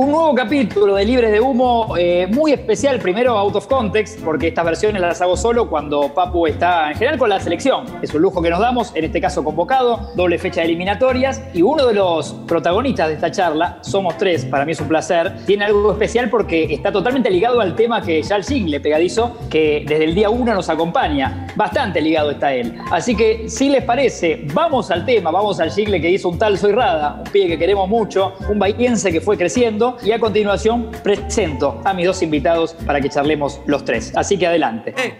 Un 0.00 0.12
nuevo 0.12 0.34
capítulo 0.34 0.94
de 0.94 1.04
Libres 1.04 1.30
de 1.30 1.42
Humo, 1.42 1.94
eh, 1.98 2.26
muy 2.26 2.52
especial, 2.52 2.98
primero 3.00 3.36
out 3.36 3.54
of 3.54 3.66
context, 3.66 4.18
porque 4.24 4.48
estas 4.48 4.64
versiones 4.64 5.02
las 5.02 5.20
hago 5.20 5.36
solo 5.36 5.68
cuando 5.68 6.14
Papu 6.14 6.46
está 6.46 6.90
en 6.90 6.96
general 6.96 7.18
con 7.18 7.28
la 7.28 7.38
selección. 7.38 7.84
Es 8.00 8.14
un 8.14 8.22
lujo 8.22 8.40
que 8.40 8.48
nos 8.48 8.60
damos, 8.60 8.96
en 8.96 9.04
este 9.04 9.20
caso 9.20 9.44
convocado, 9.44 10.10
doble 10.16 10.38
fecha 10.38 10.62
de 10.62 10.68
eliminatorias, 10.68 11.42
y 11.52 11.60
uno 11.60 11.86
de 11.86 11.92
los 11.92 12.32
protagonistas 12.48 13.08
de 13.08 13.14
esta 13.16 13.30
charla, 13.30 13.76
somos 13.82 14.16
tres, 14.16 14.46
para 14.46 14.64
mí 14.64 14.72
es 14.72 14.80
un 14.80 14.88
placer, 14.88 15.44
tiene 15.44 15.66
algo 15.66 15.92
especial 15.92 16.30
porque 16.30 16.72
está 16.72 16.90
totalmente 16.90 17.30
ligado 17.30 17.60
al 17.60 17.74
tema 17.74 18.00
que 18.00 18.22
ya 18.22 18.36
el 18.36 18.44
jingle 18.44 18.80
pegadizo, 18.80 19.36
que 19.50 19.84
desde 19.86 20.04
el 20.04 20.14
día 20.14 20.30
uno 20.30 20.54
nos 20.54 20.70
acompaña. 20.70 21.46
Bastante 21.56 22.00
ligado 22.00 22.30
está 22.30 22.54
él. 22.54 22.74
Así 22.90 23.14
que, 23.14 23.50
si 23.50 23.68
les 23.68 23.84
parece, 23.84 24.46
vamos 24.54 24.90
al 24.90 25.04
tema, 25.04 25.30
vamos 25.30 25.60
al 25.60 25.70
jingle 25.70 26.00
que 26.00 26.08
hizo 26.08 26.30
un 26.30 26.38
tal 26.38 26.56
Soy 26.56 26.72
Rada, 26.72 27.16
un 27.18 27.30
pibe 27.30 27.48
que 27.48 27.58
queremos 27.58 27.86
mucho, 27.86 28.32
un 28.48 28.58
bahiense 28.58 29.12
que 29.12 29.20
fue 29.20 29.36
creciendo 29.36 29.89
y 30.02 30.12
a 30.12 30.18
continuación 30.18 30.90
presento 31.02 31.80
a 31.84 31.92
mis 31.94 32.06
dos 32.06 32.22
invitados 32.22 32.74
para 32.86 33.00
que 33.00 33.08
charlemos 33.08 33.60
los 33.66 33.84
tres. 33.84 34.12
Así 34.16 34.38
que 34.38 34.46
adelante. 34.46 34.94
Eh, 34.96 35.14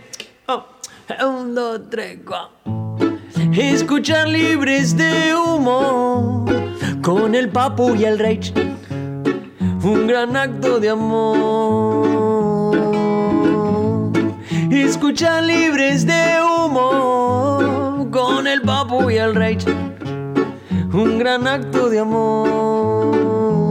oh, 0.46 0.64
un, 1.26 1.54
dos, 1.54 1.80
tres, 1.90 2.18
cuatro. 2.26 2.50
Escuchar 3.52 4.28
libres 4.28 4.96
de 4.96 5.34
humo 5.34 6.44
con 7.02 7.34
el 7.34 7.48
papu 7.48 7.94
y 7.96 8.04
el 8.04 8.18
rage. 8.18 8.52
Un 9.82 10.06
gran 10.06 10.36
acto 10.36 10.78
de 10.78 10.90
amor. 10.90 12.70
Escuchar 14.70 15.42
libres 15.42 16.06
de 16.06 16.38
humo 16.42 18.08
con 18.10 18.46
el 18.46 18.62
papu 18.62 19.10
y 19.10 19.16
el 19.16 19.34
rage. 19.34 19.66
Un 20.92 21.18
gran 21.18 21.46
acto 21.46 21.88
de 21.88 21.98
amor. 22.00 23.69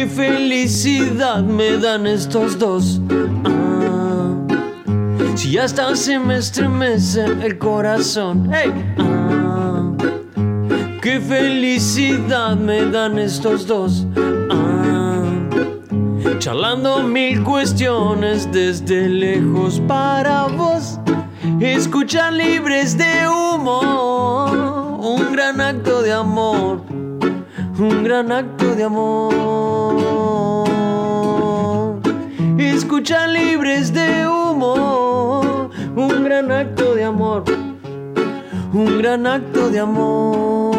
Qué 0.00 0.06
felicidad 0.06 1.42
me 1.42 1.76
dan 1.76 2.06
estos 2.06 2.58
dos. 2.58 3.02
Ah, 3.44 4.34
si 5.34 5.58
hasta 5.58 5.94
se 5.94 6.18
me 6.18 6.38
estremece 6.38 7.22
el 7.42 7.58
corazón. 7.58 8.50
Hey. 8.50 8.72
Ah, 8.96 9.92
qué 11.02 11.20
felicidad 11.20 12.56
me 12.56 12.86
dan 12.86 13.18
estos 13.18 13.66
dos. 13.66 14.06
Ah, 14.50 15.22
charlando 16.38 17.02
mil 17.02 17.44
cuestiones 17.44 18.50
desde 18.50 19.06
lejos 19.06 19.82
para 19.86 20.46
vos. 20.46 20.98
Escuchar 21.60 22.32
libres 22.32 22.96
de 22.96 23.28
humo. 23.28 24.96
Un 24.98 25.30
gran 25.30 25.60
acto 25.60 26.00
de 26.00 26.14
amor 26.14 27.09
un 27.80 28.04
gran 28.04 28.30
acto 28.30 28.74
de 28.74 28.84
amor. 28.84 29.32
Escucha 32.58 33.26
libres 33.26 33.92
de 33.92 34.28
humo, 34.28 35.70
un 35.96 36.24
gran 36.24 36.52
acto 36.52 36.94
de 36.94 37.04
amor, 37.04 37.44
un 38.72 38.98
gran 38.98 39.26
acto 39.26 39.70
de 39.70 39.80
amor. 39.80 40.76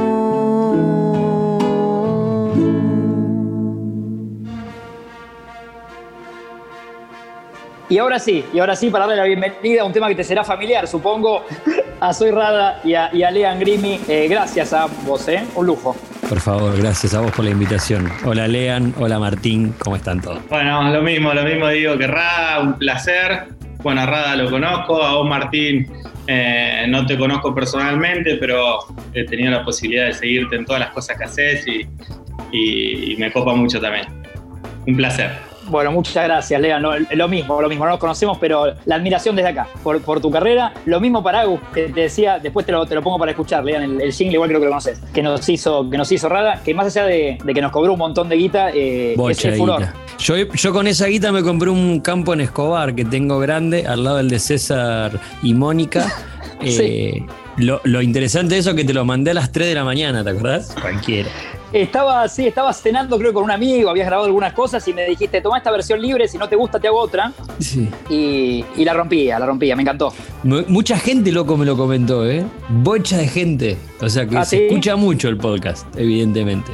Y 7.90 7.98
ahora 7.98 8.20
sí, 8.20 8.46
y 8.54 8.60
ahora 8.60 8.76
sí, 8.76 8.90
para 8.90 9.06
darle 9.06 9.18
la 9.18 9.26
bienvenida 9.26 9.82
a 9.82 9.86
un 9.86 9.92
tema 9.92 10.08
que 10.08 10.16
te 10.16 10.24
será 10.24 10.46
familiar, 10.46 10.88
supongo, 10.88 11.44
a 12.00 12.14
Soy 12.14 12.32
Rada 12.32 12.80
y 12.86 12.94
a, 12.94 13.10
Lean 13.12 13.60
Grimi. 13.60 14.00
Eh, 14.08 14.28
gracias 14.30 14.72
a 14.72 14.88
vos, 15.06 15.28
¿eh? 15.28 15.44
Un 15.56 15.66
lujo. 15.66 15.96
Por 16.32 16.40
favor, 16.40 16.78
gracias 16.78 17.14
a 17.14 17.20
vos 17.20 17.30
por 17.34 17.44
la 17.44 17.52
invitación. 17.52 18.10
Hola 18.24 18.48
Lean, 18.48 18.94
hola 18.98 19.20
Martín, 19.20 19.76
¿cómo 19.78 19.98
están 19.98 20.22
todos? 20.22 20.40
Bueno, 20.48 20.90
lo 20.90 21.02
mismo, 21.02 21.34
lo 21.34 21.44
mismo 21.44 21.68
digo 21.68 21.98
que 21.98 22.08
Rada, 22.08 22.62
un 22.62 22.80
placer. 22.80 23.50
Bueno, 23.84 24.00
a 24.00 24.06
Rada 24.06 24.38
lo 24.38 24.50
conozco, 24.50 25.04
a 25.04 25.16
vos 25.16 25.28
Martín 25.28 25.92
eh, 26.28 26.86
no 26.88 27.06
te 27.06 27.18
conozco 27.18 27.54
personalmente, 27.54 28.38
pero 28.38 28.80
he 29.14 29.26
tenido 29.26 29.52
la 29.52 29.66
posibilidad 29.66 30.06
de 30.06 30.14
seguirte 30.14 30.56
en 30.56 30.66
todas 30.66 30.80
las 30.80 30.92
cosas 30.92 31.18
que 31.18 31.26
haces 31.26 31.66
y 31.68 33.16
me 33.18 33.30
copa 33.30 33.54
mucho 33.54 33.82
también. 33.82 34.06
Un 34.88 34.96
placer. 34.96 35.51
Bueno, 35.72 35.94
muchas 35.94 36.26
gracias, 36.26 36.60
Lea. 36.60 36.80
lo 36.80 37.28
mismo, 37.30 37.62
lo 37.62 37.70
mismo, 37.70 37.86
no 37.86 37.92
nos 37.92 38.00
conocemos, 38.00 38.38
pero 38.38 38.74
la 38.86 38.96
admiración 38.96 39.38
desde 39.38 39.50
acá, 39.50 39.68
por, 39.82 40.02
por 40.02 40.20
tu 40.20 40.30
carrera. 40.30 40.74
Lo 40.86 41.00
mismo 41.00 41.24
para 41.24 41.42
Agus, 41.42 41.62
que 41.74 41.88
te 41.88 42.02
decía, 42.02 42.40
después 42.40 42.66
te 42.66 42.74
lo, 42.74 42.86
te 42.86 42.94
lo 42.94 43.02
pongo 43.02 43.18
para 43.18 43.32
escuchar, 43.32 43.64
Lean, 43.64 43.84
el, 43.84 44.02
el 44.02 44.12
jingle, 44.12 44.34
igual 44.34 44.50
creo 44.50 44.60
que 44.60 44.66
lo 44.66 44.72
conoces, 44.72 45.00
que 45.14 45.24
nos 45.24 45.48
hizo, 45.48 45.90
que 45.90 45.98
nos 45.98 46.12
hizo 46.12 46.28
Rada, 46.28 46.62
que 46.64 46.74
más 46.74 46.88
allá 46.88 47.06
de, 47.06 47.38
que 47.54 47.62
nos 47.62 47.72
cobró 47.72 47.94
un 47.94 48.00
montón 48.00 48.28
de 48.28 48.36
guita, 48.36 48.70
eh, 48.72 49.16
es 49.30 49.46
el 49.46 49.56
furor. 49.56 49.88
Yo, 50.20 50.36
yo 50.36 50.74
con 50.74 50.88
esa 50.88 51.08
guita 51.08 51.32
me 51.32 51.42
compré 51.42 51.70
un 51.70 52.02
campo 52.02 52.34
en 52.34 52.42
Escobar 52.42 52.94
que 52.94 53.06
tengo 53.06 53.40
grande, 53.40 53.88
al 53.88 54.04
lado 54.04 54.18
del 54.18 54.30
de 54.30 54.40
César 54.40 55.20
y 55.42 55.54
Mónica. 55.54 56.14
Eh, 56.64 57.26
lo, 57.58 57.82
lo, 57.84 58.02
interesante 58.02 58.56
de 58.56 58.62
eso 58.62 58.72
es 58.72 58.76
que 58.76 58.84
te 58.84 58.94
lo 58.94 59.06
mandé 59.06 59.32
a 59.32 59.34
las 59.34 59.52
3 59.52 59.68
de 59.68 59.76
la 59.76 59.84
mañana, 59.84 60.24
¿te 60.24 60.30
acordás? 60.30 60.76
Cualquiera. 60.80 61.30
Estaba, 61.74 62.28
sí, 62.28 62.46
estaba 62.48 62.74
cenando 62.74 63.18
creo 63.18 63.34
con 63.34 63.44
un 63.44 63.52
amigo, 63.52 63.90
habías 63.90 64.08
grabado 64.08 64.26
algunas 64.26 64.52
cosas 64.52 64.86
y 64.90 64.94
me 64.94 65.06
dijiste, 65.06 65.40
toma 65.40 65.58
esta 65.58 65.72
versión 65.72 66.02
libre, 66.02 66.28
si 66.28 66.38
no 66.38 66.50
te 66.50 66.58
gusta 66.58 66.80
te 66.80 66.88
hago 66.88 67.00
otra. 67.00 67.32
Sí. 67.60 67.88
Y, 68.10 68.84
la 68.84 68.94
rompía, 68.94 69.40
la 69.40 69.46
rompía, 69.46 69.76
me 69.76 69.84
encantó. 69.84 70.14
Mucha 70.44 70.98
gente, 70.98 71.32
loco, 71.32 71.56
me 71.56 71.66
lo 71.66 71.78
comentó, 71.78 72.28
¿eh? 72.30 72.44
Bocha 72.68 73.18
de 73.18 73.28
gente. 73.28 73.78
O 74.02 74.10
sea 74.10 74.28
que 74.28 74.38
¿Ah, 74.38 74.44
se 74.44 74.68
escucha 74.68 74.98
mucho 74.98 75.30
el 75.30 75.38
podcast, 75.38 75.88
evidentemente. 75.96 76.74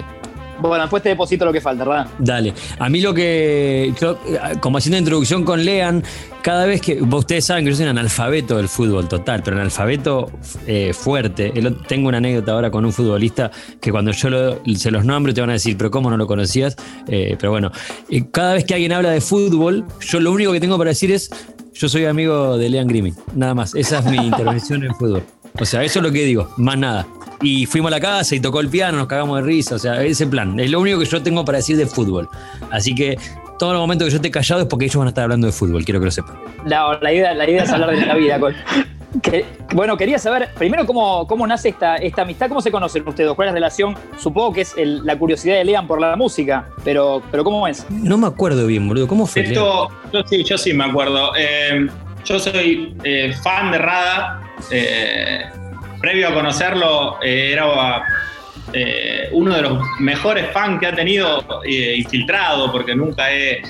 Bueno, 0.60 0.84
después 0.84 1.04
te 1.04 1.10
deposito 1.10 1.46
lo 1.46 1.54
que 1.54 1.62
falta, 1.62 1.84
¿verdad? 1.84 2.08
Dale. 2.20 2.54
A 2.80 2.90
mí 2.90 3.02
lo 3.02 3.14
que. 3.14 3.94
como 4.60 4.78
haciendo 4.78 4.98
introducción 4.98 5.44
con 5.44 5.64
Lean, 5.64 6.04
cada 6.42 6.66
vez 6.66 6.82
que. 6.82 7.02
Ustedes 7.02 7.46
saben 7.46 7.66
que 7.66 7.72
yo 7.72 7.78
soy 7.78 7.86
un 7.86 7.92
analfabeto 7.92 8.58
del 8.58 8.68
fútbol 8.68 9.08
total, 9.08 9.42
pero 9.44 9.58
analfabeto 9.58 10.32
eh, 10.66 10.94
fuerte. 10.94 11.54
Tengo 11.88 12.08
una 12.08 12.18
anécdota 12.18 12.54
ahora 12.54 12.72
con 12.72 12.86
un 12.86 12.94
futbolista 12.94 13.52
que 13.80 13.92
cuando 13.92 14.12
yo 14.12 14.60
se 14.76 14.92
los 14.92 15.06
nombro 15.06 15.34
te 15.34 15.42
van 15.42 15.52
a 15.52 15.54
decir, 15.54 15.78
pero 15.78 15.92
¿cómo 15.92 16.10
no 16.10 16.18
lo 16.18 16.28
conocías? 16.28 16.76
Eh, 17.08 17.36
pero 17.40 17.52
bueno, 17.52 17.72
eh, 18.10 18.26
cada 18.32 18.54
vez 18.54 18.66
que 18.66 18.74
alguien 18.74 18.94
habla 18.94 19.12
de 19.12 19.22
fútbol, 19.22 19.86
yo 20.02 20.20
lo 20.20 20.32
único 20.32 20.52
que 20.52 20.60
tengo 20.60 20.78
para 20.78 20.90
decir 20.90 21.12
es. 21.12 21.30
Yo 21.80 21.88
soy 21.88 22.06
amigo 22.06 22.58
de 22.58 22.70
Lean 22.70 22.88
Grimmy, 22.88 23.14
nada 23.36 23.54
más. 23.54 23.76
Esa 23.76 24.00
es 24.00 24.06
mi 24.06 24.18
intervención 24.26 24.84
en 24.84 24.96
fútbol. 24.96 25.22
O 25.60 25.66
sea, 25.66 25.84
eso 25.84 26.00
es 26.00 26.04
lo 26.04 26.12
que 26.12 26.24
digo, 26.24 26.50
más 26.58 26.78
nada. 26.78 27.08
Y 27.42 27.66
fuimos 27.66 27.92
a 27.92 27.96
la 27.96 28.02
casa 28.02 28.36
y 28.36 28.40
tocó 28.40 28.60
el 28.60 28.70
piano, 28.70 28.98
nos 28.98 29.08
cagamos 29.08 29.38
de 29.38 29.44
risa, 29.44 29.76
o 29.76 29.80
sea, 29.80 30.04
ese 30.04 30.26
plan. 30.28 30.60
Es 30.60 30.72
lo 30.72 30.80
único 30.80 31.00
que 31.00 31.06
yo 31.06 31.22
tengo 31.22 31.46
para 31.46 31.60
decir 31.60 31.78
de 31.78 31.86
fútbol. 31.86 32.28
Así 32.72 32.96
que 32.96 33.18
todo 33.60 33.72
el 33.72 33.78
momento 33.78 34.06
que 34.06 34.12
yo 34.12 34.18
esté 34.18 34.32
callado 34.32 34.62
es 34.62 34.68
porque 34.68 34.86
ellos 34.86 34.98
van 34.98 35.08
a 35.08 35.10
estar 35.10 35.24
hablando 35.24 35.48
de 35.48 35.54
fútbol, 35.54 35.84
quiero 35.84 36.00
que 36.00 36.06
lo 36.06 36.12
sepan. 36.12 36.38
la, 36.66 37.14
idea, 37.14 37.34
la 37.34 37.50
idea 37.50 37.64
es 37.64 37.70
hablar 37.72 37.92
de 37.92 38.06
la 38.06 38.16
vida. 38.16 38.40
bueno, 39.74 39.98
quería 39.98 40.20
saber 40.20 40.50
primero 40.58 40.86
cómo, 40.86 41.28
cómo 41.28 41.46
nace 41.48 41.70
esta, 41.70 41.98
esta 41.98 42.24
amistad, 42.24 42.50
cómo 42.50 42.62
se 42.62 42.72
conocen 42.72 43.08
ustedes, 43.08 43.32
cuál 43.34 43.48
es 43.48 43.52
la 43.52 43.56
relación. 43.56 43.96
Supongo 44.18 44.54
que 44.54 44.62
es 44.62 44.76
la 44.78 45.18
curiosidad 45.18 45.56
de 45.56 45.66
Lean 45.66 45.88
por 45.88 46.00
la 46.00 46.16
música, 46.16 46.68
pero, 46.84 47.22
pero 47.32 47.44
¿cómo 47.44 47.68
es? 47.68 47.86
No 47.90 48.18
me 48.18 48.28
acuerdo 48.28 48.66
bien, 48.68 48.88
boludo. 48.88 49.08
¿Cómo 49.08 49.26
fue? 49.26 49.44
Esto, 49.44 49.90
yo 50.12 50.24
sí, 50.28 50.44
yo 50.44 50.58
sí 50.58 50.74
me 50.74 50.86
acuerdo. 50.86 51.32
Eh, 51.38 51.88
yo 52.28 52.40
soy 52.40 52.96
eh, 53.04 53.34
fan 53.42 53.72
de 53.72 53.78
Rada. 53.78 54.42
Eh, 54.72 55.46
previo 56.02 56.30
a 56.30 56.34
conocerlo, 56.34 57.18
eh, 57.24 57.52
era 57.54 58.04
uno 59.32 59.56
de 59.56 59.62
los 59.62 59.82
mejores 60.00 60.52
fans 60.52 60.80
que 60.80 60.88
ha 60.88 60.96
tenido 60.96 61.62
infiltrado, 61.66 62.72
porque 62.72 62.96
nunca 62.96 63.32
he. 63.34 63.62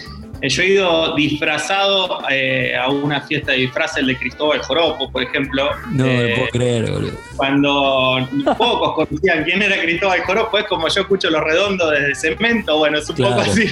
Yo 0.41 0.61
he 0.61 0.67
ido 0.67 1.15
disfrazado 1.15 2.19
a 2.21 2.89
una 2.89 3.21
fiesta 3.21 3.53
de 3.53 3.59
disfraces 3.59 4.05
de 4.05 4.15
Cristóbal 4.15 4.59
Joropo, 4.59 5.11
por 5.11 5.23
ejemplo. 5.23 5.69
No 5.91 6.05
me 6.05 6.35
puedo 6.35 6.49
creer, 6.49 6.91
boludo. 6.91 7.13
Cuando 7.35 8.27
pocos 8.57 9.07
conocían 9.07 9.43
quién 9.45 9.61
era 9.61 9.79
Cristóbal 9.81 10.21
Joropo, 10.21 10.57
es 10.57 10.65
como 10.65 10.87
yo 10.89 11.01
escucho 11.01 11.29
los 11.29 11.43
redondos 11.43 11.91
desde 11.91 12.15
cemento, 12.15 12.77
bueno, 12.77 12.99
es 12.99 13.09
un 13.09 13.15
poco 13.15 13.39
así. 13.39 13.67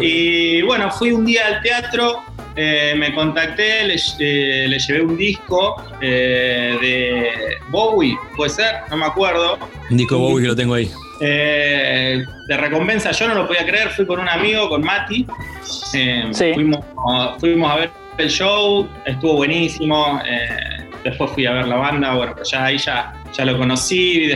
y 0.00 0.62
bueno, 0.62 0.90
fui 0.90 1.12
un 1.12 1.24
día 1.24 1.46
al 1.46 1.62
teatro 1.62 2.22
eh, 2.56 2.94
me 2.96 3.12
contacté, 3.12 3.84
le, 3.84 3.96
eh, 4.20 4.66
le, 4.68 4.78
llevé 4.78 5.02
un 5.02 5.16
disco 5.16 5.74
eh, 6.00 6.78
de 6.80 7.56
Bowie, 7.70 8.16
puede 8.36 8.50
ser, 8.50 8.76
no 8.90 8.96
me 8.96 9.06
acuerdo. 9.06 9.58
Un 9.90 9.96
disco 9.96 10.14
de 10.14 10.20
Bowie 10.20 10.42
que 10.42 10.48
lo 10.48 10.56
tengo 10.56 10.74
ahí. 10.74 10.88
de 11.20 12.56
recompensa, 12.56 13.10
yo 13.10 13.26
no 13.26 13.34
lo 13.34 13.48
podía 13.48 13.66
creer, 13.66 13.90
fui 13.90 14.06
con 14.06 14.20
un 14.20 14.28
amigo, 14.28 14.68
con 14.68 14.82
Mati. 14.82 15.26
fuimos, 16.54 16.84
fuimos, 17.40 17.72
a 17.72 17.76
ver 17.76 17.90
el 18.18 18.30
show, 18.30 18.88
estuvo 19.04 19.34
buenísimo. 19.34 20.20
después 21.02 21.32
fui 21.32 21.46
a 21.46 21.54
ver 21.54 21.66
la 21.66 21.76
banda, 21.76 22.14
bueno, 22.14 22.36
ya 22.44 22.66
ahí 22.66 22.78
ya, 22.78 23.14
ya 23.36 23.44
lo 23.44 23.58
conocí. 23.58 24.30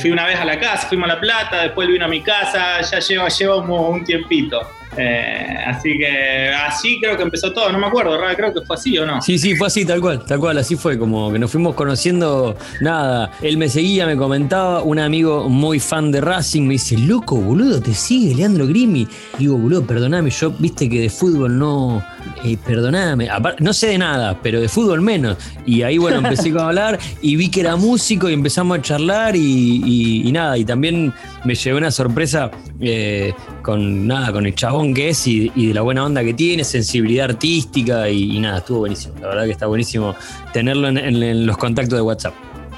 fui 0.00 0.10
una 0.10 0.26
vez 0.26 0.40
a 0.40 0.44
la 0.44 0.58
casa, 0.58 0.88
fuimos 0.88 1.08
a 1.08 1.14
La 1.14 1.20
Plata, 1.20 1.62
después 1.62 1.86
vino 1.86 2.04
a 2.04 2.08
mi 2.08 2.20
casa, 2.20 2.80
ya 2.80 2.98
lleva, 2.98 3.28
llevamos 3.28 3.90
un 3.90 4.04
tiempito. 4.04 4.60
Eh, 4.96 5.56
así 5.66 5.96
que 5.98 6.48
así 6.48 7.00
creo 7.00 7.16
que 7.16 7.22
empezó 7.22 7.52
todo, 7.52 7.70
no 7.70 7.78
me 7.78 7.86
acuerdo, 7.86 8.18
creo 8.36 8.52
que 8.52 8.60
fue 8.62 8.76
así 8.76 8.98
o 8.98 9.06
no. 9.06 9.22
Sí, 9.22 9.38
sí, 9.38 9.56
fue 9.56 9.68
así, 9.68 9.84
tal 9.84 10.00
cual, 10.00 10.24
tal 10.24 10.38
cual, 10.40 10.58
así 10.58 10.76
fue, 10.76 10.98
como 10.98 11.32
que 11.32 11.38
nos 11.38 11.50
fuimos 11.50 11.74
conociendo, 11.74 12.56
nada, 12.80 13.30
él 13.42 13.56
me 13.56 13.68
seguía, 13.68 14.06
me 14.06 14.16
comentaba, 14.16 14.82
un 14.82 14.98
amigo 14.98 15.48
muy 15.48 15.78
fan 15.78 16.10
de 16.10 16.20
Racing 16.20 16.62
me 16.62 16.74
dice, 16.74 16.96
loco, 16.98 17.36
boludo, 17.36 17.80
te 17.80 17.94
sigue 17.94 18.34
Leandro 18.34 18.66
Grimi. 18.66 19.06
Digo, 19.38 19.56
boludo, 19.56 19.86
perdoname, 19.86 20.30
yo 20.30 20.50
viste 20.50 20.88
que 20.88 21.00
de 21.00 21.10
fútbol 21.10 21.58
no, 21.58 22.02
eh, 22.44 22.56
perdoname, 22.64 23.28
no 23.58 23.72
sé 23.72 23.88
de 23.88 23.98
nada, 23.98 24.38
pero 24.42 24.60
de 24.60 24.68
fútbol 24.68 25.00
menos. 25.00 25.36
Y 25.66 25.82
ahí, 25.82 25.98
bueno, 25.98 26.18
empecé 26.18 26.50
a 26.58 26.66
hablar 26.66 26.98
y 27.22 27.36
vi 27.36 27.50
que 27.50 27.60
era 27.60 27.76
músico 27.76 28.28
y 28.28 28.32
empezamos 28.32 28.78
a 28.78 28.82
charlar 28.82 29.36
y, 29.36 30.30
nada, 30.32 30.56
y 30.56 30.64
también 30.64 31.12
me 31.44 31.54
llevé 31.54 31.78
una 31.78 31.90
sorpresa 31.90 32.50
eh, 32.80 33.32
con 33.62 34.06
nada, 34.06 34.32
con 34.32 34.46
el 34.46 34.54
chabón 34.54 34.79
que 34.94 35.10
es 35.10 35.26
y, 35.26 35.48
de 35.48 35.74
la 35.74 35.82
buena 35.82 36.04
onda 36.04 36.24
que 36.24 36.34
tiene, 36.34 36.64
sensibilidad 36.64 37.30
artística 37.30 38.08
y, 38.08 38.38
nada, 38.40 38.58
estuvo 38.58 38.80
buenísimo. 38.80 39.14
La 39.20 39.28
verdad 39.28 39.44
que 39.44 39.52
está 39.52 39.66
buenísimo 39.66 40.14
tenerlo 40.52 40.88
en 40.88 41.46
los 41.46 41.56
contactos 41.56 41.96
de 41.96 42.02
WhatsApp. 42.02 42.34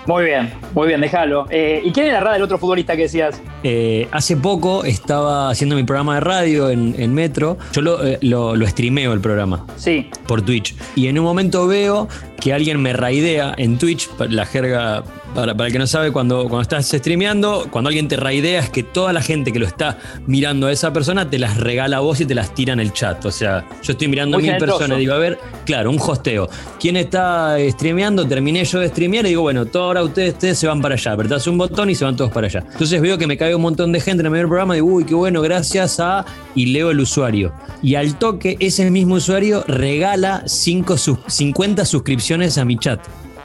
Muy 0.07 0.25
bien, 0.25 0.53
muy 0.75 0.89
bien, 0.89 1.01
déjalo. 1.01 1.47
Eh, 1.49 1.81
¿Y 1.85 1.93
quién 1.93 2.07
era 2.07 2.21
Rada, 2.21 2.37
el 2.37 2.43
otro 2.43 2.59
futbolista 2.59 2.97
que 2.97 3.03
decías? 3.03 3.41
Eh, 3.63 4.09
hace 4.11 4.37
poco 4.37 4.85
estaba 4.85 5.49
haciendo 5.49 5.77
mi 5.77 5.85
programa 5.85 6.15
de 6.15 6.21
radio 6.21 6.71
en, 6.71 7.15
Metro. 7.15 7.57
Yo 7.73 7.83
lo, 7.83 8.05
eh, 8.05 8.19
lo, 8.23 8.57
lo, 8.57 8.67
streameo 8.67 9.13
el 9.13 9.21
programa. 9.21 9.65
Sí. 9.77 10.09
Por 10.27 10.43
Twitch. 10.43 10.75
Y 10.97 11.07
en 11.07 11.19
un 11.19 11.25
momento 11.25 11.69
veo 11.69 12.09
que 12.41 12.53
alguien 12.53 12.83
me 12.83 12.93
raidea 12.93 13.55
en 13.57 13.79
Twitch, 13.79 14.09
la 14.29 14.45
jerga 14.45 15.05
para, 15.35 15.53
el 15.53 15.73
que 15.73 15.79
no 15.79 15.87
sabe, 15.87 16.13
cuando, 16.13 16.43
cuando 16.43 16.63
estás 16.63 16.87
streameando, 16.87 17.67
cuando 17.71 17.89
alguien 17.89 18.09
te 18.09 18.17
raidea 18.17 18.61
es 18.61 18.71
que 18.71 18.83
toda 18.83 19.13
la 19.13 19.23
gente 19.23 19.53
que 19.53 19.59
lo 19.59 19.67
está 19.67 19.99
mirando 20.27 20.67
a 20.67 20.73
esa 20.73 20.93
persona 20.93 21.29
te 21.29 21.39
las 21.39 21.57
regala 21.57 21.99
a 21.99 22.01
vos 22.01 22.21
y 22.21 22.27
te 22.27 22.35
las 22.35 22.55
tira 22.55 22.73
en 22.73 22.81
el 22.81 22.93
chat. 22.93 23.25
O 23.25 23.31
sea, 23.31 23.67
yo 23.83 23.93
estoy 23.93 24.09
mirando 24.09 24.37
a 24.37 24.41
mil 24.41 24.57
personas 24.57 24.99
y 24.99 25.01
digo, 25.01 25.15
a 25.15 25.19
ver, 25.19 25.39
claro, 25.65 25.91
un 25.91 25.99
hosteo. 25.99 26.49
¿Quién 26.79 26.97
está 26.97 27.57
streameando? 27.71 28.27
Terminé 28.27 28.65
yo 28.65 28.81
de 28.81 28.89
streamear 28.89 29.27
y 29.27 29.31
digo, 29.31 29.43
bueno, 29.43 29.67
todos 29.67 29.87
ahora 29.87 30.03
ustedes, 30.03 30.35
ustedes 30.35 30.59
se 30.59 30.67
van 30.67 30.81
para 30.81 30.95
allá. 30.95 31.13
Apretás 31.13 31.47
un 31.47 31.59
botón 31.59 31.91
y 31.91 31.95
se 31.95 32.05
van 32.05 32.17
todos 32.17 32.31
para 32.31 32.47
allá. 32.47 32.65
Entonces 32.71 33.01
veo 33.01 33.19
que 33.19 33.27
me 33.27 33.37
cae 33.37 33.55
un 33.55 33.63
montón 33.63 33.93
de 33.93 34.01
gente 34.01 34.21
en 34.21 34.27
el 34.27 34.33
primer 34.33 34.47
programa 34.47 34.75
y 34.75 34.79
digo, 34.79 34.89
uy, 34.89 35.05
qué 35.05 35.15
bueno, 35.15 35.41
gracias 35.43 36.01
a. 36.01 36.25
Y 36.55 36.67
leo 36.67 36.91
el 36.91 37.01
usuario. 37.01 37.53
Y 37.83 37.95
al 37.95 38.19
toque, 38.19 38.57
ese 38.61 38.91
mismo 38.91 39.15
usuario 39.15 39.65
regala 39.67 40.43
50 40.47 41.85
suscripciones 41.85 42.59
a 42.59 42.65
mi 42.65 42.77
chat 42.77 43.01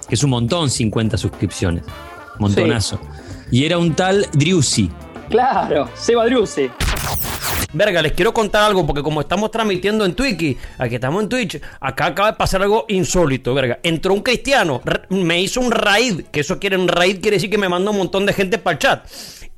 que 0.07 0.15
es 0.15 0.23
un 0.23 0.31
montón 0.31 0.69
50 0.69 1.17
suscripciones. 1.17 1.83
Montonazo. 2.39 2.99
Y 3.51 3.65
era 3.65 3.77
un 3.77 3.95
tal 3.95 4.27
Driussi. 4.33 4.89
Claro, 5.29 5.89
Seba 5.95 6.25
Driussi. 6.25 6.69
Verga, 7.73 8.01
les 8.01 8.13
quiero 8.13 8.33
contar 8.33 8.63
algo 8.63 8.87
porque 8.87 9.03
como 9.03 9.21
estamos 9.21 9.51
transmitiendo 9.51 10.05
en 10.05 10.15
Twitch, 10.15 10.57
aquí 10.77 10.95
estamos 10.95 11.23
en 11.23 11.29
Twitch, 11.29 11.61
acá 11.81 12.07
acaba 12.07 12.31
de 12.31 12.37
pasar 12.37 12.61
algo 12.61 12.85
insólito, 12.87 13.53
verga. 13.53 13.79
Entró 13.83 14.13
un 14.13 14.21
cristiano, 14.21 14.81
me 15.09 15.41
hizo 15.41 15.59
un 15.59 15.71
raid, 15.71 16.25
que 16.31 16.39
eso 16.39 16.59
quiere 16.59 16.77
un 16.77 16.87
raid, 16.87 17.19
quiere 17.19 17.37
decir 17.37 17.49
que 17.49 17.57
me 17.57 17.67
mandó 17.67 17.91
un 17.91 17.97
montón 17.97 18.25
de 18.25 18.33
gente 18.33 18.57
para 18.57 18.73
el 18.73 18.79
chat. 18.79 19.05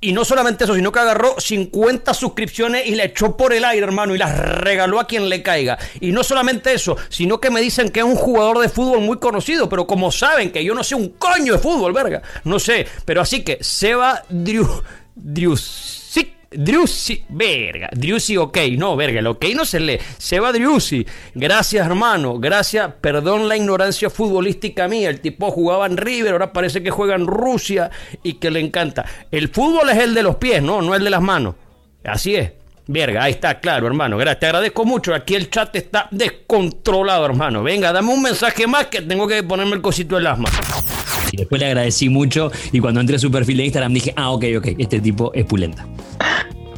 Y 0.02 0.14
no 0.14 0.24
solamente 0.24 0.64
eso, 0.64 0.76
sino 0.76 0.94
que 0.94 1.00
agarró 1.00 1.36
50 1.38 2.14
suscripciones 2.14 2.88
y 2.88 2.96
le 2.96 3.06
echó 3.06 3.36
por 3.36 3.52
el 3.52 3.66
aire, 3.66 3.86
hermano, 3.86 4.16
y 4.16 4.18
las 4.18 4.38
regaló 4.38 5.00
a 5.00 5.08
quien 5.08 5.28
le 5.28 5.44
caiga. 5.44 5.78
Y 6.00 6.14
no 6.14 6.24
solamente 6.24 6.74
eso, 6.74 6.96
sino 7.10 7.42
que 7.42 7.50
me 7.50 7.60
dicen 7.60 7.90
que 7.90 8.00
es 8.00 8.06
un 8.06 8.16
jugador 8.16 8.60
de 8.60 8.70
fútbol 8.70 9.02
muy 9.02 9.18
conocido, 9.18 9.68
pero 9.68 9.86
como 9.86 10.10
saben 10.10 10.52
que 10.52 10.64
yo 10.64 10.74
no 10.74 10.86
sé 10.86 10.96
un 10.96 11.10
coño 11.10 11.54
de 11.54 11.60
fútbol, 11.60 11.92
verga, 11.92 12.22
no 12.46 12.60
sé. 12.60 12.88
Pero 13.04 13.20
así 13.20 13.44
que 13.44 13.58
Seba 13.62 14.24
Drew, 14.30 14.68
Driussi, 16.52 17.24
verga, 17.30 17.90
Driussi 17.92 18.36
ok, 18.36 18.58
no, 18.76 18.96
verga, 18.96 19.20
el 19.20 19.28
ok 19.28 19.46
no 19.56 19.66
se 19.66 19.80
lee, 19.80 20.00
Seba 20.18 20.52
Driussi, 20.52 21.06
gracias 21.36 21.86
hermano, 21.86 22.40
gracias, 22.40 22.92
perdón 23.00 23.48
la 23.48 23.56
ignorancia 23.56 24.10
futbolística 24.10 24.88
mía, 24.88 25.10
el 25.10 25.22
tipo 25.22 25.52
jugaba 25.52 25.86
en 25.86 25.98
River, 25.98 26.34
ahora 26.34 26.52
parece 26.52 26.82
que 26.82 26.90
juega 26.90 27.14
en 27.14 27.28
Rusia 27.28 27.92
y 28.24 28.34
que 28.34 28.50
le 28.50 28.62
encanta. 28.62 29.06
El 29.30 29.50
fútbol 29.50 29.90
es 29.92 29.98
el 30.00 30.16
de 30.16 30.24
los 30.24 30.38
pies, 30.38 30.64
no, 30.64 30.82
no 30.82 30.96
el 30.96 31.04
de 31.04 31.12
las 31.12 31.22
manos, 31.22 31.54
así 32.04 32.36
es. 32.36 32.52
Verga, 32.92 33.26
ahí 33.26 33.34
está, 33.34 33.60
claro, 33.60 33.86
hermano. 33.86 34.18
Gracias, 34.18 34.40
te 34.40 34.46
agradezco 34.48 34.84
mucho. 34.84 35.14
Aquí 35.14 35.36
el 35.36 35.52
chat 35.52 35.76
está 35.76 36.08
descontrolado, 36.10 37.24
hermano. 37.24 37.62
Venga, 37.62 37.94
dame 37.94 38.12
un 38.12 38.24
mensaje 38.24 38.66
más 38.66 38.88
que 38.88 39.04
tengo 39.04 39.28
que 39.28 39.44
ponerme 39.44 39.76
el 39.76 39.82
cosito 39.84 40.16
del 40.16 40.26
asma. 40.26 40.50
Y 41.32 41.38
después 41.38 41.62
le 41.62 41.68
agradecí 41.68 42.10
mucho 42.10 42.52
y 42.72 42.80
cuando 42.80 43.00
entré 43.00 43.20
su 43.20 43.30
perfil 43.30 43.58
de 43.58 43.66
Instagram 43.66 43.94
dije, 43.94 44.12
ah, 44.16 44.32
ok, 44.32 44.46
ok, 44.58 44.68
este 44.80 45.00
tipo 45.00 45.32
es 45.36 45.46
pulenta. 45.46 45.86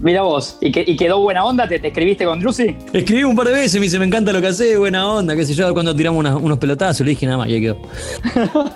Mira 0.01 0.23
vos, 0.23 0.57
¿y, 0.61 0.71
que, 0.71 0.83
quedó 0.95 1.19
buena 1.21 1.45
onda? 1.45 1.67
¿Te, 1.67 1.75
escribiste 1.75 2.25
con 2.25 2.39
Drusi? 2.39 2.75
Escribí 2.91 3.23
un 3.23 3.35
par 3.35 3.47
de 3.47 3.53
veces, 3.53 3.75
me 3.75 3.81
dice, 3.81 3.99
me 3.99 4.05
encanta 4.05 4.33
lo 4.33 4.41
que 4.41 4.47
hace, 4.47 4.75
buena 4.75 5.07
onda, 5.07 5.35
qué 5.35 5.45
sé 5.45 5.53
yo, 5.53 5.71
cuando 5.73 5.95
tiramos 5.95 6.25
unos 6.41 6.57
pelotazos, 6.57 7.05
le 7.05 7.11
dije 7.11 7.27
nada 7.27 7.37
más 7.37 7.49
y 7.49 7.53
ahí 7.53 7.61
quedó. 7.61 7.77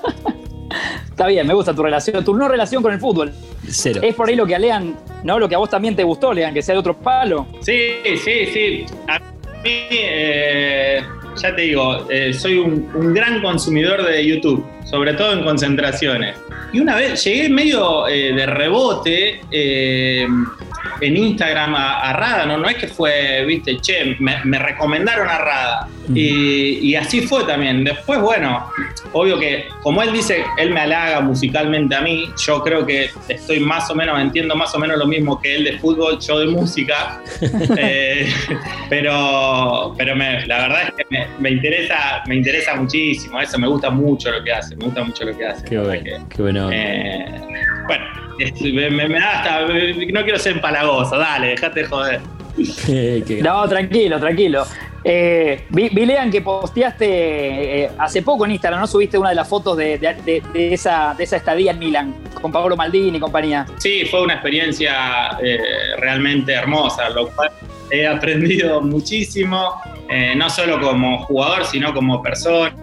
Está 1.10 1.26
bien, 1.26 1.48
me 1.48 1.56
gusta 1.56 1.74
tu 1.74 1.82
relación, 1.82 2.24
tu 2.24 2.36
no 2.36 2.48
relación 2.48 2.84
con 2.84 2.94
el 2.94 3.00
fútbol. 3.00 3.34
Cero. 3.68 4.02
Es 4.04 4.14
por 4.14 4.30
ahí 4.30 4.36
lo 4.36 4.46
que 4.46 4.54
a 4.54 4.60
Lean, 4.60 4.96
¿no? 5.24 5.40
Lo 5.40 5.50
que 5.50 5.56
a 5.56 5.58
vos 5.58 5.70
también 5.70 5.96
te 5.96 6.04
gustó, 6.04 6.32
Lean, 6.32 6.54
que 6.54 6.62
sea 6.62 6.74
de 6.74 6.80
otro 6.80 6.96
palo. 6.96 7.48
Sí, 7.62 7.80
sí, 8.24 8.46
sí. 8.54 8.86
A 9.08 9.18
mí, 9.18 9.88
eh, 9.90 11.02
ya 11.42 11.56
te 11.56 11.62
digo, 11.64 12.08
eh, 12.12 12.34
soy 12.34 12.60
un, 12.60 13.14
gran 13.16 13.42
consumidor 13.42 14.06
de 14.06 14.28
YouTube, 14.28 14.64
sobre 14.84 15.14
todo 15.14 15.34
en 15.34 15.44
concentraciones. 15.44 16.36
Y 16.72 16.82
una 16.82 16.96
vez 16.98 17.24
llegué 17.24 17.50
medio 17.50 18.08
eh, 18.08 18.34
de 18.34 18.46
rebote 18.46 19.40
en 21.02 21.18
Instagram 21.18 21.76
a, 21.76 22.14
Rada, 22.14 22.46
¿no? 22.46 22.68
Es 22.68 22.78
que 22.78 22.88
fue, 22.88 23.44
viste, 23.46 23.78
che, 23.80 24.16
me, 24.20 24.60
recomendaron 24.60 25.28
a 25.28 25.38
Rada. 25.38 25.88
Y, 26.14 26.96
así 26.96 27.22
fue 27.22 27.44
también. 27.44 27.84
Después, 27.84 28.20
bueno, 28.20 28.70
obvio 29.14 29.40
que, 29.40 29.66
como 29.82 30.02
él 30.02 30.12
dice, 30.14 30.44
él 30.58 30.72
me 30.72 30.82
halaga 30.82 31.22
musicalmente 31.22 31.96
a 31.96 32.02
mí, 32.02 32.30
yo 32.46 32.62
creo 32.62 32.86
que 32.86 33.10
estoy 33.28 33.60
más 33.60 33.90
o 33.90 33.96
menos, 33.96 34.20
entiendo 34.20 34.56
más 34.56 34.74
o 34.76 34.80
menos 34.80 34.98
lo 34.98 35.06
mismo 35.06 35.42
que 35.42 35.56
él 35.56 35.64
de 35.64 35.78
fútbol, 35.80 36.20
yo 36.20 36.40
de 36.40 36.48
música. 36.48 37.22
Eh, 37.78 38.28
pero 38.90 39.94
pero 39.98 40.16
la 40.16 40.68
verdad 40.68 40.84
es 40.84 40.94
que 40.94 41.28
me, 41.40 41.50
interesa, 41.50 42.24
me 42.28 42.36
interesa 42.36 42.76
muchísimo, 42.76 43.40
eso 43.40 43.58
me 43.58 43.68
gusta 43.68 43.90
mucho 43.90 44.32
lo 44.32 44.44
que 44.44 44.52
hace, 44.52 44.76
me 44.76 44.86
gusta 44.86 45.04
mucho 45.04 45.26
lo 45.26 45.38
que 45.38 45.46
hace. 45.46 45.66
Qué 45.66 45.78
bueno, 45.78 46.28
qué 46.30 46.42
bueno. 46.42 46.70
Eh, 46.72 47.26
bueno, 47.88 48.06
me, 48.92 49.20
da 49.20 49.40
hasta, 49.40 49.62
no 49.62 50.24
quiero 50.24 50.40
ser 50.40 50.54
empalagoso, 50.54 51.18
dale, 51.18 51.50
dejate 51.50 51.82
de 51.82 51.86
joder. 51.88 52.22
no, 53.44 53.68
tranquilo, 53.68 54.20
tranquilo. 54.20 54.66
Eh, 55.08 55.66
vi, 55.70 55.90
lean 55.90 56.32
que 56.32 56.42
posteaste 56.42 57.06
eh, 57.84 57.90
hace 58.00 58.24
poco 58.24 58.44
en 58.46 58.54
Instagram, 58.54 58.82
¿no? 58.82 58.88
Subiste 58.88 59.20
una 59.20 59.30
de 59.30 59.36
las 59.36 59.48
fotos 59.48 59.78
de, 59.78 60.00
esa, 60.56 61.16
estadía 61.20 61.72
en 61.72 61.80
Milán 61.80 62.16
con 62.42 62.52
Pablo 62.52 62.76
Maldini 62.76 63.18
y 63.18 63.20
compañía. 63.20 63.68
Sí, 63.78 64.06
fue 64.10 64.24
una 64.24 64.34
experiencia 64.34 65.38
eh, 65.44 65.60
realmente 66.00 66.54
hermosa, 66.54 67.12
lo 67.12 67.28
cual 67.30 67.52
he 67.92 68.08
aprendido 68.08 68.82
muchísimo, 68.82 69.80
no 70.36 70.50
solo 70.50 70.82
como 70.82 71.24
jugador, 71.26 71.66
sino 71.66 71.94
como 71.94 72.24
persona. 72.24 72.76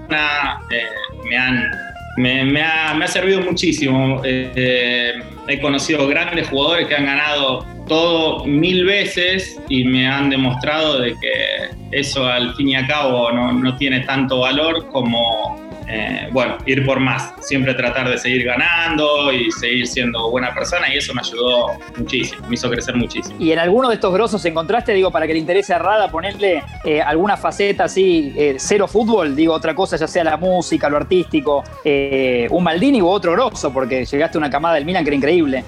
me 1.28 1.36
han 1.36 1.70
me, 2.18 2.62
ha, 2.62 3.06
servido 3.08 3.40
muchísimo. 3.40 4.22
He 4.24 5.60
conocido 5.60 6.06
grandes 6.06 6.48
jugadores 6.48 6.86
que 6.86 6.94
han 6.94 7.06
ganado 7.06 7.66
todo 7.88 8.44
mil 8.44 8.84
veces 8.84 9.60
y 9.68 9.82
me 9.84 10.06
han 10.06 10.30
demostrado 10.30 11.00
de 11.00 11.16
que 11.20 11.81
eso 11.92 12.26
al 12.26 12.54
fin 12.54 12.70
y 12.70 12.76
al 12.76 12.86
cabo 12.86 13.30
no, 13.32 13.52
no 13.52 13.76
tiene 13.76 14.00
tanto 14.00 14.40
valor 14.40 14.88
como 14.88 15.72
eh, 15.88 16.28
bueno, 16.32 16.56
ir 16.64 16.86
por 16.86 17.00
más, 17.00 17.34
siempre 17.40 17.74
tratar 17.74 18.08
de 18.08 18.16
seguir 18.16 18.44
ganando 18.44 19.30
y 19.30 19.50
seguir 19.50 19.86
siendo 19.86 20.30
buena 20.30 20.54
persona 20.54 20.92
y 20.92 20.96
eso 20.96 21.12
me 21.12 21.20
ayudó 21.20 21.66
muchísimo, 21.98 22.46
me 22.48 22.54
hizo 22.54 22.70
crecer 22.70 22.96
muchísimo. 22.96 23.36
¿Y 23.38 23.52
en 23.52 23.58
alguno 23.58 23.88
de 23.88 23.96
estos 23.96 24.12
grosos 24.12 24.42
encontraste, 24.46 24.94
digo, 24.94 25.10
para 25.10 25.26
que 25.26 25.34
le 25.34 25.38
interese 25.38 25.74
a 25.74 25.78
Rada 25.78 26.08
ponerle 26.10 26.62
eh, 26.84 27.02
alguna 27.02 27.36
faceta 27.36 27.84
así, 27.84 28.32
eh, 28.36 28.56
cero 28.58 28.88
fútbol, 28.88 29.36
digo, 29.36 29.52
otra 29.52 29.74
cosa, 29.74 29.96
ya 29.96 30.06
sea 30.06 30.24
la 30.24 30.38
música, 30.38 30.88
lo 30.88 30.96
artístico, 30.96 31.62
un 31.84 32.64
Maldini 32.64 33.02
u 33.02 33.08
otro 33.08 33.32
grosso, 33.32 33.70
porque 33.72 34.04
llegaste 34.04 34.38
a 34.38 34.40
una 34.40 34.50
camada 34.50 34.76
del 34.76 34.86
Milan 34.86 35.04
que 35.04 35.10
era 35.10 35.16
increíble? 35.16 35.64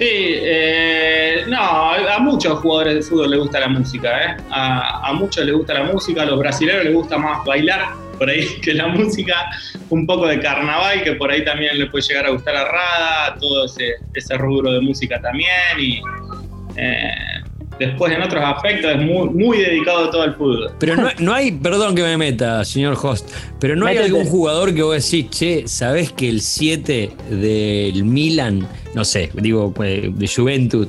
Sí, 0.00 0.36
no, 1.46 1.92
a 1.92 2.18
muchos 2.20 2.58
jugadores 2.60 2.94
de 2.94 3.02
fútbol 3.02 3.30
les 3.30 3.38
gusta 3.38 3.60
la 3.60 3.68
música, 3.68 4.36
A, 4.50 5.08
a 5.08 5.12
muchos 5.12 5.44
les 5.44 5.54
gusta 5.54 5.74
la 5.74 5.84
música, 5.84 6.22
a 6.22 6.24
los 6.24 6.38
brasileños 6.38 6.84
les 6.84 6.94
gusta 6.94 7.18
más 7.18 7.44
bailar 7.44 7.94
por 8.20 8.28
ahí 8.28 8.46
que 8.62 8.74
la 8.74 8.86
música, 8.86 9.50
un 9.88 10.06
poco 10.06 10.28
de 10.28 10.38
carnaval, 10.38 11.02
que 11.02 11.14
por 11.14 11.30
ahí 11.30 11.44
también 11.44 11.76
le 11.78 11.86
puede 11.86 12.06
llegar 12.06 12.26
a 12.26 12.30
gustar 12.30 12.54
a 12.54 12.64
Rada, 12.64 13.36
todo 13.40 13.64
ese, 13.64 13.94
ese 14.14 14.38
rubro 14.38 14.72
de 14.72 14.80
música 14.80 15.20
también. 15.20 15.50
Y 15.78 16.00
eh, 16.76 17.12
después 17.80 18.12
en 18.12 18.22
otros 18.22 18.44
aspectos 18.44 18.92
es 18.92 18.98
muy, 18.98 19.30
muy 19.30 19.58
dedicado 19.58 20.04
a 20.04 20.10
todo 20.10 20.24
el 20.24 20.34
fútbol. 20.34 20.70
Pero 20.78 20.96
no, 21.18 21.32
hay, 21.32 21.50
perdón 21.50 21.94
que 21.94 22.02
me 22.02 22.16
meta, 22.16 22.64
señor 22.64 22.96
Host, 23.02 23.28
pero 23.58 23.74
no 23.74 23.86
hay 23.86 23.96
algún 23.96 24.26
jugador 24.26 24.74
que 24.74 24.82
vos 24.82 24.94
decís, 24.94 25.30
che, 25.30 25.66
¿sabés 25.66 26.12
que 26.12 26.28
el 26.28 26.42
7 26.42 27.10
del 27.30 28.04
Milan, 28.04 28.68
no 28.94 29.04
sé, 29.04 29.30
digo, 29.34 29.72
pues, 29.72 30.16
de 30.16 30.28
Juventud, 30.28 30.86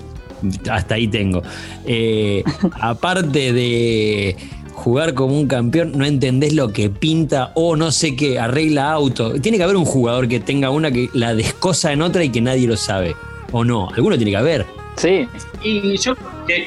hasta 0.69 0.95
ahí 0.95 1.07
tengo. 1.07 1.41
Eh, 1.86 2.43
aparte 2.74 3.53
de 3.53 4.36
jugar 4.74 5.13
como 5.13 5.38
un 5.38 5.48
campeón, 5.48 5.93
no 5.95 6.05
entendés 6.05 6.53
lo 6.53 6.74
que 6.74 6.89
pinta 6.89 7.51
o 7.55 7.77
no 7.77 7.91
sé 7.91 8.17
qué, 8.17 8.38
arregla 8.38 8.91
auto. 8.91 9.39
Tiene 9.39 9.57
que 9.57 9.63
haber 9.63 9.77
un 9.77 9.86
jugador 9.86 10.27
que 10.27 10.41
tenga 10.41 10.71
una 10.71 10.91
que 10.91 11.10
la 11.13 11.33
descosa 11.36 11.93
en 11.93 12.01
otra 12.01 12.24
y 12.24 12.29
que 12.29 12.41
nadie 12.41 12.67
lo 12.67 12.75
sabe. 12.75 13.15
¿O 13.53 13.63
no? 13.63 13.89
Alguno 13.89 14.17
tiene 14.17 14.31
que 14.31 14.38
haber. 14.38 14.65
Sí. 14.98 15.27
Y 15.63 15.98
yo 15.98 16.15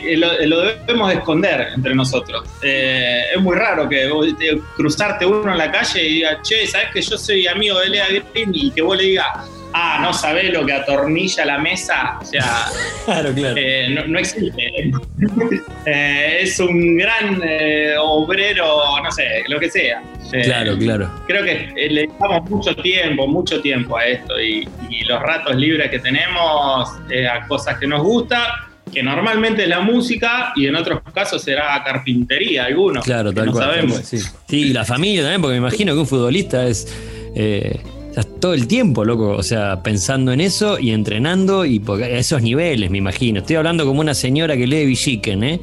que 0.03 0.17
lo, 0.17 0.33
lo 0.47 0.61
debemos 0.62 1.09
de 1.11 1.14
esconder 1.17 1.69
entre 1.75 1.95
nosotros. 1.95 2.49
Eh, 2.62 3.23
es 3.35 3.41
muy 3.41 3.57
raro 3.57 3.88
que 3.88 4.07
vos, 4.09 4.26
te- 4.38 4.59
cruzarte 4.76 5.26
uno 5.26 5.50
en 5.53 5.59
la 5.59 5.71
calle 5.71 6.03
y 6.07 6.14
diga, 6.14 6.41
che, 6.43 6.67
¿sabes 6.67 6.88
que 6.93 7.03
yo 7.03 7.17
soy 7.19 7.47
amigo 7.47 7.79
de 7.81 7.88
Lea 7.91 8.07
Green? 8.09 8.50
Y 8.55 8.71
que 8.71 8.83
vos 8.83 8.97
le 8.97 9.05
digas, 9.05 9.26
ah, 9.73 9.99
no 10.03 10.12
sabés 10.12 10.53
lo 10.53 10.64
que 10.64 10.73
atornilla 10.73 11.45
la 11.45 11.59
mesa. 11.59 12.19
O 12.21 12.25
sea, 12.25 12.67
Claro, 13.05 13.33
claro. 13.35 13.55
eh, 13.59 13.88
no, 13.91 14.07
no 14.07 14.19
existe. 14.19 14.91
Eh, 15.87 16.38
es 16.43 16.59
un 16.61 16.97
gran 16.97 17.41
eh, 17.45 17.95
obrero, 18.00 18.67
no 19.03 19.11
sé, 19.12 19.43
lo 19.49 19.61
que 19.61 19.69
sea. 19.71 20.03
Eh, 20.33 20.43
Claro, 20.45 20.79
claro. 20.79 21.11
Creo 21.26 21.45
que 21.45 21.73
eh, 21.76 21.91
le 21.91 22.09
damos 22.19 22.49
mucho 22.49 22.75
tiempo, 22.76 23.26
mucho 23.26 23.61
tiempo 23.61 23.99
a 23.99 24.07
esto 24.07 24.41
y, 24.41 24.67
y 24.88 25.05
los 25.05 25.21
ratos 25.21 25.55
libres 25.57 25.91
que 25.91 25.99
tenemos 25.99 26.88
eh, 27.11 27.29
a 27.29 27.47
cosas 27.47 27.79
que 27.79 27.87
nos 27.87 28.03
gusta, 28.03 28.67
que 28.93 29.03
normalmente 29.03 29.62
es 29.64 29.69
la 29.69 29.81
música 29.81 30.53
y 30.57 30.67
en 30.67 30.76
otros 30.76 31.00
casos 31.12 31.43
será 31.43 31.83
carpintería, 31.85 32.64
algunos. 32.67 33.05
Claro, 33.05 33.31
que 33.31 33.37
tal 33.37 33.47
no 33.47 33.53
cual. 33.53 33.64
sabemos. 33.64 33.97
Sí. 34.05 34.19
Sí, 34.49 34.61
y 34.69 34.73
la 34.73 34.85
familia 34.85 35.23
también, 35.23 35.41
porque 35.43 35.53
me 35.55 35.59
imagino 35.67 35.95
que 35.95 36.00
un 36.00 36.07
futbolista 36.07 36.67
es. 36.67 36.87
eh, 37.35 37.81
estás 38.11 38.29
todo 38.41 38.55
el 38.55 38.69
tiempo, 38.69 39.05
loco, 39.05 39.31
o 39.31 39.43
sea, 39.43 39.83
pensando 39.83 40.33
en 40.33 40.41
eso 40.41 40.79
y 40.79 40.93
entrenando 40.93 41.64
y 41.64 41.81
porque- 41.81 42.05
a 42.05 42.09
esos 42.19 42.41
niveles, 42.43 42.88
me 42.88 42.99
imagino. 42.99 43.41
Estoy 43.41 43.57
hablando 43.57 43.85
como 43.85 43.99
una 44.00 44.14
señora 44.14 44.57
que 44.57 44.69
lee 44.69 44.87
Villiquen, 44.87 45.43
¿eh? 45.43 45.61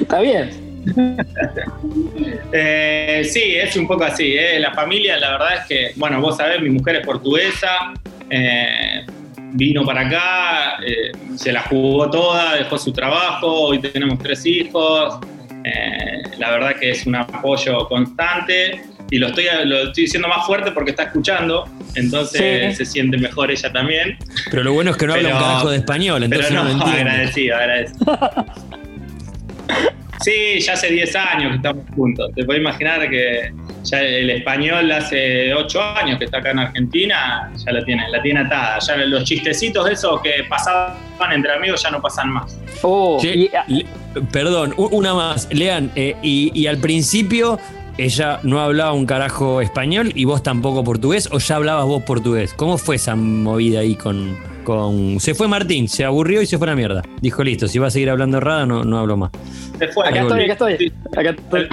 Está 0.00 0.20
bien. 0.20 0.50
Eh, 2.52 3.22
sí, 3.30 3.54
es 3.54 3.76
un 3.76 3.86
poco 3.86 4.04
así. 4.04 4.34
¿eh? 4.36 4.58
La 4.60 4.72
familia, 4.72 5.18
la 5.18 5.32
verdad 5.32 5.48
es 5.60 5.66
que, 5.66 5.92
bueno, 5.96 6.20
vos 6.20 6.36
sabés, 6.36 6.60
mi 6.60 6.70
mujer 6.70 6.96
es 6.96 7.06
portuguesa, 7.06 7.94
eh, 8.28 9.06
vino 9.52 9.84
para 9.84 10.06
acá, 10.06 10.76
eh, 10.86 11.12
se 11.36 11.52
la 11.52 11.62
jugó 11.62 12.08
toda, 12.10 12.56
dejó 12.56 12.78
su 12.78 12.92
trabajo, 12.92 13.46
hoy 13.68 13.80
tenemos 13.80 14.18
tres 14.18 14.44
hijos. 14.46 15.18
eh, 15.64 16.22
la 16.38 16.50
verdad 16.50 16.74
que 16.74 16.90
es 16.90 17.06
un 17.06 17.14
apoyo 17.14 17.86
constante 17.86 18.82
y 19.12 19.18
lo 19.18 19.28
estoy, 19.28 19.44
lo 19.64 19.76
estoy 19.84 20.04
diciendo 20.04 20.26
más 20.26 20.44
fuerte 20.44 20.72
porque 20.72 20.90
está 20.90 21.04
escuchando, 21.04 21.68
entonces 21.94 22.70
Sí. 22.76 22.84
se 22.84 22.90
siente 22.90 23.16
mejor 23.16 23.48
ella 23.52 23.70
también. 23.72 24.18
Pero 24.50 24.64
lo 24.64 24.72
bueno 24.72 24.90
es 24.90 24.96
que 24.96 25.06
no 25.06 25.12
habla 25.14 25.28
un 25.28 25.34
Pero- 25.34 25.46
carajo 25.46 25.70
de 25.70 25.76
español, 25.76 26.14
Pero 26.28 26.34
entonces 26.34 26.52
no, 26.52 26.64
no, 26.64 26.70
entiende. 26.70 27.00
agradecido, 27.10 27.56
agradecido. 27.56 28.18
Sí, 30.24 30.60
ya 30.60 30.74
hace 30.74 30.88
10 30.88 31.16
años 31.16 31.50
que 31.50 31.56
estamos 31.56 31.84
juntos. 31.96 32.30
Te 32.36 32.44
puedes 32.44 32.60
imaginar 32.60 33.08
que 33.10 33.52
ya 33.84 34.00
el 34.00 34.30
español 34.30 34.90
hace 34.92 35.52
8 35.54 35.82
años 35.96 36.18
que 36.18 36.26
está 36.26 36.38
acá 36.38 36.50
en 36.52 36.58
Argentina, 36.60 37.50
ya 37.64 37.72
la 37.72 37.84
tiene, 37.84 38.08
la 38.10 38.22
tiene 38.22 38.40
atada. 38.40 38.78
Ya 38.80 38.96
los 38.96 39.24
chistecitos 39.24 39.84
de 39.86 39.92
esos 39.94 40.20
que 40.20 40.44
pasaban 40.48 40.96
entre 41.32 41.52
amigos 41.52 41.82
ya 41.82 41.90
no 41.90 42.00
pasan 42.00 42.30
más. 42.30 42.58
Oh, 42.82 43.18
Che, 43.20 43.34
y- 43.34 43.50
ah, 43.56 43.64
le- 43.68 43.86
perdón, 44.32 44.74
una 44.76 45.14
más. 45.14 45.48
Lean, 45.52 45.90
eh, 45.96 46.16
y, 46.22 46.50
y 46.54 46.66
al 46.66 46.78
principio 46.78 47.58
ella 47.98 48.40
no 48.42 48.60
hablaba 48.60 48.92
un 48.92 49.04
carajo 49.06 49.60
español 49.60 50.12
y 50.14 50.24
vos 50.24 50.42
tampoco 50.42 50.82
portugués, 50.84 51.28
o 51.32 51.38
ya 51.38 51.56
hablabas 51.56 51.84
vos 51.86 52.02
portugués. 52.04 52.54
¿Cómo 52.54 52.78
fue 52.78 52.96
esa 52.96 53.16
movida 53.16 53.80
ahí 53.80 53.94
con, 53.96 54.36
con. 54.64 55.20
Se 55.20 55.34
fue 55.34 55.46
Martín, 55.48 55.88
se 55.88 56.04
aburrió 56.04 56.40
y 56.40 56.46
se 56.46 56.56
fue 56.58 56.66
a 56.68 56.70
la 56.70 56.76
mierda. 56.76 57.02
Dijo, 57.20 57.42
listo, 57.44 57.68
si 57.68 57.78
va 57.78 57.88
a 57.88 57.90
seguir 57.90 58.10
hablando 58.10 58.40
rada, 58.40 58.64
no, 58.64 58.82
no 58.84 58.98
hablo 58.98 59.16
más. 59.16 59.30
Se 59.78 59.88
fue. 59.88 60.08
acá 60.08 60.22
estoy, 60.22 60.44
acá 60.44 60.52
estoy. 60.52 60.92
Acá 61.16 61.30
estoy. 61.30 61.68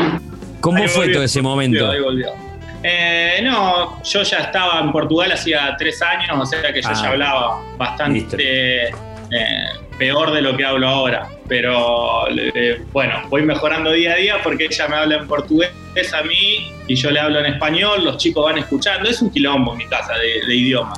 ¿Cómo 0.62 0.78
Ahí 0.78 0.88
fue 0.88 0.98
volvió, 1.02 1.14
todo 1.16 1.24
ese 1.24 1.42
momento? 1.42 1.86
volvió, 1.86 1.98
ahí 1.98 2.04
volvió. 2.04 2.50
Eh, 2.84 3.42
no, 3.44 4.02
yo 4.04 4.24
ya 4.24 4.38
estaba 4.40 4.80
en 4.80 4.92
Portugal 4.92 5.32
hacía 5.32 5.76
tres 5.78 6.02
años, 6.02 6.30
o 6.40 6.46
sea 6.46 6.72
que 6.74 6.82
yo 6.82 6.90
Ah. 6.90 6.94
ya 7.02 7.10
hablaba 7.10 7.62
bastante 7.78 8.88
eh, 8.88 9.66
peor 9.98 10.32
de 10.32 10.42
lo 10.42 10.56
que 10.56 10.64
hablo 10.66 10.88
ahora. 10.88 11.28
Pero 11.48 12.28
eh, 12.30 12.82
bueno, 12.94 13.22
voy 13.30 13.42
mejorando 13.44 13.92
día 13.92 14.14
a 14.14 14.16
día 14.16 14.38
porque 14.44 14.66
ella 14.66 14.88
me 14.88 14.96
habla 14.96 15.16
en 15.18 15.28
portugués 15.28 15.72
a 16.14 16.22
mí 16.24 16.72
y 16.88 16.96
yo 16.96 17.12
le 17.12 17.20
hablo 17.20 17.40
en 17.40 17.48
español, 17.48 18.06
los 18.06 18.18
chicos 18.18 18.46
van 18.46 18.58
escuchando. 18.60 19.10
Es 19.10 19.22
un 19.22 19.30
quilombo 19.32 19.74
en 19.74 19.80
mi 19.80 19.88
casa 19.88 20.14
de, 20.14 20.46
de 20.48 20.56
idiomas. 20.56 20.98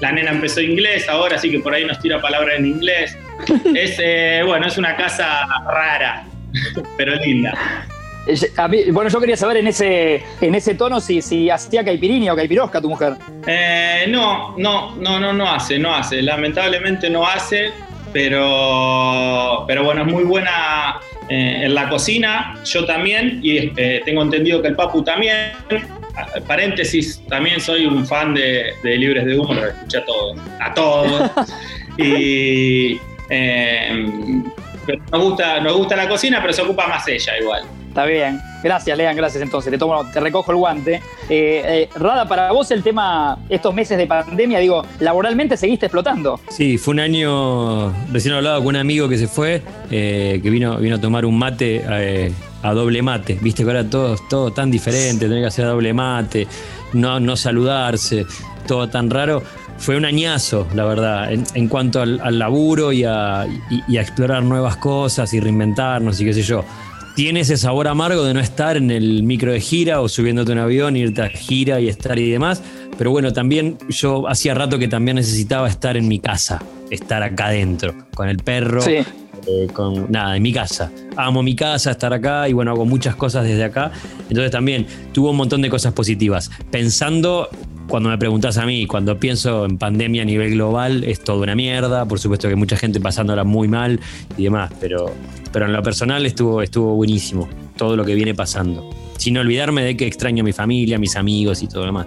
La 0.00 0.12
nena 0.12 0.30
empezó 0.30 0.60
inglés 0.62 1.08
ahora, 1.08 1.36
así 1.36 1.50
que 1.50 1.58
por 1.58 1.74
ahí 1.74 1.84
nos 1.84 1.98
tira 2.00 2.20
palabras 2.20 2.58
en 2.58 2.66
inglés. 2.66 3.16
Es, 3.74 3.98
eh, 4.02 4.42
bueno, 4.46 4.66
es 4.66 4.78
una 4.78 4.96
casa 4.96 5.44
rara, 5.66 6.24
pero 6.96 7.14
linda. 7.16 7.52
A 8.56 8.68
mí- 8.68 8.90
bueno, 8.90 9.10
yo 9.10 9.20
quería 9.20 9.36
saber 9.36 9.58
en 9.58 9.68
ese, 9.68 10.22
en 10.40 10.54
ese 10.54 10.74
tono 10.74 11.00
si, 11.00 11.22
si 11.22 11.48
hacía 11.50 11.84
caipirinha 11.84 12.32
o 12.32 12.36
caipirosca 12.36 12.80
tu 12.80 12.88
mujer. 12.88 13.14
Eh, 13.46 14.06
no, 14.08 14.54
no, 14.58 14.94
no, 14.96 15.18
no, 15.18 15.32
no 15.32 15.50
hace, 15.50 15.78
no 15.78 15.94
hace. 15.94 16.20
Lamentablemente 16.22 17.08
no 17.08 17.26
hace, 17.26 17.72
pero, 18.12 19.64
pero 19.66 19.84
bueno, 19.84 20.02
es 20.02 20.08
muy 20.08 20.24
buena 20.24 21.00
eh, 21.28 21.62
en 21.64 21.74
la 21.74 21.88
cocina. 21.88 22.58
Yo 22.64 22.84
también, 22.84 23.40
y 23.42 23.72
eh, 23.76 24.02
tengo 24.04 24.22
entendido 24.22 24.60
que 24.62 24.68
el 24.68 24.76
Papu 24.76 25.02
también. 25.02 25.52
Paréntesis, 26.46 27.22
también 27.28 27.60
soy 27.60 27.86
un 27.86 28.04
fan 28.04 28.34
de, 28.34 28.72
de 28.82 28.96
Libres 28.96 29.24
de 29.24 29.38
Humo, 29.38 29.54
lo 29.54 29.66
escuché 29.68 29.98
a 29.98 30.04
todos. 30.04 30.38
A 30.60 30.74
todos. 30.74 31.30
y 31.96 33.00
eh, 33.30 34.42
nos, 35.12 35.22
gusta, 35.22 35.60
nos 35.60 35.76
gusta 35.76 35.96
la 35.96 36.08
cocina, 36.08 36.40
pero 36.40 36.52
se 36.52 36.62
ocupa 36.62 36.88
más 36.88 37.06
ella 37.08 37.38
igual. 37.38 37.62
Está 37.98 38.06
bien. 38.08 38.40
Gracias, 38.62 38.96
Lean, 38.96 39.16
gracias 39.16 39.42
entonces. 39.42 39.72
Te, 39.72 39.76
tomo, 39.76 40.08
te 40.12 40.20
recojo 40.20 40.52
el 40.52 40.58
guante. 40.58 41.02
Eh, 41.28 41.62
eh, 41.66 41.88
Rada, 41.96 42.28
para 42.28 42.52
vos 42.52 42.70
el 42.70 42.84
tema, 42.84 43.36
estos 43.48 43.74
meses 43.74 43.98
de 43.98 44.06
pandemia, 44.06 44.60
digo, 44.60 44.84
laboralmente 45.00 45.56
seguiste 45.56 45.86
explotando. 45.86 46.38
Sí, 46.48 46.78
fue 46.78 46.94
un 46.94 47.00
año. 47.00 47.92
Recién 48.12 48.34
hablaba 48.34 48.58
con 48.58 48.68
un 48.68 48.76
amigo 48.76 49.08
que 49.08 49.18
se 49.18 49.26
fue, 49.26 49.62
eh, 49.90 50.38
que 50.40 50.48
vino, 50.48 50.76
vino 50.76 50.94
a 50.94 51.00
tomar 51.00 51.26
un 51.26 51.36
mate 51.36 52.30
a 52.62 52.72
doble 52.72 53.02
mate. 53.02 53.36
Viste 53.42 53.64
que 53.64 53.68
ahora 53.68 53.90
todo, 53.90 54.14
todo 54.30 54.52
tan 54.52 54.70
diferente, 54.70 55.26
tener 55.26 55.40
que 55.40 55.48
hacer 55.48 55.64
doble 55.64 55.92
mate, 55.92 56.46
no, 56.92 57.18
no 57.18 57.34
saludarse, 57.34 58.26
todo 58.68 58.88
tan 58.88 59.10
raro. 59.10 59.42
Fue 59.78 59.96
un 59.96 60.04
añazo, 60.04 60.68
la 60.72 60.84
verdad, 60.84 61.32
en, 61.32 61.68
cuanto 61.68 62.00
al, 62.00 62.38
laburo 62.38 62.92
y 62.92 63.02
a 63.02 63.44
explorar 63.88 64.44
nuevas 64.44 64.76
cosas 64.76 65.34
y 65.34 65.40
reinventarnos 65.40 66.20
y 66.20 66.24
qué 66.24 66.32
sé 66.32 66.42
yo. 66.42 66.64
Tiene 67.18 67.40
ese 67.40 67.56
sabor 67.56 67.88
amargo 67.88 68.22
de 68.22 68.32
no 68.32 68.38
estar 68.38 68.76
en 68.76 68.92
el 68.92 69.24
micro 69.24 69.50
de 69.50 69.60
gira 69.60 70.00
o 70.00 70.08
subiéndote 70.08 70.52
a 70.52 70.54
un 70.54 70.60
avión, 70.60 70.94
irte 70.96 71.20
a 71.22 71.28
gira 71.28 71.80
y 71.80 71.88
estar 71.88 72.16
y 72.16 72.30
demás. 72.30 72.62
Pero 72.96 73.10
bueno, 73.10 73.32
también 73.32 73.76
yo 73.88 74.28
hacía 74.28 74.54
rato 74.54 74.78
que 74.78 74.86
también 74.86 75.16
necesitaba 75.16 75.68
estar 75.68 75.96
en 75.96 76.06
mi 76.06 76.20
casa, 76.20 76.62
estar 76.90 77.24
acá 77.24 77.46
adentro, 77.46 77.92
con 78.14 78.28
el 78.28 78.36
perro, 78.36 78.80
Sí. 78.82 78.98
eh, 79.48 79.66
con 79.72 80.06
nada, 80.12 80.36
en 80.36 80.42
mi 80.44 80.52
casa. 80.52 80.92
Amo 81.16 81.42
mi 81.42 81.56
casa, 81.56 81.90
estar 81.90 82.12
acá 82.12 82.48
y 82.48 82.52
bueno, 82.52 82.70
hago 82.70 82.86
muchas 82.86 83.16
cosas 83.16 83.42
desde 83.44 83.64
acá. 83.64 83.90
Entonces 84.28 84.52
también 84.52 84.86
tuvo 85.12 85.30
un 85.32 85.38
montón 85.38 85.60
de 85.60 85.70
cosas 85.70 85.92
positivas. 85.94 86.52
Pensando, 86.70 87.48
cuando 87.88 88.10
me 88.10 88.18
preguntas 88.18 88.58
a 88.58 88.66
mí, 88.66 88.86
cuando 88.86 89.18
pienso 89.18 89.64
en 89.64 89.78
pandemia 89.78 90.22
a 90.22 90.24
nivel 90.24 90.52
global, 90.52 91.04
es 91.04 91.24
toda 91.24 91.42
una 91.42 91.54
mierda. 91.54 92.06
Por 92.06 92.20
supuesto 92.20 92.48
que 92.48 92.54
mucha 92.54 92.76
gente 92.76 93.00
pasándola 93.00 93.44
muy 93.44 93.66
mal 93.66 93.98
y 94.36 94.44
demás, 94.44 94.70
pero, 94.78 95.12
pero 95.52 95.66
en 95.66 95.72
lo 95.72 95.82
personal 95.82 96.24
estuvo, 96.26 96.62
estuvo 96.62 96.94
buenísimo 96.94 97.48
todo 97.76 97.96
lo 97.96 98.04
que 98.04 98.14
viene 98.14 98.34
pasando. 98.34 98.88
Sin 99.16 99.38
olvidarme 99.38 99.82
de 99.82 99.96
que 99.96 100.06
extraño 100.06 100.42
a 100.42 100.44
mi 100.44 100.52
familia, 100.52 100.96
a 100.96 100.98
mis 100.98 101.16
amigos 101.16 101.62
y 101.62 101.66
todo 101.66 101.80
lo 101.80 101.86
demás. 101.86 102.06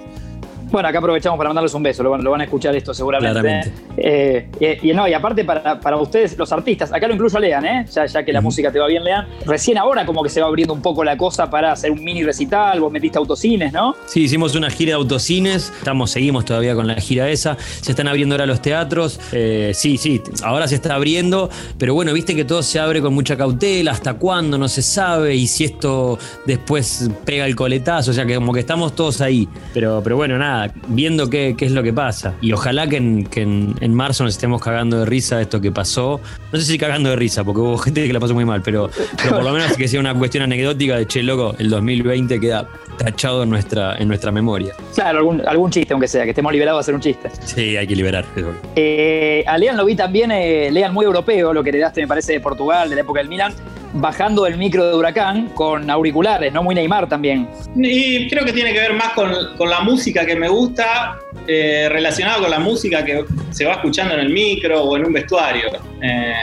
Bueno, 0.71 0.87
acá 0.87 0.99
aprovechamos 0.99 1.37
para 1.37 1.49
mandarles 1.49 1.73
un 1.73 1.83
beso, 1.83 2.01
lo 2.01 2.11
van, 2.11 2.23
lo 2.23 2.31
van 2.31 2.41
a 2.41 2.43
escuchar 2.45 2.75
esto 2.75 2.93
seguramente. 2.93 3.71
Eh, 3.97 4.47
y, 4.59 4.89
y 4.89 4.93
no, 4.93 5.07
y 5.07 5.13
aparte 5.13 5.43
para, 5.43 5.79
para 5.79 5.97
ustedes, 5.97 6.37
los 6.37 6.51
artistas, 6.51 6.93
acá 6.93 7.07
lo 7.07 7.13
incluyo 7.13 7.37
a 7.37 7.41
Lean, 7.41 7.65
¿eh? 7.65 7.85
ya, 7.91 8.05
ya 8.05 8.23
que 8.23 8.31
la 8.31 8.39
música 8.39 8.71
te 8.71 8.79
va 8.79 8.87
bien, 8.87 9.03
Lean. 9.03 9.27
Recién 9.45 9.77
ahora 9.77 10.05
como 10.05 10.23
que 10.23 10.29
se 10.29 10.39
va 10.39 10.47
abriendo 10.47 10.73
un 10.73 10.81
poco 10.81 11.03
la 11.03 11.17
cosa 11.17 11.49
para 11.49 11.73
hacer 11.73 11.91
un 11.91 12.01
mini 12.03 12.23
recital, 12.23 12.79
vos 12.79 12.91
metiste 12.91 13.17
autocines, 13.17 13.73
¿no? 13.73 13.95
Sí, 14.05 14.23
hicimos 14.23 14.55
una 14.55 14.69
gira 14.69 14.91
de 14.91 14.95
autocines, 14.95 15.73
estamos, 15.77 16.11
seguimos 16.11 16.45
todavía 16.45 16.73
con 16.73 16.87
la 16.87 16.95
gira 16.95 17.29
esa, 17.29 17.57
se 17.59 17.91
están 17.91 18.07
abriendo 18.07 18.35
ahora 18.35 18.45
los 18.45 18.61
teatros, 18.61 19.19
eh, 19.33 19.71
sí, 19.73 19.97
sí, 19.97 20.21
ahora 20.43 20.67
se 20.67 20.75
está 20.75 20.95
abriendo, 20.95 21.49
pero 21.77 21.93
bueno, 21.93 22.13
viste 22.13 22.35
que 22.35 22.45
todo 22.45 22.63
se 22.63 22.79
abre 22.79 23.01
con 23.01 23.13
mucha 23.13 23.35
cautela, 23.35 23.91
hasta 23.91 24.13
cuándo 24.13 24.57
no 24.57 24.69
se 24.69 24.81
sabe, 24.81 25.35
y 25.35 25.47
si 25.47 25.65
esto 25.65 26.17
después 26.45 27.09
pega 27.25 27.45
el 27.45 27.55
coletazo, 27.55 28.11
o 28.11 28.13
sea 28.13 28.25
que 28.25 28.35
como 28.35 28.53
que 28.53 28.61
estamos 28.61 28.95
todos 28.95 29.19
ahí, 29.21 29.47
pero, 29.73 30.01
pero 30.03 30.15
bueno, 30.15 30.37
nada, 30.37 30.60
nada, 30.67 30.73
viendo 30.87 31.29
qué, 31.29 31.55
qué 31.57 31.65
es 31.65 31.71
lo 31.71 31.83
que 31.83 31.93
pasa. 31.93 32.33
Y 32.41 32.51
ojalá 32.53 32.87
que, 32.87 32.97
en, 32.97 33.25
que 33.25 33.41
en, 33.41 33.75
en 33.81 33.93
marzo 33.93 34.23
nos 34.23 34.33
estemos 34.33 34.61
cagando 34.61 34.99
de 34.99 35.05
risa 35.05 35.37
de 35.37 35.43
esto 35.43 35.61
que 35.61 35.71
pasó. 35.71 36.19
No 36.51 36.59
sé 36.59 36.65
si 36.65 36.77
cagando 36.77 37.09
de 37.09 37.15
risa, 37.15 37.43
porque 37.43 37.61
hubo 37.61 37.77
gente 37.77 38.05
que 38.05 38.13
la 38.13 38.19
pasó 38.19 38.33
muy 38.33 38.45
mal, 38.45 38.61
pero, 38.61 38.89
pero 39.17 39.35
por 39.35 39.43
lo 39.43 39.51
menos 39.51 39.75
que 39.77 39.87
sea 39.87 39.99
una 39.99 40.13
cuestión 40.13 40.43
anecdótica 40.43 40.97
de 40.97 41.07
che, 41.07 41.23
loco, 41.23 41.55
el 41.59 41.69
2020 41.69 42.39
queda 42.39 42.67
tachado 42.97 43.43
en 43.43 43.49
nuestra, 43.49 43.97
en 43.97 44.07
nuestra 44.07 44.31
memoria. 44.31 44.73
Claro, 44.93 45.19
algún, 45.19 45.41
algún 45.47 45.71
chiste, 45.71 45.93
aunque 45.93 46.07
sea, 46.07 46.23
que 46.23 46.29
estemos 46.29 46.51
liberados 46.51 46.79
de 46.79 46.81
hacer 46.81 46.95
un 46.95 47.01
chiste. 47.01 47.29
Sí, 47.45 47.77
hay 47.77 47.87
que 47.87 47.95
liberar. 47.95 48.25
eso. 48.35 48.53
Eh, 48.75 49.43
a 49.47 49.57
Lean 49.57 49.77
lo 49.77 49.85
vi 49.85 49.95
también, 49.95 50.31
eh, 50.31 50.69
Lean 50.71 50.93
muy 50.93 51.05
europeo, 51.05 51.53
lo 51.53 51.63
que 51.63 51.69
heredaste 51.69 52.01
me 52.01 52.07
parece 52.07 52.33
de 52.33 52.39
Portugal, 52.39 52.89
de 52.89 52.95
la 52.95 53.01
época 53.01 53.19
del 53.19 53.29
Milan, 53.29 53.53
bajando 53.93 54.43
del 54.45 54.57
micro 54.57 54.85
de 54.87 54.95
Huracán 54.95 55.49
con 55.49 55.89
auriculares, 55.89 56.51
¿no? 56.53 56.63
Muy 56.63 56.73
Neymar 56.75 57.07
también. 57.09 57.47
Y 57.75 58.27
creo 58.29 58.45
que 58.45 58.53
tiene 58.53 58.73
que 58.73 58.79
ver 58.79 58.93
más 58.93 59.09
con, 59.09 59.31
con 59.57 59.69
la 59.69 59.81
música 59.81 60.25
que 60.25 60.35
me 60.35 60.47
gusta, 60.47 61.17
eh, 61.47 61.87
relacionado 61.89 62.41
con 62.41 62.51
la 62.51 62.59
música 62.59 63.03
que 63.03 63.25
se 63.51 63.65
va 63.65 63.73
escuchando 63.73 64.13
en 64.13 64.21
el 64.21 64.29
micro 64.29 64.81
o 64.83 64.97
en 64.97 65.05
un 65.05 65.13
vestuario. 65.13 65.67
Eh, 66.01 66.33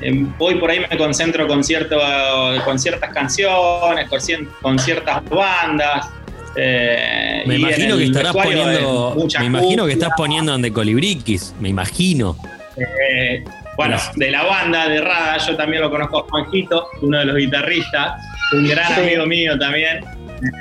eh, 0.00 0.26
hoy 0.38 0.54
por 0.56 0.70
ahí 0.70 0.80
me 0.88 0.96
concentro 0.96 1.46
con, 1.46 1.62
cierto, 1.64 1.98
con 2.64 2.78
ciertas 2.78 3.10
canciones, 3.12 4.08
con, 4.08 4.20
cien- 4.20 4.48
con 4.62 4.78
ciertas 4.78 5.22
bandas. 5.28 6.08
eh, 6.56 7.42
Me 7.46 7.56
imagino 7.56 7.94
el 7.94 8.00
que 8.00 8.06
estarás 8.06 8.32
poniendo. 8.32 9.16
Me 9.40 9.46
imagino 9.46 9.86
que 9.86 9.92
estás 9.92 10.10
poniendo 10.16 10.52
donde 10.52 10.72
colibriquis. 10.72 11.54
Me 11.60 11.68
imagino. 11.70 12.36
Eh, 12.76 13.44
bueno, 13.76 13.96
de 14.16 14.30
la 14.30 14.42
banda 14.44 14.88
de 14.88 15.00
Rada, 15.00 15.38
yo 15.38 15.56
también 15.56 15.82
lo 15.82 15.90
conozco 15.90 16.18
a 16.20 16.22
Juanjito, 16.30 16.88
uno 17.02 17.18
de 17.18 17.24
los 17.26 17.36
guitarristas, 17.36 18.20
un 18.52 18.68
gran 18.68 18.94
Sí. 18.94 19.00
amigo 19.00 19.26
mío 19.26 19.58
también. 19.58 20.04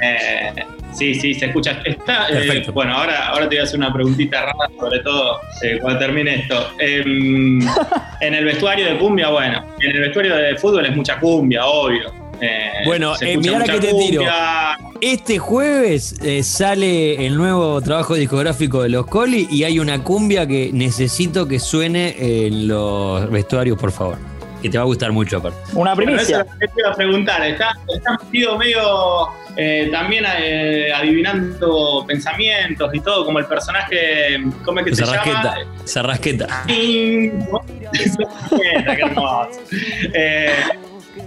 Eh, 0.01 0.53
sí, 0.93 1.13
sí, 1.15 1.33
se 1.33 1.47
escucha. 1.47 1.81
Está, 1.83 2.27
eh, 2.29 2.33
Perfecto. 2.33 2.71
bueno, 2.71 2.93
ahora, 2.95 3.27
ahora 3.29 3.41
te 3.49 3.55
voy 3.55 3.57
a 3.59 3.63
hacer 3.63 3.77
una 3.79 3.91
preguntita 3.93 4.41
rara, 4.41 4.69
sobre 4.79 4.99
todo 4.99 5.39
eh, 5.61 5.77
cuando 5.81 5.99
termine 5.99 6.35
esto. 6.35 6.69
Em, 6.79 7.59
en 8.21 8.33
el 8.33 8.45
vestuario 8.45 8.85
de 8.87 8.97
cumbia, 8.97 9.29
bueno, 9.29 9.63
en 9.79 9.91
el 9.91 9.99
vestuario 10.01 10.35
de 10.35 10.55
fútbol 10.57 10.85
es 10.85 10.95
mucha 10.95 11.19
cumbia, 11.19 11.65
obvio. 11.65 12.22
Eh, 12.43 12.71
Bueno, 12.85 13.13
eh, 13.21 13.37
mirá 13.37 13.59
la 13.59 13.65
que 13.65 13.79
te 13.79 13.87
tiro. 13.93 14.21
cumbia. 14.21 14.77
Este 15.01 15.37
jueves 15.39 16.15
eh, 16.21 16.43
sale 16.43 17.25
el 17.25 17.35
nuevo 17.37 17.81
trabajo 17.81 18.15
discográfico 18.15 18.81
de 18.83 18.89
los 18.89 19.05
Coli 19.07 19.47
y 19.51 19.63
hay 19.63 19.79
una 19.79 20.03
cumbia 20.03 20.45
que 20.47 20.71
necesito 20.73 21.47
que 21.47 21.59
suene 21.59 22.15
en 22.45 22.67
los 22.67 23.29
vestuarios, 23.29 23.77
por 23.77 23.91
favor. 23.91 24.17
Que 24.61 24.69
te 24.69 24.77
va 24.77 24.83
a 24.83 24.87
gustar 24.87 25.11
mucho, 25.11 25.37
aparte. 25.39 25.57
Una 25.73 25.93
Bueno, 25.93 26.15
eso 26.15 26.25
primicia. 26.41 26.45
te 26.57 26.69
iba 26.79 26.89
a 26.89 26.95
preguntar. 26.95 27.45
Está, 27.45 27.71
está 27.93 28.17
metido 28.23 28.57
medio 28.57 29.27
eh, 29.57 29.89
también 29.91 30.23
eh, 30.39 30.87
adivinando 30.95 32.05
pensamientos 32.07 32.89
y 32.93 33.01
todo, 33.01 33.25
como 33.25 33.39
el 33.39 33.45
personaje, 33.45 34.41
¿cómo 34.63 34.79
es 34.79 34.85
que 34.85 34.95
se 34.95 35.05
Sarrasqueta. 35.05 35.55
llama? 35.57 35.71
Sarrasqueta. 35.83 36.63
Qué 36.67 37.31
hermoso. 39.01 39.59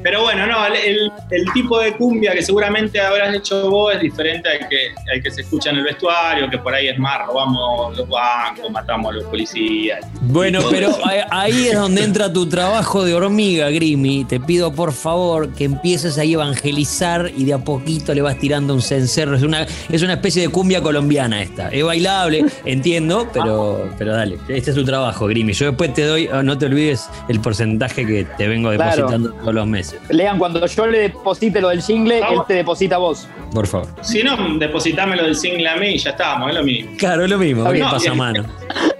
Pero 0.02 0.22
bueno, 0.22 0.46
no, 0.46 0.66
el, 0.66 1.10
el 1.30 1.52
tipo 1.52 1.78
de 1.80 1.92
cumbia 1.96 2.32
que 2.32 2.42
seguramente 2.42 3.00
habrás 3.00 3.34
hecho 3.34 3.70
vos 3.70 3.94
es 3.94 4.00
diferente 4.00 4.48
al 4.48 4.68
que, 4.68 4.88
al 5.12 5.22
que 5.22 5.30
se 5.30 5.42
escucha 5.42 5.70
en 5.70 5.76
el 5.76 5.84
vestuario, 5.84 6.48
que 6.50 6.58
por 6.58 6.74
ahí 6.74 6.88
es 6.88 6.98
más, 6.98 7.26
robamos 7.26 7.96
los 7.96 8.08
bancos, 8.08 8.70
matamos 8.70 9.12
a 9.12 9.14
los 9.16 9.24
policías. 9.24 10.00
Bueno, 10.22 10.60
pero 10.70 10.90
ahí- 11.04 11.20
ahí 11.30 11.66
es 11.68 11.74
donde 11.74 12.02
entra 12.02 12.32
tu 12.32 12.46
trabajo 12.48 13.04
de 13.04 13.14
hormiga, 13.14 13.70
Grimy. 13.70 14.24
Te 14.24 14.40
pido 14.40 14.72
por 14.72 14.92
favor 14.92 15.52
que 15.54 15.64
empieces 15.64 16.18
ahí 16.18 16.32
a 16.32 16.34
evangelizar 16.34 17.30
y 17.36 17.44
de 17.44 17.54
a 17.54 17.58
poquito 17.58 18.14
le 18.14 18.22
vas 18.22 18.38
tirando 18.38 18.74
un 18.74 18.82
cencerro. 18.82 19.36
Es 19.36 19.42
una, 19.42 19.66
es 19.88 20.02
una 20.02 20.14
especie 20.14 20.42
de 20.42 20.48
cumbia 20.48 20.80
colombiana 20.82 21.42
esta. 21.42 21.68
Es 21.68 21.84
bailable, 21.84 22.44
entiendo, 22.64 23.28
pero, 23.32 23.88
pero 23.98 24.12
dale. 24.14 24.36
Este 24.48 24.70
es 24.70 24.76
tu 24.76 24.84
trabajo, 24.84 25.26
Grimy. 25.26 25.52
Yo 25.52 25.66
después 25.66 25.92
te 25.94 26.02
doy, 26.04 26.28
oh, 26.28 26.42
no 26.42 26.58
te 26.58 26.66
olvides 26.66 27.08
el 27.28 27.40
porcentaje 27.40 28.04
que 28.06 28.24
te 28.36 28.48
vengo 28.48 28.70
Claro. 28.72 28.90
depositando 28.96 29.32
todos 29.32 29.54
los 29.54 29.66
meses. 29.66 29.75
Lean, 30.10 30.38
cuando 30.38 30.64
yo 30.64 30.86
le 30.86 30.98
deposite 30.98 31.60
lo 31.60 31.68
del 31.68 31.82
jingle, 31.82 32.18
él 32.18 32.40
te 32.46 32.54
deposita 32.54 32.96
a 32.96 32.98
vos. 32.98 33.28
Por 33.52 33.66
favor. 33.66 33.88
Si 34.02 34.22
no, 34.22 34.58
depositámelo 34.58 35.24
del 35.24 35.36
single 35.36 35.68
a 35.68 35.76
mí 35.76 35.88
y 35.88 35.98
ya 35.98 36.10
estamos, 36.10 36.50
es 36.50 36.56
lo 36.56 36.62
mismo. 36.62 36.92
Claro, 36.98 37.24
es 37.24 37.30
lo 37.30 37.38
mismo. 37.38 37.62
Está 37.62 37.72
¿qué 37.72 37.78
bien. 37.78 37.90
pasa, 37.90 38.14
mano? 38.14 38.44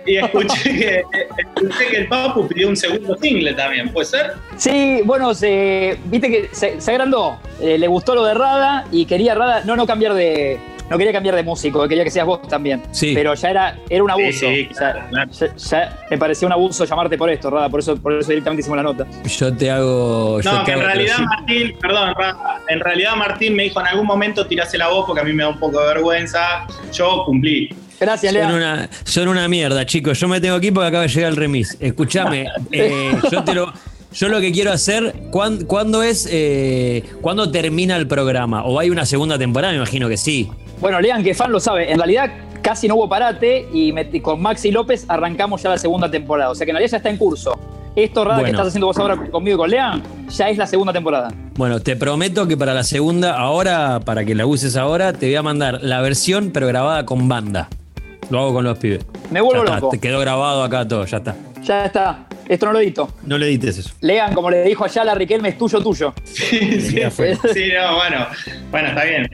Y 0.06 0.16
escuché 0.16 0.62
que, 0.62 1.04
escuché 1.38 1.87
que 1.90 1.97
el 1.97 2.09
Papu 2.09 2.47
pidió 2.47 2.68
un 2.68 2.76
segundo 2.76 3.16
single 3.21 3.54
también, 3.54 3.92
¿puede 3.92 4.06
ser? 4.06 4.35
Sí, 4.56 5.00
bueno, 5.04 5.35
se, 5.35 5.99
viste 6.04 6.30
que 6.30 6.49
se, 6.52 6.80
se 6.80 6.90
agrandó. 6.92 7.38
Eh, 7.61 7.76
le 7.76 7.88
gustó 7.88 8.14
lo 8.14 8.25
de 8.25 8.35
Rada 8.35 8.87
y 8.92 9.04
quería 9.04 9.35
Rada, 9.35 9.62
no, 9.64 9.76
no 9.76 9.87
cambiar 9.87 10.14
de. 10.14 10.61
No 10.90 10.97
quería 10.97 11.12
cambiar 11.12 11.35
de 11.35 11.43
músico, 11.43 11.87
quería 11.88 12.05
que 12.05 12.11
seas 12.11 12.26
vos 12.26 12.40
también. 12.49 12.83
Sí. 12.93 13.12
Pero 13.14 13.35
ya 13.35 13.50
era, 13.50 13.78
era 13.88 14.05
un 14.05 14.11
abuso. 14.11 14.47
Sí, 14.47 14.66
claro, 14.76 15.00
claro. 15.11 15.31
ya, 15.33 15.55
ya 15.57 15.99
me 16.11 16.19
parecía 16.19 16.47
un 16.47 16.52
abuso 16.52 16.85
llamarte 16.85 17.19
por 17.19 17.28
esto, 17.31 17.50
Rada. 17.50 17.69
Por 17.69 17.81
eso, 17.81 17.97
por 17.97 18.12
eso 18.12 18.28
directamente 18.28 18.61
hicimos 18.61 18.76
la 18.76 18.83
nota. 18.85 19.07
Yo 19.25 19.52
te 19.57 19.71
hago. 19.71 20.40
yo 20.40 20.53
No, 20.53 20.59
te 20.61 20.64
que 20.66 20.72
en 20.72 20.85
realidad. 20.85 21.18
Martín, 21.18 21.75
perdón, 21.81 22.14
Rafa, 22.16 22.61
en 22.68 22.81
realidad 22.81 23.16
Martín 23.16 23.55
me 23.57 23.64
dijo 23.64 23.81
en 23.81 23.87
algún 23.88 24.07
momento 24.07 24.46
tirase 24.46 24.79
la 24.79 24.88
voz 24.88 25.07
porque 25.07 25.20
a 25.22 25.25
mí 25.25 25.33
me 25.33 25.42
da 25.42 25.49
un 25.49 25.59
poco 25.59 25.81
de 25.81 25.87
vergüenza. 25.88 26.66
Yo 26.92 27.22
cumplí. 27.27 27.68
Gracias, 27.99 28.33
Son 28.33 28.42
Lean. 28.42 28.55
una, 28.55 28.90
son 29.05 29.29
una 29.29 29.49
mierda, 29.49 29.87
chicos. 29.87 30.20
Yo 30.20 30.29
me 30.29 30.40
tengo 30.40 30.55
aquí 30.57 30.70
porque 30.70 30.88
acaba 30.88 31.03
de 31.05 31.09
llegar 31.09 31.31
el 31.31 31.37
remis. 31.37 31.77
Escúchame, 31.81 32.46
eh, 32.72 33.16
yo 33.33 33.42
te 33.42 33.55
lo. 33.55 33.72
Yo 34.12 34.29
lo 34.29 34.40
que 34.40 34.51
quiero 34.51 34.72
hacer, 34.72 35.14
¿cuán- 35.31 35.64
¿cuándo 35.66 36.03
es, 36.03 36.27
eh, 36.31 37.03
cuándo 37.20 37.51
termina 37.51 37.96
el 37.96 38.07
programa? 38.07 38.64
¿O 38.64 38.79
hay 38.81 38.88
una 38.88 39.05
segunda 39.05 39.37
temporada? 39.38 39.72
Me 39.72 39.77
imagino 39.79 40.09
que 40.09 40.16
sí. 40.16 40.49
Bueno, 40.81 41.01
Lean, 41.01 41.23
que 41.23 41.35
fan 41.35 41.51
lo 41.53 41.61
sabe. 41.61 41.91
En 41.91 41.99
realidad 41.99 42.31
casi 42.62 42.89
no 42.89 42.97
hubo 42.97 43.09
parate 43.09 43.69
y 43.73 43.93
me- 43.93 44.21
con 44.23 44.41
Maxi 44.43 44.71
López 44.71 45.05
arrancamos 45.09 45.62
ya 45.62 45.71
la 45.71 45.79
segunda 45.79 46.11
temporada. 46.11 46.51
O 46.51 46.55
sea 46.55 46.65
que 46.65 46.71
en 46.71 46.77
realidad 46.77 46.91
ya 46.93 46.97
está 46.99 47.11
en 47.11 47.17
curso. 47.17 47.59
Esto, 47.95 48.25
Rada, 48.27 48.45
que 48.45 48.51
estás 48.51 48.67
haciendo 48.69 48.89
vos 48.89 48.99
ahora 48.99 49.17
conmigo 49.17 49.55
y 49.57 49.59
con 49.59 49.71
Lean, 49.71 50.03
ya 50.29 50.51
es 50.51 50.59
la 50.59 50.67
segunda 50.67 50.93
temporada. 50.93 51.33
Bueno, 51.55 51.81
te 51.81 51.97
prometo 51.97 52.47
que 52.47 52.55
para 52.55 52.75
la 52.75 52.83
segunda, 52.83 53.39
ahora, 53.39 54.01
para 54.01 54.23
que 54.27 54.35
la 54.35 54.45
uses 54.45 54.77
ahora, 54.77 55.15
te 55.15 55.25
voy 55.27 55.37
a 55.37 55.43
mandar 55.43 55.79
la 55.83 56.03
versión, 56.03 56.51
pero 56.53 56.67
grabada 56.67 57.07
con 57.07 57.27
banda. 57.27 57.69
Lo 58.29 58.41
hago 58.41 58.53
con 58.53 58.65
los 58.65 58.77
pibes. 58.77 59.07
Me 59.31 59.41
vuelvo 59.41 59.62
Ya 59.62 59.69
está, 59.71 59.77
loco. 59.81 59.89
Te 59.93 59.99
quedó 59.99 60.21
grabado 60.21 60.62
acá 60.62 60.87
todo, 60.87 61.07
ya 61.07 61.17
está. 61.17 61.37
Ya 61.62 61.87
está. 61.87 62.27
Esto 62.47 62.67
no 62.67 62.73
lo 62.75 62.81
edito. 62.81 63.09
No 63.25 63.39
le 63.39 63.47
edites 63.47 63.79
eso. 63.79 63.95
Lean, 64.03 64.35
como 64.35 64.51
le 64.51 64.62
dijo 64.62 64.85
allá 64.85 65.03
la 65.03 65.15
Riquelme, 65.15 65.49
es 65.49 65.57
tuyo, 65.59 65.81
tuyo. 65.81 66.12
Sí, 66.25 66.81
sí, 66.83 67.01
fue. 67.11 67.35
sí, 67.55 67.71
no, 67.75 67.95
bueno, 67.97 68.27
bueno, 68.71 68.89
está 68.89 69.05
bien. 69.05 69.31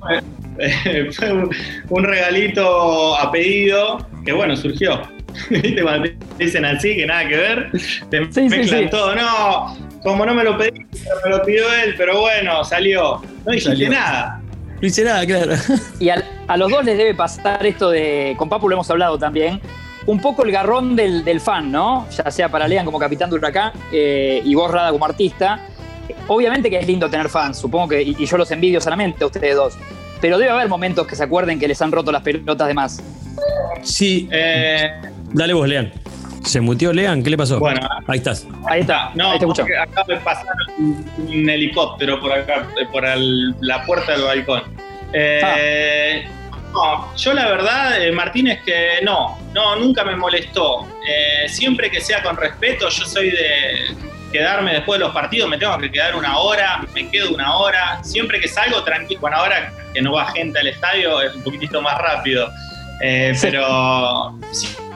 Fue, 1.12 1.33
un, 1.33 1.51
un 1.88 2.05
regalito 2.05 3.17
a 3.17 3.31
pedido 3.31 4.07
que, 4.25 4.33
bueno, 4.33 4.57
surgió. 4.57 5.03
¿Viste? 5.51 5.83
Cuando 5.83 6.09
te 6.38 6.45
dicen 6.45 6.65
así, 6.65 6.95
que 6.95 7.07
nada 7.07 7.27
que 7.27 7.37
ver, 7.37 7.71
te 8.11 8.33
Sí, 8.33 8.43
mezclan 8.49 8.85
sí. 8.85 8.91
todo. 8.91 9.15
No, 9.15 9.77
como 10.03 10.27
no 10.27 10.35
me 10.35 10.45
lo 10.45 10.59
pedí, 10.59 10.85
me 11.25 11.31
lo 11.31 11.43
pidió 11.43 11.65
él, 11.85 11.95
pero 11.97 12.21
bueno, 12.21 12.62
salió. 12.65 13.23
No 13.47 13.53
dijiste 13.53 13.71
Salió. 13.71 13.91
nada. 13.91 14.41
No 14.81 14.87
hice 14.88 15.05
nada, 15.05 15.25
claro. 15.25 15.53
Y 16.01 16.09
a 16.11 16.57
los 16.57 16.71
dos 16.71 16.85
les 16.85 16.99
debe 16.99 17.15
pasar 17.15 17.65
esto 17.65 17.91
de, 17.91 18.35
con 18.37 18.49
Papu 18.49 18.69
lo 18.69 18.75
hemos 18.75 18.91
hablado 18.91 19.17
también, 19.19 19.61
un 20.07 20.21
poco 20.21 20.45
el 20.45 20.51
garrón 20.53 20.97
del, 20.97 21.25
del 21.25 21.41
fan, 21.41 21.71
¿no? 21.71 22.07
Ya 22.11 22.31
sea 22.31 22.49
para 22.51 22.67
Lean 22.69 22.85
como 22.85 22.99
capitán 22.99 23.31
de 23.31 23.37
Huracán 23.37 23.73
eh, 23.93 24.43
y 24.45 24.55
vos, 24.55 24.71
Rada, 24.71 24.91
como 24.91 25.05
artista. 25.07 25.61
Obviamente 26.27 26.69
que 26.69 26.79
es 26.81 26.87
lindo 26.87 27.09
tener 27.09 27.29
fans, 27.29 27.59
supongo 27.59 27.88
que, 27.88 28.03
y, 28.03 28.17
y 28.19 28.27
yo 28.27 28.37
los 28.37 28.51
envidio 28.51 28.81
solamente 28.81 29.23
a 29.23 29.29
ustedes 29.29 29.55
dos. 29.55 29.79
Pero 30.23 30.39
debe 30.39 30.53
haber 30.53 30.69
momentos 30.69 31.07
que 31.07 31.17
se 31.17 31.25
acuerden 31.25 31.59
que 31.59 31.69
les 31.69 31.83
han 31.83 31.93
roto 31.93 32.11
las 32.13 32.23
pelotas 32.23 32.67
de 32.69 32.73
más. 32.75 33.03
Sí, 33.83 34.29
Eh, 34.33 34.89
dale 35.33 35.53
vos, 35.53 35.69
Lean. 35.69 35.93
¿Se 36.45 36.61
mutió 36.61 36.93
Lean? 36.93 37.23
¿Qué 37.23 37.31
le 37.31 37.37
pasó? 37.37 37.59
bueno, 37.59 37.81
Ahí 38.07 38.19
estás. 38.19 38.47
Ahí 38.69 38.81
está, 38.81 39.11
no, 39.15 39.33
ahí 39.33 39.39
te 39.39 39.45
escucho. 39.45 39.63
porque 39.63 39.77
acaba 39.77 40.07
de 40.15 40.17
pasar 40.21 40.47
un, 40.79 41.49
helicóptero 41.51 42.21
por 42.21 42.33
acá, 42.33 42.67
eh, 42.81 42.87
por 42.91 43.05
el- 43.05 43.55
la 43.61 43.85
puerta 43.85 44.13
del 44.13 44.23
balcón. 44.23 44.63
Eh, 45.13 46.25
no, 46.73 47.15
yo 47.17 47.33
la 47.35 47.49
verdad, 47.49 48.03
eh, 48.03 48.11
Martín, 48.13 48.49
es 48.49 48.61
que 48.63 49.01
no, 49.05 49.39
no, 49.53 49.77
nunca 49.77 50.05
me 50.05 50.17
molestó. 50.17 50.87
Eh, 51.07 51.49
siempre 51.49 51.91
que 51.91 52.01
sea 52.01 52.23
con 52.23 52.37
respeto, 52.37 52.89
yo 52.89 53.05
soy 53.05 53.31
de 53.31 53.95
quedarme 54.33 54.73
después 54.73 54.99
de 54.99 55.05
los 55.05 55.14
partidos, 55.14 55.49
me 55.49 55.59
tengo 55.59 55.77
que 55.79 55.90
quedar 55.92 56.16
una 56.16 56.38
hora, 56.38 56.85
me 56.95 57.09
quedo 57.09 57.33
una 57.35 57.57
hora. 57.57 58.03
Siempre 58.03 58.40
que 58.40 58.49
salgo, 58.49 58.83
tranquilo. 58.83 59.21
Bueno, 59.21 59.37
ahora 59.37 59.73
que 59.92 60.03
no 60.03 60.12
va 60.12 60.27
gente 60.33 60.59
al 60.59 60.66
estadio, 60.66 61.21
es 61.21 61.35
un 61.35 61.42
poquitito 61.42 61.81
más 61.81 61.99
rápido. 61.99 62.51
Eh, 63.01 63.37
pero 63.40 64.38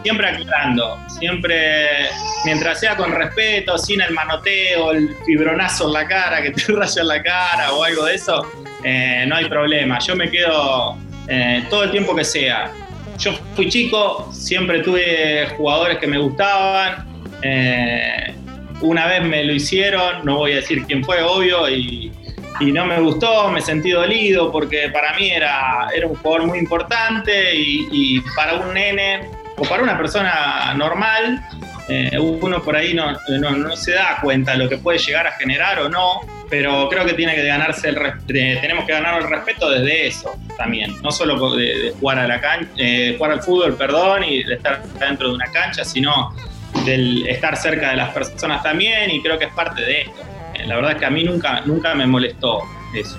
siempre 0.03 0.29
aclarando, 0.29 0.99
siempre 1.09 2.09
mientras 2.45 2.79
sea 2.79 2.97
con 2.97 3.11
respeto, 3.11 3.77
sin 3.77 4.01
el 4.01 4.13
manoteo, 4.13 4.93
el 4.93 5.17
fibronazo 5.27 5.89
en 5.89 5.93
la 5.93 6.07
cara, 6.07 6.41
que 6.41 6.51
te 6.53 6.63
raya 6.73 7.03
en 7.03 7.09
la 7.09 7.23
cara 7.23 7.73
o 7.73 7.83
algo 7.83 8.05
de 8.05 8.15
eso, 8.15 8.47
eh, 8.85 9.25
no 9.27 9.37
hay 9.37 9.49
problema. 9.49 9.99
Yo 9.99 10.15
me 10.15 10.31
quedo 10.31 10.97
eh, 11.29 11.65
todo 11.69 11.85
el 11.85 11.91
tiempo 11.91 12.15
que 12.15 12.25
sea. 12.25 12.71
Yo 13.19 13.33
fui 13.57 13.69
chico, 13.69 14.31
siempre 14.33 14.81
tuve 14.81 15.49
jugadores 15.57 15.99
que 15.99 16.07
me 16.07 16.19
gustaban. 16.19 17.07
eh, 17.43 18.35
una 18.81 19.07
vez 19.07 19.23
me 19.23 19.45
lo 19.45 19.53
hicieron, 19.53 20.25
no 20.25 20.39
voy 20.39 20.53
a 20.53 20.57
decir 20.57 20.85
quién 20.87 21.05
fue, 21.05 21.23
obvio, 21.23 21.69
y 21.69 22.13
no 22.61 22.87
me 22.87 22.99
gustó, 23.01 23.51
me 23.51 23.61
sentí 23.61 23.91
dolido 23.91 24.51
porque 24.51 24.89
para 24.89 25.15
mí 25.15 25.31
era, 25.31 25.89
era 25.95 26.07
un 26.07 26.17
jugador 26.17 26.47
muy 26.47 26.59
importante 26.59 27.55
y, 27.55 27.87
y 27.91 28.21
para 28.35 28.55
un 28.55 28.73
nene 28.73 29.29
o 29.59 29.63
para 29.63 29.83
una 29.83 29.97
persona 29.97 30.75
normal, 30.75 31.43
eh, 31.89 32.19
uno 32.19 32.63
por 32.63 32.75
ahí 32.75 32.95
no, 32.95 33.13
no, 33.29 33.51
no, 33.53 33.77
se 33.77 33.93
da 33.93 34.19
cuenta 34.21 34.53
de 34.53 34.59
lo 34.59 34.69
que 34.69 34.77
puede 34.79 34.99
llegar 34.99 35.27
a 35.27 35.33
generar 35.33 35.79
o 35.81 35.89
no, 35.89 36.21
pero 36.51 36.89
creo 36.89 37.07
que 37.07 37.15
tiene 37.15 37.35
que 37.35 37.45
ganarse 37.45 37.89
el 37.89 37.99
tenemos 38.27 38.85
que 38.87 38.93
ganar 38.93 39.23
el 39.23 39.29
respeto 39.29 39.71
desde 39.71 40.09
eso 40.09 40.35
también, 40.57 41.01
no 41.03 41.11
solo 41.11 41.55
de, 41.55 41.95
jugar 41.99 42.19
a 42.19 42.27
la 42.27 42.41
cancha, 42.41 42.71
eh, 42.77 43.15
jugar 43.17 43.33
al 43.33 43.43
fútbol, 43.43 43.77
perdón, 43.77 44.25
y 44.25 44.43
de 44.43 44.55
estar 44.55 44.83
dentro 44.99 45.29
de 45.29 45.35
una 45.35 45.47
cancha, 45.53 45.85
sino 45.85 46.35
del 46.85 47.27
estar 47.27 47.57
cerca 47.57 47.91
de 47.91 47.97
las 47.97 48.11
personas 48.11 48.63
también, 48.63 49.11
y 49.11 49.23
creo 49.23 49.39
que 49.39 49.47
es 49.47 49.53
parte 49.53 49.83
de 49.83 50.03
esto. 50.03 50.23
Eh, 50.55 50.67
la 50.67 50.77
verdad 50.77 50.93
es 50.93 50.99
que 50.99 51.07
a 51.07 51.11
mí 51.11 51.25
nunca, 51.25 51.63
nunca 51.63 51.95
me 51.95 52.07
molestó 52.07 52.63
eso. 52.95 53.19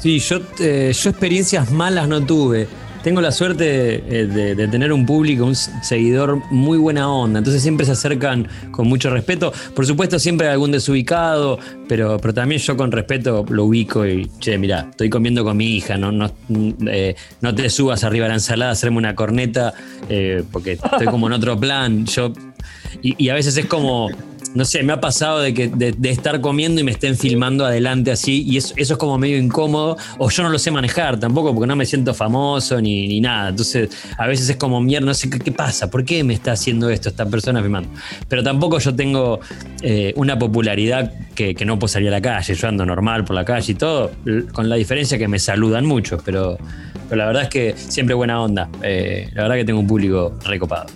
Sí, 0.00 0.18
yo, 0.18 0.40
yo 0.58 1.10
experiencias 1.10 1.70
malas 1.70 2.08
no 2.08 2.20
tuve 2.24 2.66
tengo 3.02 3.20
la 3.20 3.32
suerte 3.32 3.94
eh, 3.96 4.26
de, 4.26 4.68
tener 4.68 4.92
un 4.92 5.04
público, 5.04 5.44
un 5.44 5.54
seguidor 5.54 6.42
muy 6.50 6.78
buena 6.78 7.10
onda. 7.10 7.38
Entonces 7.38 7.62
siempre 7.62 7.84
se 7.86 7.92
acercan 7.92 8.48
con 8.70 8.88
mucho 8.88 9.10
respeto. 9.10 9.52
Por 9.74 9.86
supuesto, 9.86 10.18
siempre 10.18 10.48
hay 10.48 10.52
algún 10.52 10.72
desubicado, 10.72 11.58
pero, 11.88 12.18
pero 12.18 12.34
también 12.34 12.60
yo 12.60 12.76
con 12.76 12.92
respeto 12.92 13.44
lo 13.48 13.64
ubico 13.64 14.06
y, 14.06 14.30
che, 14.40 14.58
mira, 14.58 14.88
estoy 14.90 15.10
comiendo 15.10 15.44
con 15.44 15.56
mi 15.56 15.76
hija, 15.76 15.96
no, 15.96 16.12
no, 16.12 16.30
eh, 16.86 17.14
no 17.40 17.54
te 17.54 17.68
subas 17.70 18.04
arriba 18.04 18.24
de 18.24 18.30
la 18.30 18.36
ensalada 18.36 18.70
a 18.70 18.72
hacerme 18.72 18.98
una 18.98 19.14
corneta, 19.14 19.74
eh, 20.08 20.44
porque 20.50 20.72
estoy 20.72 21.06
como 21.06 21.26
en 21.26 21.32
otro 21.34 21.58
plan. 21.58 22.06
Yo, 22.06 22.32
y 23.02 23.28
a 23.30 23.34
veces 23.34 23.56
es 23.56 23.66
como 23.66 24.10
no 24.54 24.64
sé, 24.64 24.82
me 24.82 24.92
ha 24.92 25.00
pasado 25.00 25.40
de, 25.40 25.54
que, 25.54 25.68
de, 25.68 26.10
estar 26.10 26.40
comiendo 26.40 26.80
y 26.80 26.84
me 26.84 26.90
estén 26.90 27.16
filmando 27.16 27.64
adelante 27.64 28.10
así, 28.10 28.42
y 28.42 28.58
eso, 28.58 28.74
eso, 28.76 28.94
es 28.94 28.98
como 28.98 29.18
medio 29.18 29.38
incómodo, 29.38 29.96
o 30.18 30.30
yo 30.30 30.42
no 30.42 30.50
lo 30.50 30.58
sé 30.58 30.70
manejar 30.70 31.18
tampoco, 31.18 31.54
porque 31.54 31.66
no 31.66 31.76
me 31.76 31.86
siento 31.86 32.12
famoso 32.14 32.80
ni, 32.80 33.08
ni 33.08 33.20
nada. 33.20 33.50
Entonces, 33.50 33.90
a 34.18 34.26
veces 34.26 34.48
es 34.48 34.56
como 34.56 34.80
mierda, 34.80 35.06
no 35.06 35.14
sé 35.14 35.30
qué, 35.30 35.52
pasa, 35.52 35.90
¿por 35.90 36.04
qué 36.04 36.22
me 36.24 36.34
está 36.34 36.52
haciendo 36.52 36.90
esto 36.90 37.08
esta 37.08 37.26
persona 37.26 37.60
filmando? 37.62 37.88
Pero 38.28 38.42
tampoco 38.42 38.78
yo 38.78 38.94
tengo 38.94 39.40
eh, 39.82 40.12
una 40.16 40.38
popularidad 40.38 41.12
que, 41.34 41.54
no 41.64 41.78
puedo 41.78 41.88
salir 41.88 42.08
a 42.08 42.12
la 42.12 42.20
calle, 42.20 42.54
yo 42.54 42.68
ando 42.68 42.84
normal 42.84 43.24
por 43.24 43.36
la 43.36 43.44
calle 43.44 43.72
y 43.72 43.74
todo, 43.76 44.10
con 44.52 44.68
la 44.68 44.76
diferencia 44.76 45.16
que 45.16 45.28
me 45.28 45.38
saludan 45.38 45.86
mucho, 45.86 46.18
pero, 46.24 46.58
pero 47.08 47.16
la 47.16 47.26
verdad 47.26 47.42
es 47.44 47.48
que 47.48 47.74
siempre 47.76 48.14
buena 48.14 48.40
onda. 48.40 48.68
Eh, 48.82 49.28
la 49.32 49.42
verdad 49.42 49.56
que 49.56 49.64
tengo 49.64 49.80
un 49.80 49.86
público 49.86 50.34
recopado. 50.44 50.86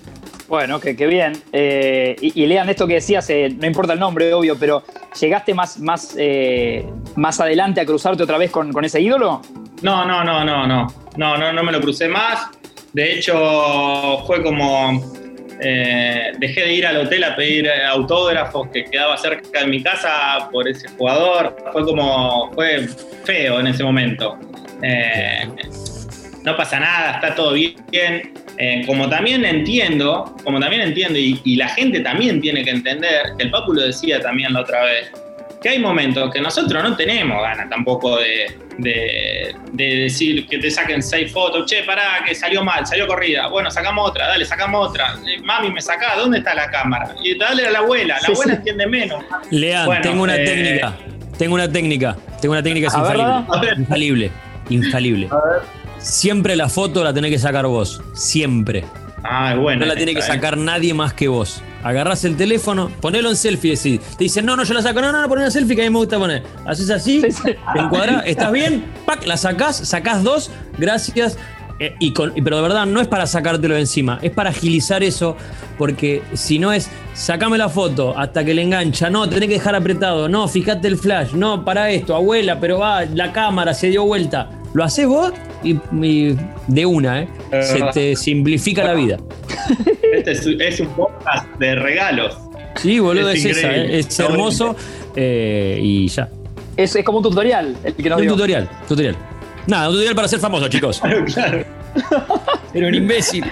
Bueno, 0.49 0.79
que, 0.81 0.95
bien. 0.95 1.33
Eh, 1.53 2.17
y, 2.21 2.47
lean 2.47 2.69
esto 2.69 2.87
que 2.87 2.95
decías, 2.95 3.29
eh, 3.31 3.49
no 3.51 3.67
importa 3.67 3.95
el 3.95 3.99
nombre, 3.99 4.33
obvio, 4.33 4.57
pero 4.59 4.85
¿llegaste 5.21 5.55
más, 5.55 5.79
más, 5.81 6.15
eh, 6.19 6.87
más 7.17 7.41
adelante 7.41 7.81
a 7.81 7.87
cruzarte 7.87 8.23
otra 8.23 8.39
vez 8.39 8.51
con, 8.51 8.85
ese 8.85 9.01
ídolo? 9.01 9.43
No, 9.83 10.05
no, 10.05 10.23
no, 10.23 10.45
no, 10.45 10.67
no. 10.67 10.87
No, 11.17 11.37
no, 11.37 11.53
no 11.53 11.63
me 11.65 11.73
lo 11.73 11.81
crucé 11.81 12.09
más. 12.09 12.49
De 12.93 13.15
hecho, 13.15 14.23
fue 14.27 14.43
como. 14.43 15.03
dejé 15.59 16.61
de 16.61 16.73
ir 16.73 16.87
al 16.87 16.99
hotel 16.99 17.25
a 17.25 17.35
pedir 17.35 17.69
autógrafos 17.71 18.69
que 18.69 18.85
quedaba 18.85 19.17
cerca 19.17 19.61
de 19.61 19.67
mi 19.67 19.83
casa 19.83 20.49
por 20.53 20.69
ese 20.69 20.89
jugador. 20.91 21.57
Fue 21.73 21.85
como. 21.85 22.53
Fue 22.55 22.87
feo 23.25 23.59
en 23.61 23.67
ese 23.67 23.83
momento. 23.83 24.39
no 26.45 26.57
pasa 26.57 26.79
nada, 26.79 27.15
está 27.17 27.35
todo 27.35 27.53
bien 27.53 28.46
eh, 28.59 28.83
como 28.87 29.09
también 29.09 29.45
entiendo, 29.45 30.35
como 30.45 30.59
también 30.59 30.83
entiendo, 30.83 31.19
y, 31.19 31.57
la 31.57 31.69
gente 31.69 32.01
también 32.01 32.41
tiene 32.41 32.65
que 32.65 32.71
entender, 32.71 33.33
el 33.39 33.51
Papu 33.51 33.75
lo 33.75 33.83
decía 33.83 34.21
también 34.21 34.53
la 34.53 34.61
otra 34.61 34.83
vez, 34.85 35.11
que 35.63 35.71
hay 35.71 35.79
momentos 35.79 36.33
que 36.33 36.41
nosotros 36.41 36.83
no 36.83 36.97
tenemos 36.97 37.43
ganas 37.43 37.69
tampoco 37.69 38.19
de, 38.19 39.55
decir 39.73 40.47
que 40.47 40.59
te 40.59 40.71
saquen 40.71 41.03
seis 41.03 41.33
fotos, 41.33 41.71
che, 41.71 41.83
pará, 41.83 42.23
que 42.27 42.35
salió 42.35 42.63
mal, 42.63 42.87
salió 42.87 43.07
corrida, 43.07 43.49
bueno, 43.49 43.71
sacamos 43.71 44.11
otra, 44.11 44.29
dale, 44.29 44.45
sacamos 44.45 44.89
otra, 44.89 45.17
eh, 45.27 45.39
mami, 45.43 45.71
me 45.71 45.81
saca, 45.81 46.17
¿dónde 46.17 46.39
está 46.39 46.55
la 46.55 46.71
cámara? 46.71 47.15
Y 47.23 47.37
dale 47.39 47.67
a 47.67 47.71
la 47.71 47.79
abuela, 47.81 48.19
la 48.23 48.29
abuela 48.29 48.55
entiende 48.55 48.87
menos. 48.87 49.25
Lean, 49.51 50.01
tengo 50.03 50.23
una 50.23 50.37
eh, 50.37 50.45
técnica, 50.45 50.95
tengo 51.39 51.55
una 51.55 51.71
técnica, 51.71 52.17
tengo 52.41 52.53
una 52.53 52.63
técnica 52.63 52.87
infalible, 52.87 53.71
infalible, 53.77 54.31
infalible. 54.69 55.29
A 55.31 55.37
ver 55.37 55.86
siempre 56.07 56.55
la 56.57 56.69
foto 56.69 57.03
la 57.03 57.13
tenés 57.13 57.31
que 57.33 57.39
sacar 57.39 57.67
vos. 57.67 58.01
Siempre. 58.13 58.85
Ah, 59.25 59.57
bueno. 59.57 59.81
No 59.81 59.87
la 59.87 59.97
tiene 59.97 60.15
que 60.15 60.23
sacar 60.23 60.57
nadie 60.57 60.95
más 60.95 61.13
que 61.13 61.27
vos. 61.29 61.63
Agarrás 61.83 62.25
el 62.25 62.37
teléfono, 62.37 62.91
ponelo 63.01 63.31
en 63.31 63.37
selfie. 63.37 63.77
Decís, 63.77 64.01
te 64.17 64.25
dicen, 64.25 64.47
no, 64.47 64.57
no, 64.57 64.65
yo 64.65 64.75
la 64.75 64.83
saco. 64.83 65.01
No, 65.01 65.11
no, 65.11 65.21
no, 65.21 65.29
poné 65.29 65.43
una 65.43 65.51
selfie 65.51 65.75
que 65.75 65.83
a 65.83 65.85
mí 65.85 65.91
me 65.91 65.99
gusta 65.99 66.19
poner. 66.19 66.45
Haces 66.65 66.91
así, 66.91 67.23
te 67.23 67.81
encuadrás, 67.81 68.23
estás 68.27 68.53
bien, 68.53 68.85
pac, 69.05 69.27
la 69.27 69.37
sacás, 69.37 69.77
sacás 69.77 70.23
dos, 70.23 70.51
gracias. 70.79 71.39
Eh, 71.79 71.95
y 71.99 72.13
pero 72.13 72.57
de 72.57 72.63
verdad 72.63 72.87
no 72.87 73.03
es 73.03 73.09
para 73.09 73.27
sacártelo 73.27 73.75
de 73.75 73.81
encima, 73.81 74.19
es 74.23 74.31
para 74.31 74.49
agilizar 74.49 75.03
eso, 75.03 75.37
porque 75.77 76.23
si 76.33 76.59
no 76.59 76.73
es, 76.73 76.89
sacame 77.13 77.59
la 77.59 77.69
foto 77.69 78.17
hasta 78.17 78.47
que 78.47 78.55
le 78.55 78.63
engancha, 78.63 79.11
no, 79.11 79.29
tenés 79.29 79.51
que 79.51 79.57
dejar 79.57 79.75
apretado, 79.75 80.27
no, 80.27 80.49
fíjate 80.49 80.89
el 80.89 80.97
flash, 80.97 81.33
no, 81.33 81.67
para 81.67 81.91
esto, 81.91 82.17
abuela, 82.17 82.59
pero 82.61 82.79
va, 82.79 83.05
la 83.05 83.31
cámara 83.31 83.75
se 83.75 83.89
dio 83.89 84.05
vuelta. 84.05 84.49
Lo 84.77 84.85
haces 84.85 85.07
vos 85.07 85.33
y, 85.65 85.79
de 86.67 86.85
una, 86.85 87.23
¿eh? 87.23 87.29
Se 87.63 87.81
te 87.95 88.15
simplifica 88.15 88.85
la 88.85 88.93
vida. 88.93 89.17
Este 90.13 90.33
es, 90.69 90.81
un 90.81 90.89
podcast 90.89 91.49
de 91.59 91.77
regalos. 91.77 92.37
Sí, 92.75 92.99
boludo, 92.99 93.31
es, 93.31 93.43
esa, 93.43 93.75
¿eh? 93.75 94.01
es 94.01 94.21
hermoso 94.21 94.77
eh, 95.15 95.79
y 95.83 96.09
ya. 96.09 96.29
Es, 96.77 96.95
es, 96.95 97.03
como 97.07 97.19
un 97.19 97.25
tutorial. 97.25 97.75
El 97.85 97.95
que 97.95 98.13
un 98.13 98.27
tutorial, 98.27 98.69
tutorial. 98.87 99.17
Nada, 99.67 99.89
un 99.89 99.95
tutorial 99.95 100.15
para 100.15 100.29
ser 100.29 100.41
famoso, 100.41 100.69
chicos. 100.69 101.01
claro. 101.35 101.65
Era 102.75 102.89
un 102.89 102.95
imbécil. 102.95 103.47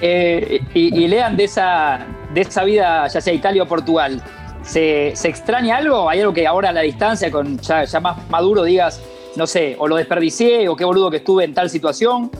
Eh, 0.00 0.60
y, 0.72 1.08
lean 1.08 1.36
de 1.36 1.44
esa, 1.44 2.06
de 2.32 2.42
esa 2.42 2.62
vida, 2.62 3.08
ya 3.08 3.20
sea 3.20 3.32
Italia 3.32 3.64
o 3.64 3.66
Portugal. 3.66 4.22
¿Se, 4.62 5.08
extraña 5.08 5.78
algo? 5.78 6.08
¿Hay 6.08 6.20
algo 6.20 6.32
que 6.32 6.46
ahora 6.46 6.68
a 6.68 6.72
la 6.72 6.82
distancia, 6.82 7.28
con 7.28 7.58
ya, 7.58 7.82
ya 7.82 7.98
más 7.98 8.16
maduro, 8.30 8.62
digas, 8.62 9.02
no 9.36 9.46
sé, 9.46 9.76
o 9.78 9.86
lo 9.86 9.96
desperdicié, 9.96 10.68
o 10.68 10.76
qué 10.76 10.84
boludo 10.84 11.10
que 11.10 11.18
estuve 11.18 11.44
en 11.44 11.54
tal 11.54 11.70
situación, 11.70 12.30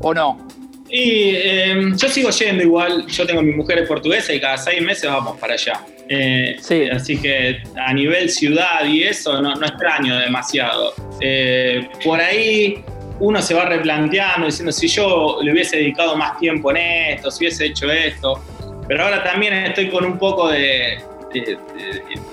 o 0.00 0.14
no. 0.14 0.46
Y 0.88 1.34
em, 1.36 1.96
yo 1.96 2.08
sigo 2.08 2.30
yendo 2.30 2.62
igual, 2.62 3.06
yo 3.06 3.26
tengo 3.26 3.42
mi 3.42 3.52
mujer 3.52 3.80
es 3.80 3.88
portuguesa 3.88 4.32
y 4.32 4.40
cada 4.40 4.56
seis 4.56 4.80
meses 4.80 5.10
vamos 5.10 5.36
para 5.38 5.54
allá. 5.54 5.84
Eh, 6.08 6.56
sí. 6.60 6.88
Así 6.90 7.20
que 7.20 7.58
a 7.76 7.92
nivel 7.92 8.30
ciudad 8.30 8.84
y 8.86 9.02
eso 9.02 9.40
no, 9.42 9.52
extraño 9.54 10.16
demasiado. 10.18 10.94
Eh, 11.20 11.88
por 12.04 12.20
ahí 12.20 12.84
uno 13.18 13.42
se 13.42 13.54
va 13.54 13.64
replanteando 13.64 14.46
diciendo 14.46 14.70
si 14.70 14.86
yo 14.86 15.38
le 15.42 15.52
hubiese 15.52 15.78
dedicado 15.78 16.16
más 16.16 16.38
tiempo 16.38 16.70
en 16.70 16.76
esto, 16.76 17.30
si 17.30 17.44
hubiese 17.44 17.66
hecho 17.66 17.90
esto. 17.90 18.40
Pero 18.86 19.04
ahora 19.04 19.24
también 19.24 19.54
estoy 19.54 19.88
con 19.90 20.04
un 20.04 20.16
poco 20.16 20.48
de, 20.48 20.98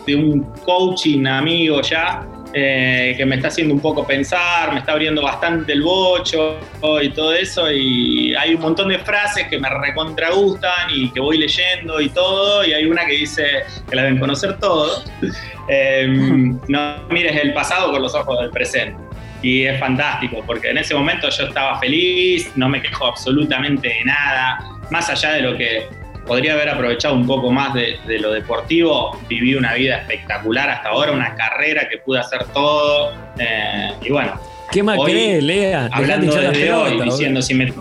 de 0.06 0.16
un 0.16 0.44
coaching 0.64 1.26
amigo 1.26 1.82
ya 1.82 2.28
eh, 2.56 3.16
que 3.18 3.26
me 3.26 3.36
está 3.36 3.48
haciendo 3.48 3.74
un 3.74 3.80
poco 3.80 4.06
pensar, 4.06 4.72
me 4.74 4.80
está 4.80 4.92
abriendo 4.92 5.24
bastante 5.24 5.74
el 5.74 5.82
bocho 5.82 6.60
y 7.02 7.10
todo 7.10 7.34
eso, 7.34 7.72
y 7.72 8.36
hay 8.36 8.54
un 8.54 8.62
montón 8.62 8.90
de 8.90 9.00
frases 9.00 9.48
que 9.48 9.58
me 9.58 9.68
recontra 9.70 10.30
gustan 10.30 10.90
y 10.94 11.10
que 11.10 11.20
voy 11.20 11.40
leyendo 11.40 12.00
y 12.00 12.10
todo, 12.10 12.64
y 12.64 12.74
hay 12.74 12.86
una 12.86 13.06
que 13.08 13.14
dice 13.14 13.64
que 13.90 13.96
la 13.96 14.04
deben 14.04 14.20
conocer 14.20 14.60
todos, 14.60 15.04
em, 15.68 16.60
no 16.68 17.08
mires 17.10 17.36
el 17.42 17.54
pasado 17.54 17.92
con 17.92 18.02
los 18.02 18.14
ojos 18.14 18.40
del 18.42 18.52
presente. 18.52 19.02
Y 19.42 19.64
es 19.64 19.78
fantástico, 19.80 20.42
porque 20.46 20.70
en 20.70 20.78
ese 20.78 20.94
momento 20.94 21.30
yo 21.30 21.46
estaba 21.46 21.80
feliz, 21.80 22.52
no 22.56 22.70
me 22.70 22.82
quejo 22.82 23.08
absolutamente 23.08 23.90
de 23.90 24.06
nada, 24.06 24.60
más 24.90 25.10
allá 25.10 25.34
de 25.34 25.42
lo 25.42 25.58
que 25.58 25.90
podría 26.26 26.54
haber 26.54 26.70
aprovechado 26.70 27.16
un 27.16 27.28
poco 27.28 27.52
más 27.52 27.74
de, 27.74 27.98
lo 28.20 28.32
deportivo. 28.32 29.20
Viví 29.28 29.56
una 29.56 29.74
vida 29.74 29.98
espectacular 29.98 30.70
hasta 30.70 30.90
ahora, 30.90 31.12
una 31.12 31.36
carrera 31.36 31.88
que 31.90 31.98
pude 31.98 32.20
hacer 32.20 32.46
todo. 32.54 33.14
Eh, 33.38 33.92
y 34.02 34.12
bueno. 34.12 34.40
¿Qué 34.72 34.82
más 34.82 34.98
crees, 35.04 35.44
Lea? 35.44 35.90
Hablando 35.92 36.36
desde 36.36 36.74
hoy, 36.74 37.02
diciendo 37.02 37.42
si 37.42 37.54
me. 37.54 37.74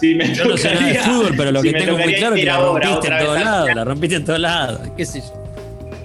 Si 0.00 0.14
me 0.14 0.34
Yo 0.34 0.44
no 0.46 0.56
sé 0.56 0.74
nada 0.74 0.86
de 0.88 0.98
fútbol, 0.98 1.34
pero 1.36 1.52
lo 1.52 1.62
que 1.62 1.72
tengo 1.72 1.96
muy 1.96 2.14
claro 2.14 2.34
es 2.34 2.40
que 2.40 2.46
la 2.46 2.58
rompiste 2.58 3.08
en 3.08 3.18
todos 3.18 3.40
lados, 3.40 3.74
la 3.74 3.84
rompiste 3.84 4.16
en 4.16 4.24
todos 4.24 4.40
lados, 4.40 4.80
qué 4.96 5.06
sé 5.06 5.20
yo. 5.20 5.44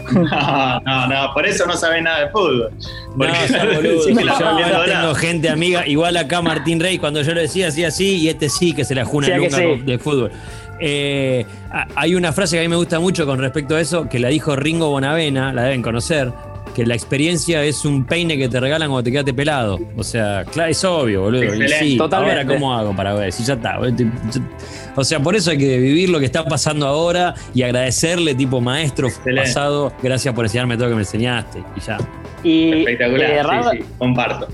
No, 0.14 0.80
no, 0.82 1.08
no, 1.08 1.34
por 1.36 1.46
eso 1.46 1.68
no 1.68 1.76
sabe 1.76 2.02
nada 2.02 2.22
de 2.22 2.30
fútbol. 2.30 2.72
Porque 3.16 3.34
no, 3.52 3.74
boludo, 3.76 4.10
yo 4.10 4.86
tengo 4.86 5.16
gente 5.16 5.50
amiga, 5.50 5.86
igual 5.88 6.18
acá 6.18 6.42
Martín 6.42 6.80
Rey, 6.80 6.98
cuando 6.98 7.22
yo 7.22 7.34
lo 7.34 7.42
decía, 7.42 7.68
así 7.68 7.84
así, 7.84 8.18
y 8.18 8.30
este 8.30 8.50
sí 8.50 8.74
que 8.74 8.86
se 8.86 8.96
la 8.96 9.06
juna 9.06 9.38
nunca 9.38 9.58
de 9.58 10.00
fútbol. 10.00 10.32
Eh, 10.80 11.46
hay 11.96 12.16
una 12.16 12.32
frase 12.34 12.56
que 12.56 12.60
a 12.62 12.64
mí 12.64 12.70
me 12.70 12.76
gusta 12.76 13.00
mucho 13.00 13.26
con 13.26 13.40
respecto 13.40 13.76
a 13.76 13.82
eso, 13.82 14.08
que 14.10 14.20
la 14.20 14.30
dijo 14.30 14.56
Ringo 14.56 14.90
Bonavena, 14.90 15.54
la 15.54 15.64
deben 15.64 15.82
conocer, 15.82 16.32
que 16.76 16.86
la 16.86 16.94
experiencia 16.96 17.64
es 17.64 17.84
un 17.84 18.06
peine 18.06 18.38
que 18.38 18.48
te 18.48 18.60
regalan 18.60 18.90
cuando 18.90 19.04
te 19.04 19.12
quedaste 19.12 19.34
pelado. 19.34 19.80
O 19.98 20.04
sea, 20.04 20.46
claro, 20.46 20.70
es 20.72 20.84
obvio, 20.86 21.24
boludo. 21.24 21.44
sí, 21.80 21.98
ahora 22.00 22.46
cómo 22.46 22.74
hago 22.74 22.96
para 22.96 23.14
ver, 23.14 23.32
si 23.34 23.44
ya 23.44 23.54
está. 23.56 23.80
O 24.96 25.04
sea, 25.04 25.20
por 25.20 25.36
eso 25.36 25.52
hay 25.52 25.58
que 25.58 25.78
vivir 25.78 26.10
lo 26.10 26.20
que 26.20 26.26
está 26.26 26.46
pasando 26.46 26.88
ahora 26.88 27.34
y 27.54 27.64
agradecerle, 27.64 28.36
tipo 28.36 28.62
maestro 28.62 29.10
pasado, 29.36 29.94
gracias 30.02 30.34
por 30.34 30.46
enseñarme 30.46 30.76
todo 30.76 30.86
lo 30.86 30.92
que 30.92 30.96
me 30.96 31.02
enseñaste. 31.02 31.64
Y 31.76 31.80
ya. 31.82 31.98
Y, 32.44 32.72
Espectacular, 32.80 33.30
eh, 33.32 33.44
Rada- 33.44 33.72
sí, 33.72 33.78
sí, 33.80 33.86
comparto. 33.98 34.48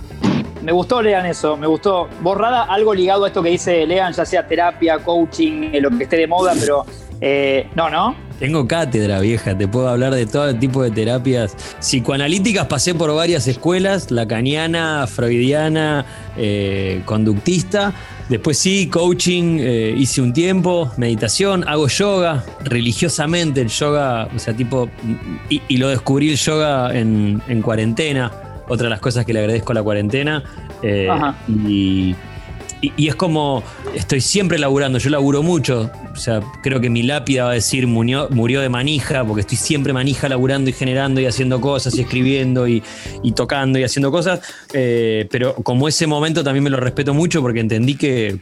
Me 0.66 0.72
gustó, 0.72 1.00
Lean, 1.00 1.28
eso, 1.28 1.56
me 1.56 1.68
gustó. 1.68 2.10
Borrada, 2.22 2.64
algo 2.64 2.92
ligado 2.92 3.26
a 3.26 3.28
esto 3.28 3.44
que 3.44 3.52
dice 3.52 3.86
Lean, 3.86 4.14
ya 4.14 4.26
sea 4.26 4.48
terapia, 4.48 4.98
coaching, 4.98 5.70
eh, 5.72 5.80
lo 5.80 5.92
que 5.92 6.06
esté 6.06 6.18
de 6.18 6.26
moda, 6.26 6.54
pero 6.60 6.84
eh, 7.22 7.70
no, 7.76 7.88
¿no? 7.88 8.16
Tengo 8.40 8.68
cátedra, 8.68 9.20
vieja, 9.20 9.56
te 9.56 9.68
puedo 9.68 9.88
hablar 9.88 10.16
de 10.16 10.26
todo 10.26 10.56
tipo 10.56 10.82
de 10.82 10.90
terapias 10.90 11.56
psicoanalíticas. 11.80 12.66
Pasé 12.66 12.96
por 12.96 13.14
varias 13.14 13.48
escuelas, 13.48 14.10
lacaniana, 14.10 15.06
freudiana, 15.06 16.04
eh, 16.36 17.04
conductista. 17.06 17.94
Después 18.28 18.58
sí, 18.58 18.90
coaching, 18.90 19.60
eh, 19.60 19.94
hice 19.96 20.20
un 20.20 20.34
tiempo, 20.34 20.92
meditación, 20.98 21.64
hago 21.68 21.88
yoga, 21.88 22.44
religiosamente 22.64 23.62
el 23.62 23.68
yoga, 23.68 24.28
o 24.36 24.40
sea, 24.40 24.56
tipo, 24.56 24.90
y, 25.48 25.62
y 25.68 25.78
lo 25.78 25.90
descubrí 25.90 26.32
el 26.32 26.38
yoga 26.38 26.92
en, 26.98 27.40
en 27.48 27.62
cuarentena, 27.62 28.32
otra 28.68 28.86
de 28.86 28.90
las 28.90 29.00
cosas 29.00 29.26
que 29.26 29.34
le 29.34 29.40
agradezco 29.40 29.72
a 29.72 29.76
la 29.76 29.84
cuarentena. 29.84 30.44
eh, 30.82 31.08
Ajá. 31.10 31.36
y, 31.48 32.16
y- 32.82 32.94
y 32.98 33.08
es 33.08 33.16
como, 33.16 33.64
estoy 33.96 34.22
siempre 34.22 34.58
laburando, 34.60 34.98
yo 35.00 35.10
laburo 35.10 35.42
mucho, 35.44 35.90
o 36.16 36.18
sea, 36.18 36.42
creo 36.64 36.80
que 36.80 36.90
mi 36.90 37.04
lápida 37.04 37.44
va 37.44 37.52
a 37.52 37.54
decir 37.54 37.88
murió, 37.88 38.30
murió 38.32 38.62
de 38.62 38.70
manija, 38.70 39.26
porque 39.26 39.42
estoy 39.42 39.58
siempre 39.58 39.92
manija 39.92 40.30
laburando 40.30 40.70
y 40.70 40.74
generando 40.74 41.20
y 41.20 41.26
haciendo 41.26 41.60
cosas 41.60 41.96
y 41.98 42.02
escribiendo 42.02 42.68
y, 42.68 42.82
tocando 43.36 43.78
y 43.78 43.84
haciendo 43.84 44.12
cosas, 44.12 44.40
eh, 44.74 45.28
pero 45.30 45.56
como 45.56 45.90
ese 45.90 46.08
momento 46.08 46.42
también 46.44 46.64
me 46.64 46.70
lo 46.70 46.78
respeto 46.78 47.14
mucho 47.14 47.42
porque 47.42 47.60
entendí 47.60 47.96
que 47.96 48.40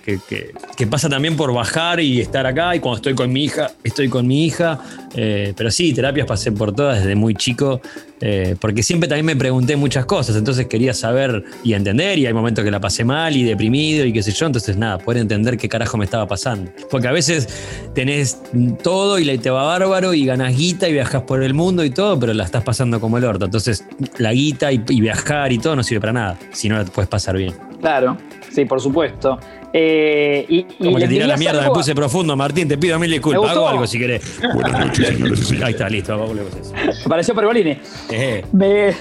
pasa 0.89 1.09
también 1.09 1.35
por 1.35 1.51
bajar 1.51 1.99
y 1.99 2.21
estar 2.21 2.45
acá 2.45 2.75
y 2.75 2.79
cuando 2.79 2.97
estoy 2.97 3.15
con 3.15 3.33
mi 3.33 3.45
hija, 3.45 3.71
estoy 3.83 4.09
con 4.09 4.27
mi 4.27 4.45
hija, 4.45 4.79
eh, 5.15 5.53
pero 5.55 5.69
sí, 5.71 5.93
terapias 5.93 6.27
pasé 6.27 6.51
por 6.51 6.73
todas 6.73 6.99
desde 6.99 7.15
muy 7.15 7.35
chico, 7.35 7.81
eh, 8.19 8.55
porque 8.59 8.83
siempre 8.83 9.07
también 9.07 9.25
me 9.25 9.35
pregunté 9.35 9.75
muchas 9.75 10.05
cosas, 10.05 10.35
entonces 10.35 10.67
quería 10.67 10.93
saber 10.93 11.43
y 11.63 11.73
entender, 11.73 12.17
y 12.17 12.25
hay 12.25 12.33
momentos 12.33 12.63
que 12.63 12.71
la 12.71 12.79
pasé 12.79 13.03
mal 13.03 13.35
y 13.35 13.43
deprimido 13.43 14.05
y 14.05 14.13
qué 14.13 14.23
sé 14.23 14.31
yo, 14.31 14.47
entonces 14.47 14.77
nada, 14.77 14.97
poder 14.97 15.21
entender 15.21 15.57
qué 15.57 15.69
carajo 15.69 15.97
me 15.97 16.05
estaba 16.05 16.27
pasando. 16.27 16.71
Porque 16.89 17.07
a 17.07 17.11
veces 17.11 17.47
tenés 17.93 18.41
todo 18.81 19.19
y 19.19 19.37
te 19.37 19.49
va 19.49 19.63
bárbaro 19.63 20.13
y 20.13 20.25
ganas 20.25 20.55
guita 20.55 20.87
y 20.87 20.93
viajas 20.93 21.23
por 21.23 21.43
el 21.43 21.53
mundo 21.53 21.83
y 21.83 21.89
todo, 21.89 22.19
pero 22.19 22.33
la 22.33 22.43
estás 22.43 22.63
pasando 22.63 22.99
como 22.99 23.17
el 23.17 23.25
orto. 23.25 23.45
Entonces 23.45 23.85
la 24.17 24.33
guita 24.33 24.71
y, 24.71 24.83
y 24.89 25.01
viajar 25.01 25.51
y 25.51 25.57
todo 25.59 25.75
no 25.75 25.83
sirve 25.83 26.01
para 26.01 26.13
nada, 26.13 26.39
si 26.51 26.69
no 26.69 26.77
la 26.77 26.85
puedes 26.85 27.09
pasar 27.09 27.37
bien. 27.37 27.53
Claro, 27.81 28.17
sí, 28.49 28.65
por 28.65 28.79
supuesto. 28.79 29.37
Eh, 29.75 30.45
y, 30.47 30.59
y 30.59 30.65
Como 30.85 30.99
le 30.99 31.07
tiré 31.07 31.25
la 31.25 31.35
mierda, 31.35 31.59
me 31.59 31.65
algo 31.65 31.75
puse 31.75 31.95
profundo, 31.95 32.35
Martín, 32.35 32.67
te 32.67 32.77
pido 32.77 32.99
mil 32.99 33.09
disculpas, 33.09 33.51
hago 33.51 33.67
algo 33.67 33.87
si 33.87 33.97
querés. 33.97 34.39
Buenas 34.53 34.85
noches, 34.85 35.07
señores. 35.07 35.51
Ahí 35.63 35.71
está, 35.73 35.89
listo, 35.89 36.13
así. 36.13 36.71
Me 37.03 37.09
pareció 37.09 37.33
Pergolini. 37.33 37.77
Eh, 38.09 38.45
Me... 38.53 38.93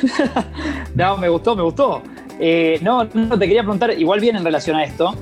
no, 0.94 1.18
me 1.18 1.28
gustó, 1.28 1.54
me 1.54 1.62
gustó. 1.62 2.02
Eh, 2.40 2.78
no, 2.80 3.04
no, 3.04 3.38
te 3.38 3.46
quería 3.46 3.62
preguntar, 3.62 3.92
igual 3.96 4.18
bien 4.18 4.34
en 4.36 4.44
relación 4.44 4.74
a 4.76 4.84
esto, 4.84 5.14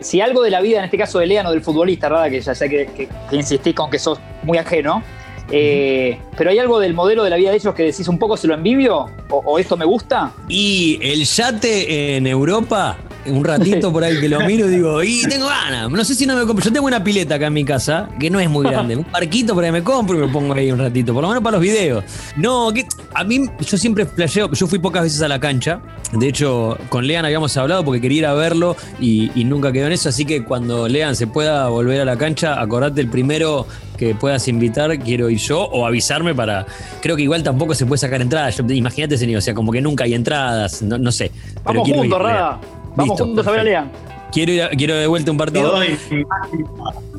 si, 0.00 0.20
algo 0.20 0.42
de 0.42 0.50
la 0.50 0.60
vida, 0.60 0.78
en 0.78 0.84
este 0.84 0.96
caso 0.96 1.18
de 1.18 1.26
Lean 1.26 1.46
o 1.46 1.50
del 1.50 1.60
futbolista, 1.60 2.08
Rada, 2.08 2.30
que 2.30 2.40
ya 2.40 2.54
sé 2.54 2.68
que, 2.68 2.86
que- 2.96 3.08
insistís 3.36 3.74
con 3.74 3.90
que 3.90 3.98
sos 3.98 4.18
muy 4.42 4.56
ajeno, 4.58 5.02
eh, 5.50 6.18
pero 6.36 6.50
hay 6.50 6.58
algo 6.58 6.78
del 6.78 6.94
modelo 6.94 7.24
de 7.24 7.30
la 7.30 7.36
vida 7.36 7.50
de 7.50 7.56
ellos 7.56 7.74
que 7.74 7.82
decís 7.84 8.06
un 8.08 8.18
poco 8.18 8.36
se 8.36 8.46
lo 8.46 8.54
envidio 8.54 9.06
o, 9.30 9.36
o 9.44 9.58
esto 9.58 9.76
me 9.76 9.84
gusta. 9.84 10.32
Y 10.48 10.98
el 11.02 11.24
yate 11.24 12.16
en 12.16 12.26
Europa, 12.26 12.96
un 13.30 13.44
ratito 13.44 13.92
por 13.92 14.04
ahí 14.04 14.20
que 14.20 14.28
lo 14.28 14.40
miro 14.40 14.66
y 14.66 14.70
digo, 14.70 15.02
y 15.02 15.22
tengo 15.28 15.46
ganas. 15.46 15.90
No 15.90 16.04
sé 16.04 16.14
si 16.14 16.26
no 16.26 16.36
me 16.36 16.44
compro. 16.44 16.64
Yo 16.64 16.72
tengo 16.72 16.86
una 16.86 17.02
pileta 17.02 17.36
acá 17.36 17.46
en 17.46 17.52
mi 17.52 17.64
casa, 17.64 18.08
que 18.18 18.30
no 18.30 18.40
es 18.40 18.48
muy 18.48 18.64
grande. 18.64 18.96
Un 18.96 19.06
barquito 19.10 19.54
por 19.54 19.64
ahí 19.64 19.72
me 19.72 19.82
compro 19.82 20.16
y 20.16 20.26
me 20.26 20.32
pongo 20.32 20.54
ahí 20.54 20.70
un 20.70 20.78
ratito, 20.78 21.12
por 21.14 21.22
lo 21.22 21.28
menos 21.28 21.42
para 21.42 21.56
los 21.56 21.62
videos. 21.62 22.04
No, 22.36 22.72
que 22.72 22.86
a 23.14 23.24
mí, 23.24 23.48
yo 23.60 23.78
siempre 23.78 24.06
flasheo, 24.06 24.50
yo 24.52 24.66
fui 24.66 24.78
pocas 24.78 25.02
veces 25.02 25.22
a 25.22 25.28
la 25.28 25.40
cancha. 25.40 25.80
De 26.12 26.28
hecho, 26.28 26.78
con 26.88 27.06
Lean 27.06 27.24
habíamos 27.24 27.56
hablado 27.56 27.84
porque 27.84 28.00
quería 28.00 28.18
ir 28.18 28.26
a 28.26 28.34
verlo 28.34 28.76
y, 29.00 29.30
y 29.34 29.44
nunca 29.44 29.72
quedó 29.72 29.86
en 29.86 29.92
eso. 29.92 30.08
Así 30.08 30.24
que 30.24 30.44
cuando 30.44 30.88
Lean 30.88 31.16
se 31.16 31.26
pueda 31.26 31.68
volver 31.68 32.00
a 32.00 32.04
la 32.04 32.16
cancha, 32.16 32.60
acordate 32.60 33.00
el 33.00 33.08
primero 33.08 33.66
que 33.98 34.14
puedas 34.14 34.48
invitar, 34.48 34.96
quiero 35.00 35.28
ir 35.28 35.38
yo 35.38 35.60
o 35.60 35.86
avisarme 35.86 36.34
para. 36.34 36.64
Creo 37.02 37.16
que 37.16 37.22
igual 37.22 37.42
tampoco 37.42 37.74
se 37.74 37.84
puede 37.84 37.98
sacar 37.98 38.22
entradas. 38.22 38.58
Imagínate 38.70 39.16
ese 39.16 39.26
nivel, 39.26 39.38
o 39.38 39.42
sea, 39.42 39.52
como 39.52 39.72
que 39.72 39.82
nunca 39.82 40.04
hay 40.04 40.14
entradas, 40.14 40.80
no, 40.80 40.96
no 40.96 41.12
sé. 41.12 41.30
Pero 41.66 41.80
Vamos 41.82 41.88
juntos. 41.88 42.22
Rada. 42.22 42.60
Vamos 42.96 43.10
Listo, 43.12 43.24
juntos 43.24 43.46
a 43.46 43.50
ver 43.52 43.76
a. 43.76 43.90
Quiero, 44.32 44.52
ir 44.52 44.62
a- 44.62 44.68
quiero 44.70 44.94
de 44.94 45.06
vuelta 45.06 45.30
un 45.30 45.36
partido. 45.38 45.72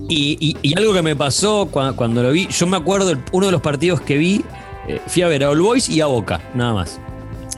Y, 0.07 0.37
y- 0.39 0.57
y 0.61 0.77
algo 0.77 0.93
que 0.93 1.01
me 1.01 1.15
pasó 1.15 1.67
cua- 1.71 1.95
cuando, 1.95 2.23
lo 2.23 2.31
vi, 2.31 2.47
yo 2.47 2.67
me 2.67 2.77
acuerdo, 2.77 3.11
el- 3.11 3.19
uno 3.31 3.45
de 3.47 3.51
los 3.51 3.61
partidos 3.61 4.01
que 4.01 4.17
vi, 4.17 4.43
eh, 4.87 4.99
fui 5.07 5.21
a 5.21 5.27
ver 5.27 5.43
a 5.43 5.49
All 5.49 5.59
Boys 5.61 5.89
y 5.89 6.01
a 6.01 6.07
Boca, 6.07 6.41
nada 6.55 6.73
más. 6.73 6.99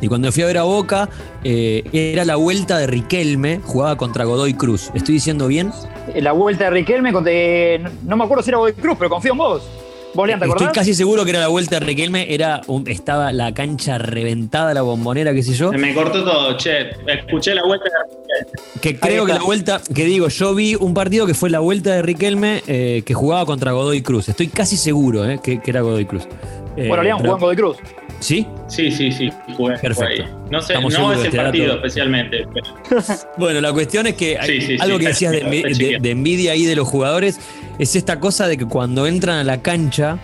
Y 0.01 0.07
cuando 0.07 0.31
fui 0.31 0.43
a 0.43 0.47
ver 0.47 0.57
a 0.57 0.63
Boca, 0.63 1.09
eh, 1.43 1.83
era 1.93 2.25
la 2.25 2.35
vuelta 2.35 2.77
de 2.77 2.87
Riquelme, 2.87 3.59
jugaba 3.63 3.95
contra 3.97 4.25
Godoy 4.25 4.53
Cruz. 4.53 4.89
¿Estoy 4.93 5.15
diciendo 5.15 5.47
bien? 5.47 5.71
Eh, 6.13 6.21
La 6.21 6.31
vuelta 6.31 6.65
de 6.65 6.69
Riquelme, 6.71 7.11
eh, 7.27 7.83
no 8.05 8.17
me 8.17 8.23
acuerdo 8.23 8.43
si 8.43 8.49
era 8.49 8.57
Godoy 8.57 8.73
Cruz, 8.73 8.95
pero 8.97 9.09
confío 9.09 9.33
en 9.33 9.37
vos. 9.37 9.63
¿Vos, 10.13 10.27
Lean, 10.27 10.39
te 10.39 10.45
Estoy 10.47 10.67
casi 10.73 10.93
seguro 10.93 11.23
que 11.23 11.29
era 11.31 11.39
la 11.39 11.47
vuelta 11.47 11.79
de 11.79 11.85
Riquelme, 11.85 12.33
era 12.33 12.61
un- 12.67 12.87
estaba 12.89 13.31
la 13.31 13.53
cancha 13.53 13.97
reventada, 13.97 14.73
la 14.73 14.81
bombonera, 14.81 15.33
qué 15.33 15.41
sé 15.41 15.53
yo. 15.53 15.71
Se 15.71 15.77
me 15.77 15.93
cortó 15.93 16.23
todo, 16.23 16.57
che. 16.57 16.89
Escuché 17.07 17.55
la 17.55 17.63
vuelta 17.63 17.85
de 17.85 18.79
Que 18.81 18.99
creo 18.99 19.25
que 19.25 19.33
la 19.33 19.41
vuelta, 19.41 19.81
que 19.93 20.03
digo, 20.05 20.27
yo 20.27 20.53
vi 20.53 20.75
un 20.75 20.93
partido 20.93 21.25
que 21.25 21.33
fue 21.33 21.49
la 21.49 21.59
vuelta 21.59 21.91
de 21.93 22.01
Riquelme 22.01 22.61
eh, 22.67 23.03
que 23.05 23.13
jugaba 23.13 23.45
contra 23.45 23.71
Godoy 23.71 24.01
Cruz. 24.01 24.27
Estoy 24.29 24.47
casi 24.47 24.75
seguro 24.77 25.29
eh, 25.29 25.39
que, 25.41 25.61
que 25.61 25.71
era 25.71 25.81
Godoy 25.81 26.05
Cruz. 26.05 26.23
Eh, 26.75 26.87
Bueno, 26.87 27.03
pero- 27.03 27.17
jugó 27.17 27.33
en 27.35 27.39
Godoy 27.39 27.55
Cruz. 27.55 27.77
¿Sí? 28.21 28.47
Sí, 28.67 28.89
sí, 28.91 29.11
sí, 29.11 29.29
jugué. 29.57 29.77
Perfecto. 29.79 30.23
jugué. 30.25 30.41
No 30.51 30.61
sé, 30.61 30.73
no 30.79 31.11
ese 31.13 31.31
partido 31.31 31.75
especialmente. 31.75 32.45
pero- 32.53 33.01
Bueno, 33.37 33.59
la 33.61 33.73
cuestión 33.73 34.07
es 34.07 34.13
que 34.15 34.37
Sí, 34.45 34.61
sí, 34.61 34.77
algo 34.79 34.97
que 34.99 35.07
decías 35.07 35.31
de, 35.33 35.39
de- 35.77 35.97
de 35.99 36.09
envidia 36.11 36.53
ahí 36.53 36.65
de 36.65 36.75
los 36.75 36.87
jugadores 36.87 37.39
es 37.79 37.95
esta 37.95 38.19
cosa 38.19 38.47
de 38.47 38.57
que 38.57 38.65
cuando 38.65 39.07
entran 39.07 39.37
a 39.39 39.43
la 39.43 39.61
cancha, 39.61 40.19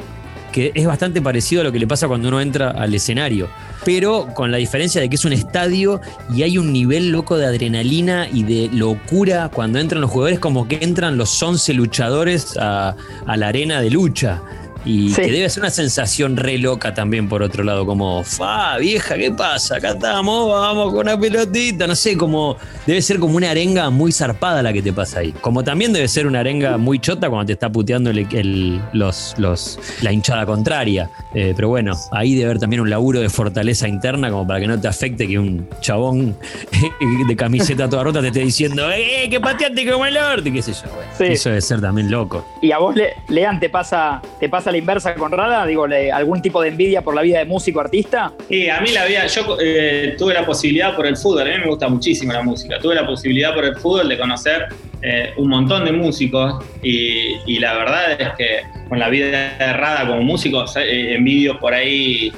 que 0.52 0.72
es 0.76 0.86
bastante 0.86 1.22
parecido 1.22 1.62
a 1.62 1.64
lo 1.66 1.72
que 1.72 1.80
le 1.80 1.88
pasa 1.88 2.08
cuando 2.08 2.28
uno 2.30 2.40
entra 2.40 2.70
al 2.72 2.94
escenario, 2.94 3.48
pero 3.84 4.28
con 4.34 4.52
la 4.52 4.58
diferencia 4.58 5.02
de 5.02 5.10
que 5.10 5.16
es 5.16 5.26
un 5.26 5.34
estadio 5.34 6.00
y 6.34 6.44
hay 6.44 6.58
un 6.58 6.72
nivel 6.72 7.10
loco 7.10 7.38
de 7.38 7.46
adrenalina 7.46 8.28
y 8.32 8.44
de 8.44 8.70
locura 8.76 9.50
cuando 9.54 9.80
entran 9.80 10.02
los 10.02 10.12
jugadores, 10.12 10.40
como 10.40 10.68
que 10.68 10.78
entran 10.82 11.18
los 11.18 11.42
11 11.42 11.74
luchadores 11.74 12.58
a, 12.60 12.96
a 13.26 13.38
la 13.38 13.48
arena 13.48 13.82
de 13.82 13.90
lucha. 13.90 14.42
Y 14.88 15.10
Sí. 15.10 15.21
que 15.21 15.32
debe 15.32 15.50
ser 15.50 15.63
una 15.63 15.69
sensación 15.69 16.38
re 16.38 16.58
loca 16.58 16.93
también, 16.93 17.28
por 17.28 17.43
otro 17.43 17.63
lado, 17.63 17.86
como, 17.86 18.23
fa, 18.23 18.78
vieja, 18.78 19.15
¿qué 19.15 19.32
pasa? 19.32 19.76
Acá 19.78 19.89
estamos, 19.89 20.50
vamos 20.50 20.91
con 20.93 21.02
una 21.02 21.19
pelotita, 21.19 21.86
no 21.88 21.95
sé, 21.95 22.17
como, 22.17 22.56
debe 22.86 23.02
ser 23.02 23.19
como 23.19 23.36
una 23.36 23.52
arenga 23.52 23.89
muy 23.89 24.12
zarpada 24.12 24.63
la 24.63 24.71
que 24.71 24.82
te 24.82 24.93
pasa 24.93 25.19
ahí. 25.19 25.34
Como 25.41 25.63
también 25.63 25.91
debe 25.91 26.08
ser 26.08 26.26
una 26.26 26.39
arenga 26.39 26.78
muy 26.78 27.00
chota 27.00 27.30
cuando 27.30 27.47
te 27.47 27.54
está 27.54 27.69
puteando 27.71 28.10
el- 28.12 28.19
el- 28.34 28.82
los, 28.93 29.36
los, 29.38 29.78
la 30.02 30.12
hinchada 30.13 30.45
contraria. 30.45 31.10
Eh, 31.34 31.54
pero 31.56 31.69
bueno, 31.69 31.91
ahí 32.12 32.34
debe 32.36 32.45
haber 32.45 32.60
también 32.60 32.80
un 32.82 32.89
laburo 32.89 33.19
de 33.19 33.30
fortaleza 33.30 33.88
interna, 33.88 34.30
como 34.32 34.47
para 34.47 34.60
que 34.62 34.67
no 34.67 34.80
te 34.80 34.88
afecte 34.88 35.28
que 35.28 35.38
un 35.38 35.67
chabón 35.82 36.38
de 37.28 37.36
camiseta 37.36 37.89
toda 37.89 38.04
rota 38.04 38.21
te 38.21 38.28
esté 38.28 38.39
diciendo, 38.39 38.89
¡eh, 38.91 39.28
que 39.30 39.39
pateaste 39.39 39.91
como 39.91 40.06
el 40.06 40.15
orto! 40.17 40.47
y 40.47 40.54
qué 40.54 40.62
sé 40.62 40.71
yo, 40.73 40.89
güey. 40.93 41.08
Sí. 41.17 41.34
Eso 41.34 41.50
debe 41.50 41.62
ser 41.62 41.82
también 41.82 42.10
loco. 42.10 42.45
Y 42.62 42.71
a 42.71 42.78
vos, 42.78 42.95
Le- 42.95 43.13
Lean, 43.28 43.60
¿te 43.60 43.69
pasa, 43.69 44.21
¿te 44.39 44.47
pasa 44.50 44.71
la 44.71 44.77
inversa 44.78 45.16
con 45.16 45.32
Rada? 45.32 45.66
Digo, 45.66 45.88
¿algún 46.13 46.42
tipo 46.42 46.62
de 46.62 46.70
envidia 46.70 47.02
por 47.02 47.16
la 47.16 47.22
vida 47.22 47.40
de 47.40 47.46
músico 47.46 47.80
artista? 47.80 48.34
Sí, 48.48 48.70
a 48.70 48.80
mí 48.82 48.92
la 48.92 49.06
vida, 49.06 49.26
yo 49.28 49.58
eh, 49.62 50.16
tuve 50.18 50.34
la 50.34 50.46
posibilidad 50.46 50.96
por 50.96 51.06
el 51.06 51.18
fútbol, 51.18 51.42
a 51.42 51.46
mí 51.46 51.60
me 51.60 51.68
gusta 51.68 51.88
muchísimo 51.88 52.34
la 52.34 52.42
música, 52.42 52.80
tuve 52.80 52.96
la 52.96 53.06
posibilidad 53.06 53.54
por 53.54 53.66
el 53.66 53.76
fútbol 53.76 54.10
de 54.10 54.18
conocer 54.18 54.68
eh, 55.02 55.32
un 55.38 55.50
montón 55.50 55.86
de 55.86 55.92
músicos 55.92 56.63
y, 56.82 57.60
la 57.60 57.74
verdad 57.74 58.22
es 58.22 58.30
que 58.38 58.62
con 58.90 59.00
la 59.00 59.10
vida 59.10 59.58
errada 59.58 60.08
como 60.08 60.22
músico, 60.22 60.66
eh, 60.78 61.16
envidio 61.16 61.60
por 61.60 61.74
ahí 61.74 62.32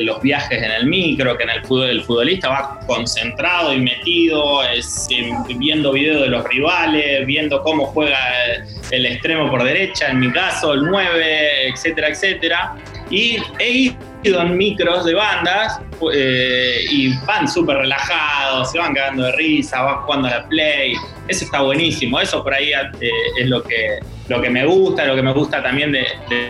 los 0.00 0.20
viajes 0.22 0.62
en 0.62 0.70
el 0.70 0.86
micro, 0.86 1.36
que 1.36 1.44
en 1.44 1.50
el 1.50 1.64
fútbol 1.64 2.02
futbolista 2.02 2.48
va 2.48 2.80
concentrado 2.86 3.72
y 3.72 3.80
metido, 3.80 4.62
es, 4.64 5.08
viendo 5.56 5.92
videos 5.92 6.22
de 6.22 6.28
los 6.28 6.44
rivales, 6.44 7.26
viendo 7.26 7.62
cómo 7.62 7.86
juega 7.86 8.18
el 8.90 9.06
extremo 9.06 9.50
por 9.50 9.64
derecha, 9.64 10.08
en 10.08 10.20
mi 10.20 10.30
caso, 10.30 10.74
el 10.74 10.84
9, 10.84 11.68
etcétera, 11.68 12.08
etcétera. 12.08 12.74
Y 13.10 13.38
he 13.58 13.94
ido 14.22 14.40
en 14.40 14.56
micros 14.56 15.04
de 15.04 15.14
bandas 15.14 15.80
eh, 16.14 16.84
y 16.90 17.14
van 17.26 17.48
súper 17.48 17.78
relajados, 17.78 18.70
se 18.70 18.78
van 18.78 18.94
cagando 18.94 19.24
de 19.24 19.32
risa, 19.32 19.82
van 19.82 20.02
jugando 20.02 20.28
a 20.28 20.30
la 20.30 20.48
play. 20.48 20.94
Eso 21.28 21.44
está 21.44 21.62
buenísimo. 21.62 22.20
Eso 22.20 22.42
por 22.42 22.54
ahí 22.54 22.72
eh, 22.72 23.10
es 23.38 23.48
lo 23.48 23.62
que, 23.62 23.98
lo 24.28 24.40
que 24.40 24.50
me 24.50 24.64
gusta, 24.64 25.04
lo 25.04 25.16
que 25.16 25.22
me 25.22 25.32
gusta 25.32 25.62
también 25.62 25.92
de 25.92 26.06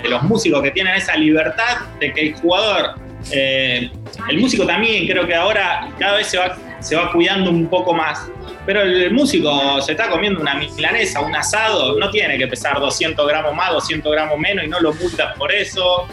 los 0.09 0.23
músicos 0.23 0.63
que 0.63 0.71
tienen 0.71 0.95
esa 0.97 1.17
libertad 1.17 1.79
de 2.01 2.13
que 2.13 2.29
el 2.29 2.35
jugador, 2.35 2.95
eh, 3.31 3.91
el 4.29 4.39
músico 4.39 4.67
también 4.67 5.07
creo 5.07 5.27
que 5.27 5.35
ahora 5.35 5.89
cada 5.99 6.17
vez 6.17 6.27
se 6.27 6.39
va, 6.39 6.57
se 6.81 6.97
va 6.97 7.13
cuidando 7.13 7.51
un 7.51 7.69
poco 7.69 7.95
más. 7.95 8.29
Pero 8.65 8.83
el 8.83 9.13
músico 9.13 9.81
se 9.83 9.93
está 9.93 10.09
comiendo 10.09 10.41
una 10.41 10.55
milanesa, 10.55 11.21
un 11.21 11.35
asado, 11.35 11.99
no 11.99 12.11
tiene 12.11 12.39
que 12.39 12.47
pesar 12.47 12.79
200 12.79 13.27
gramos 13.27 13.55
más, 13.55 13.73
200 13.73 14.13
gramos 14.13 14.39
menos 14.39 14.65
y 14.65 14.69
no 14.69 14.81
lo 14.81 14.93
multas 14.95 15.37
por 15.37 15.53
eso. 15.53 16.07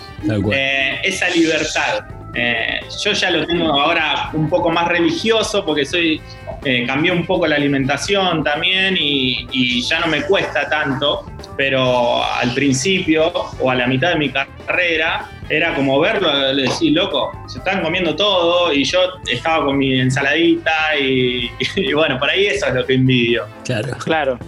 Eh, 0.51 0.99
esa 1.03 1.29
libertad 1.29 2.05
Eh, 2.33 2.79
yo 3.03 3.11
ya 3.11 3.31
lo 3.31 3.45
tengo 3.45 3.73
ahora 3.73 4.29
un 4.33 4.49
poco 4.49 4.69
más 4.69 4.87
religioso 4.87 5.65
porque 5.65 5.83
soy 5.83 6.21
eh, 6.63 6.85
cambié 6.85 7.11
un 7.11 7.25
poco 7.25 7.47
la 7.47 7.55
alimentación 7.55 8.43
también 8.43 8.95
y, 8.97 9.47
y, 9.51 9.81
ya 9.81 9.99
no 9.99 10.07
me 10.07 10.21
cuesta 10.23 10.69
tanto, 10.69 11.25
pero 11.57 12.23
al 12.23 12.53
principio 12.53 13.31
o 13.59 13.71
a 13.71 13.75
la 13.75 13.87
mitad 13.87 14.09
de 14.09 14.15
mi 14.17 14.29
carrera 14.29 15.27
era 15.49 15.73
como 15.73 15.99
verlo, 15.99 16.53
decir, 16.53 16.93
loco, 16.93 17.31
se 17.47 17.57
están 17.57 17.81
comiendo 17.81 18.15
todo 18.15 18.71
y 18.71 18.83
yo 18.83 18.99
estaba 19.27 19.65
con 19.65 19.77
mi 19.77 19.99
ensaladita 19.99 20.97
y, 21.01 21.49
y 21.75 21.93
bueno, 21.93 22.19
por 22.19 22.29
ahí 22.29 22.45
eso 22.45 22.67
es 22.67 22.75
lo 22.75 22.85
que 22.85 22.93
envidio. 22.93 23.47
Claro. 23.63 23.97
Claro 23.97 24.39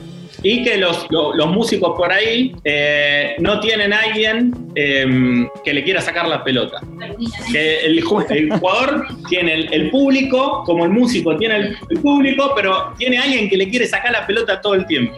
y 0.43 0.63
que 0.63 0.77
los, 0.77 1.07
los, 1.09 1.47
músicos 1.47 1.93
por 1.95 2.11
ahí 2.11 2.55
eh, 2.63 3.35
no 3.39 3.59
tienen 3.59 3.93
a 3.93 3.99
alguien 3.99 4.53
eh, 4.75 5.47
que 5.63 5.73
le 5.73 5.83
quiera 5.83 6.01
sacar 6.01 6.27
la 6.27 6.43
pelota. 6.43 6.81
Que 7.51 7.85
el, 7.85 7.99
el 7.99 8.51
jugador 8.51 9.05
tiene 9.29 9.67
el, 9.71 9.91
público, 9.91 10.63
como 10.65 10.85
el 10.85 10.91
músico 10.91 11.35
tiene 11.37 11.75
el, 11.89 11.99
público, 12.01 12.53
pero 12.55 12.93
tiene 12.97 13.19
alguien 13.19 13.49
que 13.49 13.57
le 13.57 13.69
quiere 13.69 13.85
sacar 13.85 14.11
la 14.11 14.25
pelota 14.25 14.59
todo 14.61 14.75
el 14.75 14.85
tiempo. 14.87 15.15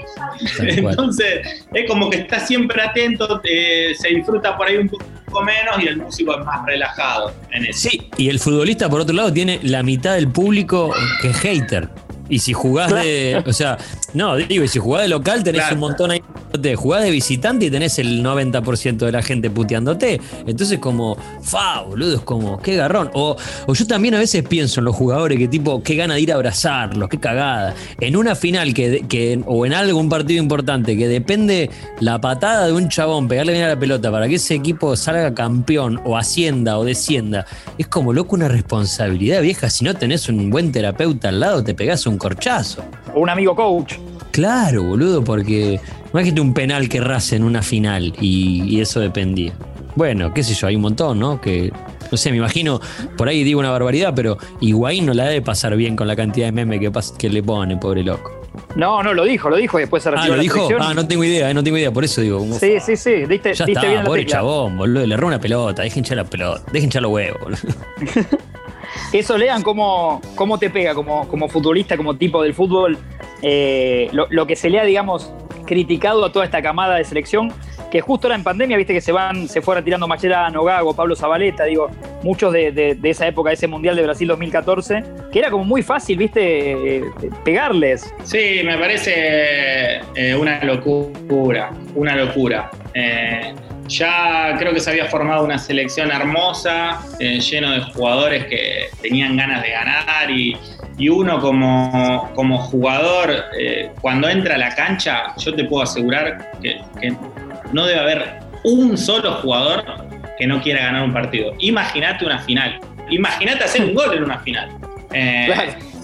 Entonces 0.59 1.63
es 1.73 1.89
como 1.89 2.09
que 2.09 2.17
está 2.17 2.39
siempre 2.39 2.81
atento, 2.81 3.41
eh, 3.43 3.93
se 3.97 4.09
disfruta 4.09 4.57
por 4.57 4.67
ahí 4.67 4.77
un 4.77 4.89
poco 4.89 5.43
menos 5.43 5.81
y 5.81 5.87
el 5.87 5.97
músico 5.97 6.37
es 6.37 6.45
más 6.45 6.65
relajado 6.65 7.33
en 7.51 7.65
eso. 7.65 7.89
Sí, 7.89 8.09
y 8.17 8.29
el 8.29 8.39
futbolista 8.39 8.89
por 8.89 9.01
otro 9.01 9.15
lado 9.15 9.31
tiene 9.31 9.59
la 9.63 9.83
mitad 9.83 10.15
del 10.15 10.27
público 10.27 10.93
que 11.21 11.29
es 11.29 11.37
hater. 11.37 11.89
Y 12.29 12.39
si 12.39 12.53
jugás 12.53 12.93
de. 12.93 13.43
O 13.45 13.53
sea, 13.53 13.77
no, 14.13 14.35
digo, 14.35 14.63
y 14.63 14.67
si 14.67 14.79
jugás 14.79 15.03
de 15.03 15.07
local 15.07 15.43
tenés 15.43 15.71
un 15.71 15.79
montón 15.79 16.11
ahí. 16.11 16.21
Jugás 16.75 17.03
de 17.03 17.09
visitante 17.09 17.65
y 17.65 17.71
tenés 17.71 17.97
el 17.97 18.23
90% 18.23 18.97
de 18.97 19.11
la 19.11 19.23
gente 19.23 19.49
puteándote. 19.49 20.21
Entonces, 20.45 20.77
como, 20.77 21.17
fa, 21.41 21.81
boludo, 21.81 22.17
es 22.17 22.21
como, 22.21 22.61
qué 22.61 22.75
garrón. 22.75 23.09
O, 23.13 23.35
o, 23.65 23.73
yo 23.73 23.87
también 23.87 24.13
a 24.13 24.19
veces 24.19 24.43
pienso 24.47 24.79
en 24.79 24.85
los 24.85 24.95
jugadores 24.95 25.39
que, 25.39 25.47
tipo, 25.47 25.81
qué 25.81 25.95
gana 25.95 26.13
de 26.13 26.21
ir 26.21 26.31
a 26.31 26.35
abrazarlos, 26.35 27.09
qué 27.09 27.19
cagada. 27.19 27.73
En 27.99 28.15
una 28.15 28.35
final 28.35 28.73
que, 28.75 29.03
que 29.09 29.41
o 29.47 29.65
en 29.65 29.73
algún 29.73 30.09
partido 30.09 30.43
importante 30.43 30.95
que 30.95 31.07
depende 31.07 31.71
la 31.99 32.21
patada 32.21 32.67
de 32.67 32.73
un 32.73 32.87
chabón, 32.87 33.27
pegarle 33.27 33.53
bien 33.53 33.65
a 33.65 33.69
la 33.69 33.79
pelota 33.79 34.11
para 34.11 34.27
que 34.27 34.35
ese 34.35 34.53
equipo 34.53 34.95
salga 34.95 35.33
campeón 35.33 35.99
o 36.05 36.17
ascienda 36.17 36.77
o 36.77 36.85
descienda, 36.85 37.47
es 37.79 37.87
como 37.87 38.13
loco 38.13 38.35
una 38.35 38.47
responsabilidad 38.47 39.41
vieja. 39.41 39.71
Si 39.71 39.83
no 39.83 39.95
tenés 39.95 40.29
un 40.29 40.51
buen 40.51 40.71
terapeuta 40.71 41.29
al 41.29 41.39
lado, 41.39 41.63
te 41.63 41.73
pegás 41.73 42.05
un 42.05 42.19
corchazo. 42.19 42.83
O 43.15 43.21
un 43.21 43.29
amigo 43.29 43.55
coach. 43.55 44.02
Claro, 44.33 44.81
boludo, 44.81 45.23
porque 45.23 45.79
imagínate 46.11 46.41
un 46.41 46.55
penal 46.55 46.89
que 46.89 46.99
race 46.99 47.35
en 47.35 47.43
una 47.43 47.61
final 47.61 48.15
y, 48.19 48.81
eso 48.81 48.99
dependía. 48.99 49.53
Bueno, 49.95 50.33
qué 50.33 50.41
sé 50.41 50.55
yo, 50.55 50.65
hay 50.65 50.75
un 50.75 50.81
montón, 50.81 51.19
¿no? 51.19 51.39
Que, 51.39 51.71
no 52.11 52.17
sé, 52.17 52.31
me 52.31 52.37
imagino, 52.37 52.81
por 53.15 53.27
ahí 53.27 53.43
digo 53.43 53.59
una 53.59 53.69
barbaridad, 53.69 54.11
pero 54.15 54.39
Higuaín 54.59 55.05
no 55.05 55.13
la 55.13 55.25
debe 55.25 55.43
pasar 55.43 55.75
bien 55.75 55.95
con 55.95 56.07
la 56.07 56.15
cantidad 56.15 56.47
de 56.47 56.51
memes 56.51 56.79
que, 56.79 56.91
que 57.15 57.29
le 57.29 57.43
pone, 57.43 57.77
pobre 57.77 58.03
loco. 58.03 58.31
No, 58.75 59.03
no 59.03 59.13
lo 59.13 59.23
dijo, 59.23 59.51
lo 59.51 59.57
dijo 59.57 59.77
y 59.77 59.81
después 59.83 60.01
se 60.01 60.09
ah, 60.09 60.13
retiró. 60.13 60.33
Ah, 60.33 60.37
lo 60.37 60.41
dijo. 60.41 60.67
Ah, 60.79 60.93
no 60.95 61.07
tengo 61.07 61.23
idea, 61.23 61.53
no 61.53 61.63
tengo 61.63 61.77
idea, 61.77 61.91
por 61.91 62.03
eso 62.03 62.21
digo. 62.21 62.43
Sí, 62.59 62.79
sí, 62.83 62.97
sí. 62.97 63.27
Diste, 63.27 63.53
ya 63.53 63.65
está, 63.65 64.03
pobre 64.03 64.25
chabón, 64.25 64.77
boludo. 64.77 65.05
Le 65.05 65.13
erró 65.13 65.27
una 65.27 65.39
pelota, 65.39 65.83
dejen 65.83 66.03
echar 66.03 66.17
la 66.17 66.23
pelota, 66.23 66.63
dejen 66.71 66.89
echar 66.89 67.03
los 67.03 67.11
huevos, 67.11 67.39
boludo. 67.39 67.59
Eso, 69.13 69.37
Lean, 69.37 69.61
cómo, 69.61 70.21
cómo 70.33 70.57
te 70.57 70.71
pega 70.71 70.95
como, 70.95 71.27
como 71.27 71.47
futbolista, 71.47 71.95
como 71.95 72.17
tipo 72.17 72.41
del 72.41 72.55
fútbol, 72.55 72.97
eh, 73.43 74.09
lo, 74.11 74.47
que 74.47 74.55
se 74.55 74.71
le 74.71 74.79
ha, 74.79 74.83
digamos, 74.83 75.31
criticado 75.67 76.25
a 76.25 76.31
toda 76.31 76.45
esta 76.45 76.63
camada 76.63 76.95
de 76.95 77.03
selección, 77.03 77.53
que 77.91 78.01
justo 78.01 78.25
ahora 78.25 78.35
en 78.35 78.43
pandemia, 78.43 78.75
viste 78.75 78.91
que 78.91 79.01
se 79.01 79.11
van, 79.11 79.47
se 79.47 79.61
fue 79.61 79.75
retirando 79.75 80.07
Mascherano, 80.07 80.63
Gago, 80.63 80.95
Pablo 80.95 81.15
Zabaleta, 81.15 81.65
digo, 81.65 81.91
muchos 82.23 82.51
de, 82.51 82.97
esa 83.03 83.27
época, 83.27 83.51
de 83.51 83.53
ese 83.53 83.67
Mundial 83.67 83.95
de 83.95 84.01
Brasil 84.01 84.27
2014, 84.27 85.03
que 85.31 85.37
era 85.37 85.51
como 85.51 85.63
muy 85.63 85.83
fácil, 85.83 86.17
viste, 86.17 86.97
eh, 86.97 87.03
pegarles. 87.45 88.11
Sí, 88.23 88.61
me 88.65 88.79
parece 88.79 90.01
eh, 90.15 90.35
una 90.35 90.63
locura, 90.63 91.71
una 91.93 92.15
locura. 92.15 92.71
Ya 93.93 94.55
creo 94.57 94.73
que 94.73 94.79
se 94.79 94.89
había 94.89 95.05
formado 95.05 95.43
una 95.43 95.59
selección 95.59 96.09
hermosa, 96.09 96.99
eh, 97.19 97.39
lleno 97.39 97.71
de 97.71 97.81
jugadores 97.81 98.45
que 98.45 98.89
tenían 99.03 99.37
ganas 99.37 99.61
de 99.61 99.69
ganar 99.69 100.31
y, 100.31 100.57
uno 101.09 101.39
como, 101.39 102.31
como 102.33 102.57
jugador, 102.57 103.45
eh, 103.59 103.91
cuando 104.01 104.27
entra 104.29 104.55
a 104.55 104.57
la 104.57 104.73
cancha, 104.73 105.35
yo 105.37 105.53
te 105.53 105.65
puedo 105.65 105.83
asegurar 105.83 106.51
que, 106.59 106.81
no 107.71 107.85
debe 107.85 107.99
haber 107.99 108.39
un 108.63 108.97
solo 108.97 109.33
jugador 109.41 109.83
que 110.39 110.47
no 110.47 110.59
quiera 110.61 110.85
ganar 110.85 111.03
un 111.03 111.13
partido. 111.13 111.53
Imagínate 111.59 112.25
una 112.25 112.39
final, 112.39 112.79
imagínate 113.09 113.63
hacer 113.63 113.83
un 113.83 113.93
gol 113.93 114.15
en 114.17 114.23
una 114.23 114.39
final. 114.39 114.69
Eh, 115.13 115.53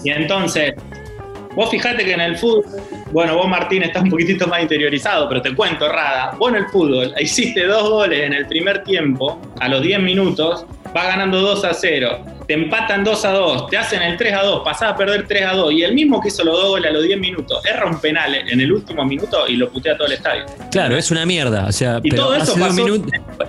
y 0.04 0.10
entonces, 0.10 0.74
Vos 1.54 1.68
fijate 1.70 2.04
que 2.04 2.12
en 2.12 2.20
el 2.20 2.36
fútbol, 2.36 2.64
bueno, 3.12 3.36
vos 3.36 3.48
Martín 3.48 3.82
estás 3.82 4.02
un 4.02 4.10
poquitito 4.10 4.46
más 4.46 4.62
interiorizado, 4.62 5.28
pero 5.28 5.42
te 5.42 5.54
cuento, 5.54 5.88
Rada, 5.88 6.36
vos 6.38 6.50
en 6.50 6.56
el 6.56 6.66
fútbol 6.66 7.12
hiciste 7.20 7.66
dos 7.66 7.88
goles 7.90 8.20
en 8.20 8.32
el 8.32 8.46
primer 8.46 8.84
tiempo, 8.84 9.40
a 9.58 9.68
los 9.68 9.82
10 9.82 10.00
minutos, 10.00 10.64
vas 10.94 11.06
ganando 11.06 11.40
2 11.40 11.64
a 11.64 11.74
0, 11.74 12.18
te 12.46 12.54
empatan 12.54 13.02
2 13.02 13.24
a 13.24 13.30
2, 13.32 13.66
te 13.68 13.76
hacen 13.76 14.02
el 14.02 14.16
3 14.16 14.34
a 14.34 14.42
2, 14.42 14.62
pasás 14.64 14.92
a 14.92 14.96
perder 14.96 15.26
3 15.26 15.46
a 15.46 15.52
2, 15.54 15.72
y 15.72 15.82
el 15.82 15.94
mismo 15.94 16.20
que 16.20 16.28
hizo 16.28 16.44
los 16.44 16.56
dos 16.56 16.68
goles 16.68 16.90
a 16.90 16.92
los 16.92 17.02
10 17.02 17.18
minutos, 17.18 17.64
erra 17.64 17.86
un 17.86 18.00
penal 18.00 18.34
en 18.34 18.60
el 18.60 18.72
último 18.72 19.04
minuto 19.04 19.46
y 19.48 19.56
lo 19.56 19.70
putea 19.70 19.96
todo 19.96 20.06
el 20.06 20.14
estadio. 20.14 20.46
Claro, 20.70 20.96
es 20.96 21.10
una 21.10 21.26
mierda, 21.26 21.66
o 21.66 21.72
sea, 21.72 22.00
y 22.02 22.10
todo 22.10 22.34
eso 22.34 22.54
pasó, 22.56 22.86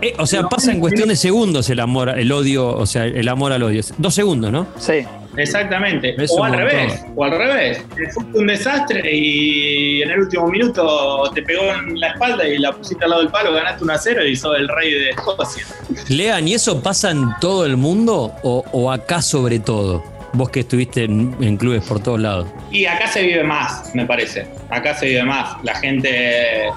eh, 0.02 0.14
o 0.18 0.26
sea, 0.26 0.44
pasa 0.44 0.72
en 0.72 0.80
cuestión 0.80 1.10
de 1.10 1.16
segundos 1.16 1.70
el 1.70 1.80
amor, 1.80 2.10
el 2.10 2.32
odio, 2.32 2.68
o 2.68 2.86
sea, 2.88 3.06
el 3.06 3.28
amor 3.28 3.54
al 3.54 3.62
odio. 3.62 3.82
Dos 3.98 4.14
segundos, 4.14 4.52
¿no? 4.52 4.68
Sí. 4.78 5.06
Exactamente. 5.38 6.16
o 6.30 6.44
al 6.44 6.54
revés, 6.54 7.06
o 7.16 7.24
al 7.24 7.32
revés. 7.32 7.86
Fue 8.14 8.24
un 8.34 8.48
desastre 8.48 9.10
y 9.12 10.02
en 10.02 10.12
el 10.12 10.20
último 10.22 10.48
minuto 10.48 11.32
te 11.34 11.42
pegó 11.42 11.64
en 11.74 12.00
la 12.00 12.10
espalda 12.10 12.48
y 12.48 12.58
la 12.58 12.72
pusiste 12.72 13.04
al 13.04 13.12
lado 13.12 13.22
del 13.24 13.32
palo, 13.32 13.54
ganaste 13.54 13.84
1 13.84 13.94
a 13.94 13.98
0 13.98 14.26
y 14.26 14.36
sos 14.36 14.58
el 14.58 14.68
rey 14.68 14.94
de 14.94 15.10
Escocia. 15.12 15.66
Lean, 16.10 16.48
¿y 16.48 16.56
eso 16.56 16.82
pasa 16.82 17.12
en 17.12 17.30
todo 17.40 17.66
el 17.66 17.78
mundo 17.78 18.34
o, 18.44 18.92
acá 18.92 19.22
sobre 19.22 19.60
todo? 19.60 20.04
Vos 20.34 20.50
que 20.50 20.62
estuviste 20.62 21.04
en, 21.04 21.58
clubes 21.58 21.84
por 21.84 22.02
todos 22.02 22.20
lados. 22.20 22.48
Y 22.72 22.86
acá 22.86 23.08
se 23.08 23.22
vive 23.22 23.44
más, 23.44 23.94
me 23.94 24.06
parece. 24.06 24.48
Acá 24.70 24.96
se 24.96 25.08
vive 25.08 25.24
más. 25.24 25.62
La 25.64 25.76
gente 25.76 26.68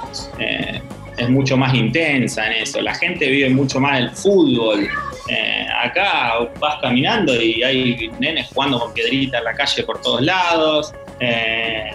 eh, 0.40 0.82
es 1.16 1.28
mucho 1.28 1.56
más 1.56 1.72
intensa 1.72 2.46
en 2.48 2.62
eso. 2.62 2.80
La 2.80 2.94
gente 2.94 3.28
vive 3.28 3.50
mucho 3.50 3.78
más 3.78 4.00
el 4.00 4.10
fútbol. 4.10 4.88
Eh, 5.28 5.66
acá 5.82 6.34
vas 6.60 6.76
caminando 6.82 7.34
y 7.34 7.62
hay 7.62 8.10
nenes 8.18 8.48
jugando 8.52 8.78
con 8.78 8.92
piedrita 8.92 9.38
en 9.38 9.44
la 9.44 9.54
calle 9.54 9.82
por 9.82 10.00
todos 10.00 10.20
lados. 10.20 10.92
Eh, 11.20 11.90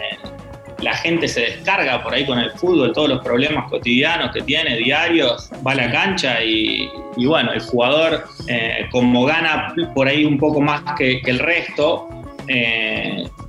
la 0.81 0.93
gente 0.95 1.27
se 1.27 1.41
descarga 1.41 2.01
por 2.01 2.13
ahí 2.13 2.25
con 2.25 2.39
el 2.39 2.51
fútbol, 2.51 2.93
todos 2.93 3.09
los 3.09 3.21
problemas 3.21 3.69
cotidianos 3.69 4.31
que 4.31 4.41
tiene, 4.41 4.77
diarios, 4.77 5.49
va 5.65 5.73
a 5.73 5.75
la 5.75 5.91
cancha 5.91 6.41
y, 6.41 6.89
bueno, 7.17 7.51
el 7.51 7.59
jugador, 7.59 8.23
eh, 8.47 8.87
como 8.91 9.25
gana 9.25 9.73
por 9.93 10.07
ahí 10.07 10.23
un 10.23 10.37
poco 10.37 10.61
más 10.61 10.81
que, 10.97 11.21
que 11.21 11.31
el 11.31 11.39
resto, 11.39 12.07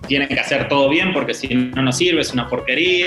tienen 0.07 0.29
que 0.29 0.41
hacer 0.41 0.69
todo 0.69 0.89
bien 0.89 1.13
porque 1.13 1.35
si 1.35 1.49
no 1.55 1.83
nos 1.83 1.97
sirve 1.97 2.21
es 2.21 2.33
una 2.33 2.49
porquería. 2.49 3.07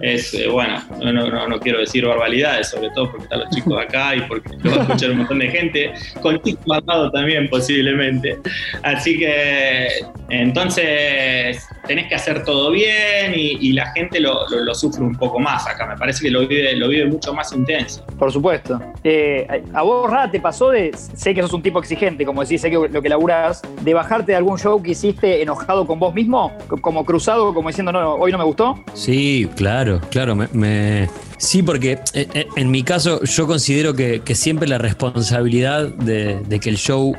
Es, 0.00 0.34
eh, 0.34 0.48
bueno, 0.48 0.82
no, 1.00 1.48
no, 1.48 1.60
quiero 1.60 1.78
decir 1.78 2.04
barbaridades, 2.04 2.70
sobre 2.70 2.90
todo 2.90 3.10
porque 3.10 3.24
están 3.24 3.40
los 3.40 3.50
chicos 3.50 3.80
acá 3.80 4.16
y 4.16 4.20
porque 4.22 4.50
lo 4.62 4.70
va 4.70 4.76
a 4.78 4.80
escuchar 4.82 5.10
un 5.12 5.18
montón 5.18 5.38
de 5.38 5.48
gente, 5.48 5.92
con 6.20 6.42
chicos 6.42 6.66
matado 6.66 7.10
también 7.12 7.48
posiblemente. 7.48 8.38
Así 8.82 9.18
que 9.18 9.88
entonces 10.30 11.66
tenés 11.86 12.08
que 12.08 12.14
hacer 12.16 12.44
todo 12.44 12.70
bien 12.70 13.32
y, 13.34 13.72
la 13.72 13.90
gente 13.92 14.20
lo, 14.20 14.46
lo, 14.48 14.74
sufre 14.74 15.02
un 15.02 15.14
poco 15.14 15.38
más 15.38 15.66
acá. 15.66 15.86
Me 15.86 15.96
parece 15.96 16.24
que 16.24 16.30
lo 16.30 16.46
vive, 16.46 16.76
lo 16.76 16.88
vive 16.88 17.06
mucho 17.06 17.32
más 17.32 17.52
intenso. 17.52 18.04
Por 18.18 18.30
supuesto. 18.30 18.78
Eh, 19.02 19.46
a 19.72 19.82
vos, 19.82 20.10
Ra, 20.10 20.30
te 20.30 20.40
pasó 20.40 20.70
de, 20.70 20.92
sé 20.94 21.32
que 21.34 21.40
sos 21.40 21.54
un 21.54 21.62
tipo 21.62 21.78
exigente, 21.78 22.26
como 22.26 22.42
decís, 22.42 22.60
sé 22.60 22.70
que 22.70 22.76
lo 22.76 23.00
que 23.00 23.08
laburás, 23.08 23.62
de 23.80 23.94
bajarte 23.94 24.32
de 24.32 24.36
algún 24.36 24.58
show 24.58 24.82
que 24.82 24.90
hiciste 24.90 25.40
enojado 25.40 25.86
con 25.86 25.92
con 25.92 25.98
vos 25.98 26.14
mismo? 26.14 26.50
Como 26.80 27.04
cruzado, 27.04 27.52
como 27.52 27.68
diciendo, 27.68 27.92
no, 27.92 28.14
hoy 28.14 28.32
no 28.32 28.38
me 28.38 28.44
gustó. 28.44 28.82
Sí, 28.94 29.46
claro, 29.56 30.00
claro. 30.08 30.34
Me, 30.34 31.06
Sí, 31.42 31.60
porque 31.60 31.98
eh, 32.14 32.28
eh, 32.34 32.46
en 32.54 32.70
mi 32.70 32.84
caso 32.84 33.20
yo 33.24 33.48
considero 33.48 33.94
que, 33.94 34.22
siempre 34.32 34.68
la 34.68 34.78
responsabilidad 34.78 35.88
de, 35.88 36.60
que 36.60 36.70
el 36.70 36.76
show 36.76 37.16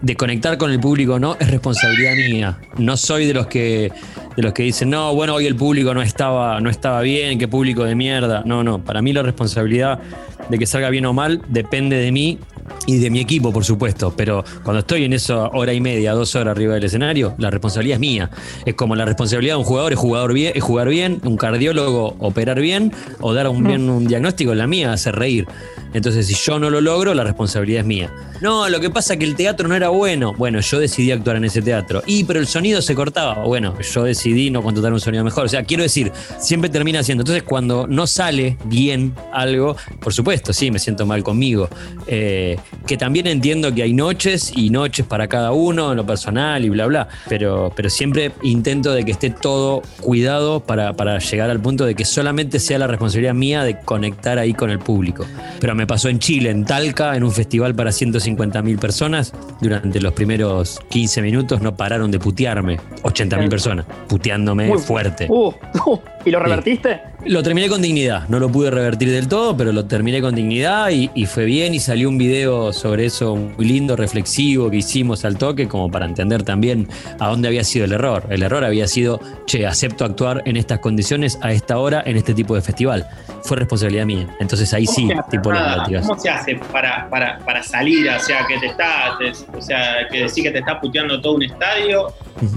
de 0.00 0.16
conectar 0.16 0.58
con 0.58 0.72
el 0.72 0.80
público 0.80 1.20
no 1.20 1.36
es 1.38 1.48
responsabilidad 1.48 2.14
mía. 2.16 2.58
No 2.76 2.96
soy 2.96 3.24
de 3.24 3.34
los 3.34 3.46
que 3.46 3.92
de 4.36 4.42
los 4.42 4.52
que 4.52 4.62
dicen, 4.62 4.90
no, 4.90 5.14
bueno, 5.14 5.34
hoy 5.34 5.46
el 5.46 5.56
público 5.56 5.94
no 5.94 6.02
estaba, 6.02 6.60
no 6.60 6.70
estaba 6.70 7.00
bien, 7.02 7.38
qué 7.38 7.48
público 7.48 7.84
de 7.84 7.94
mierda. 7.94 8.42
No, 8.44 8.62
no, 8.64 8.82
para 8.82 9.02
mí 9.02 9.12
la 9.12 9.22
responsabilidad 9.22 10.00
de 10.48 10.58
que 10.58 10.66
salga 10.66 10.90
bien 10.90 11.06
o 11.06 11.12
mal 11.12 11.42
depende 11.48 11.96
de 11.96 12.12
mí 12.12 12.38
y 12.86 12.98
de 12.98 13.10
mi 13.10 13.20
equipo, 13.20 13.52
por 13.52 13.64
supuesto. 13.64 14.14
Pero 14.16 14.44
cuando 14.62 14.80
estoy 14.80 15.04
en 15.04 15.12
esa 15.12 15.48
hora 15.48 15.72
y 15.72 15.80
media, 15.80 16.12
dos 16.12 16.34
horas 16.34 16.52
arriba 16.52 16.74
del 16.74 16.84
escenario, 16.84 17.34
la 17.38 17.50
responsabilidad 17.50 17.96
es 17.96 18.00
mía. 18.00 18.30
Es 18.64 18.74
como 18.74 18.96
la 18.96 19.04
responsabilidad 19.04 19.54
de 19.54 19.58
un 19.58 19.64
jugador 19.64 19.92
es, 19.92 19.98
jugador 19.98 20.32
bien, 20.32 20.52
es 20.54 20.62
jugar 20.62 20.88
bien, 20.88 21.20
un 21.24 21.36
cardiólogo 21.36 22.16
operar 22.18 22.60
bien 22.60 22.92
o 23.20 23.34
dar 23.34 23.48
un, 23.48 23.64
bien 23.64 23.88
un 23.88 24.06
diagnóstico, 24.06 24.54
la 24.54 24.66
mía 24.66 24.92
hacer 24.92 25.16
reír. 25.16 25.46
Entonces, 25.94 26.26
si 26.26 26.34
yo 26.34 26.58
no 26.58 26.70
lo 26.70 26.80
logro, 26.80 27.12
la 27.12 27.22
responsabilidad 27.22 27.80
es 27.80 27.86
mía. 27.86 28.10
No, 28.40 28.68
lo 28.68 28.80
que 28.80 28.88
pasa 28.90 29.12
es 29.12 29.18
que 29.18 29.26
el 29.26 29.36
teatro 29.36 29.68
no 29.68 29.74
era 29.74 29.90
bueno. 29.90 30.32
Bueno, 30.36 30.60
yo 30.60 30.80
decidí 30.80 31.10
actuar 31.10 31.36
en 31.36 31.44
ese 31.44 31.60
teatro. 31.60 32.02
Y, 32.06 32.24
pero 32.24 32.40
el 32.40 32.46
sonido 32.46 32.80
se 32.80 32.94
cortaba. 32.94 33.44
Bueno, 33.44 33.78
yo 33.80 34.04
decidí 34.04 34.21
no 34.50 34.62
contratar 34.62 34.92
un 34.92 35.00
sonido 35.00 35.24
mejor. 35.24 35.44
O 35.44 35.48
sea, 35.48 35.64
quiero 35.64 35.82
decir, 35.82 36.12
siempre 36.38 36.70
termina 36.70 37.02
siendo. 37.02 37.22
Entonces, 37.22 37.42
cuando 37.42 37.86
no 37.86 38.06
sale 38.06 38.56
bien 38.64 39.14
algo, 39.32 39.76
por 40.00 40.12
supuesto, 40.12 40.52
sí, 40.52 40.70
me 40.70 40.78
siento 40.78 41.06
mal 41.06 41.22
conmigo. 41.22 41.68
Eh, 42.06 42.56
que 42.86 42.96
también 42.96 43.26
entiendo 43.26 43.74
que 43.74 43.82
hay 43.82 43.92
noches 43.92 44.52
y 44.54 44.70
noches 44.70 45.06
para 45.06 45.28
cada 45.28 45.52
uno, 45.52 45.90
en 45.90 45.96
lo 45.96 46.06
personal 46.06 46.64
y 46.64 46.68
bla, 46.68 46.86
bla. 46.86 47.08
Pero, 47.28 47.72
pero 47.74 47.90
siempre 47.90 48.32
intento 48.42 48.92
de 48.92 49.04
que 49.04 49.12
esté 49.12 49.30
todo 49.30 49.82
cuidado 50.00 50.60
para, 50.60 50.94
para 50.94 51.18
llegar 51.18 51.50
al 51.50 51.60
punto 51.60 51.84
de 51.84 51.94
que 51.94 52.04
solamente 52.04 52.58
sea 52.58 52.78
la 52.78 52.86
responsabilidad 52.86 53.34
mía 53.34 53.64
de 53.64 53.78
conectar 53.80 54.38
ahí 54.38 54.54
con 54.54 54.70
el 54.70 54.78
público. 54.78 55.24
Pero 55.60 55.74
me 55.74 55.86
pasó 55.86 56.08
en 56.08 56.18
Chile, 56.18 56.50
en 56.50 56.64
Talca, 56.64 57.16
en 57.16 57.24
un 57.24 57.32
festival 57.32 57.74
para 57.74 57.92
150 57.92 58.62
mil 58.62 58.78
personas. 58.78 59.32
Durante 59.60 60.00
los 60.00 60.12
primeros 60.12 60.80
15 60.90 61.22
minutos 61.22 61.60
no 61.60 61.76
pararon 61.76 62.10
de 62.10 62.18
putearme. 62.18 62.78
80 63.02 63.38
mil 63.38 63.48
personas, 63.48 63.86
puteándome 64.12 64.76
fuerte. 64.78 65.26
Uh, 65.30 65.54
¿Y 66.24 66.30
lo 66.30 66.38
revertiste? 66.40 67.00
Lo 67.26 67.42
terminé 67.42 67.68
con 67.68 67.80
dignidad, 67.80 68.28
no 68.28 68.40
lo 68.40 68.50
pude 68.50 68.70
revertir 68.70 69.10
del 69.10 69.28
todo, 69.28 69.56
pero 69.56 69.72
lo 69.72 69.84
terminé 69.84 70.20
con 70.20 70.34
dignidad 70.34 70.90
y, 70.90 71.08
y 71.14 71.26
fue 71.26 71.44
bien 71.44 71.72
y 71.72 71.78
salió 71.78 72.08
un 72.08 72.18
video 72.18 72.72
sobre 72.72 73.06
eso 73.06 73.36
muy 73.36 73.64
lindo, 73.64 73.94
reflexivo 73.96 74.70
que 74.70 74.78
hicimos 74.78 75.24
al 75.24 75.38
toque, 75.38 75.68
como 75.68 75.88
para 75.90 76.04
entender 76.06 76.42
también 76.42 76.88
a 77.20 77.28
dónde 77.28 77.46
había 77.48 77.62
sido 77.64 77.84
el 77.84 77.92
error. 77.92 78.24
El 78.28 78.42
error 78.42 78.64
había 78.64 78.88
sido, 78.88 79.20
che, 79.46 79.66
acepto 79.66 80.04
actuar 80.04 80.42
en 80.46 80.56
estas 80.56 80.80
condiciones, 80.80 81.38
a 81.42 81.52
esta 81.52 81.78
hora, 81.78 82.02
en 82.04 82.16
este 82.16 82.34
tipo 82.34 82.54
de 82.56 82.60
festival. 82.62 83.06
Fue 83.44 83.56
responsabilidad 83.56 84.06
mía. 84.06 84.28
Entonces 84.40 84.72
ahí 84.74 84.84
¿Cómo 84.86 84.96
sí, 84.96 85.12
hace 85.12 85.30
tipo 85.30 85.52
latigazos. 85.52 86.08
¿Cómo 86.08 86.20
se 86.20 86.30
hace 86.30 86.56
para, 86.72 87.08
para, 87.08 87.38
para 87.40 87.62
salir? 87.62 88.08
O 88.10 88.18
sea, 88.20 88.44
que 88.46 88.58
te 88.58 88.66
está, 88.66 89.16
te- 89.18 89.56
o 89.56 89.60
sea, 89.60 90.08
que 90.10 90.22
decir 90.24 90.42
que 90.44 90.50
te 90.50 90.58
está 90.58 90.80
puteando 90.80 91.20
todo 91.20 91.34
un 91.34 91.42
estadio 91.44 92.12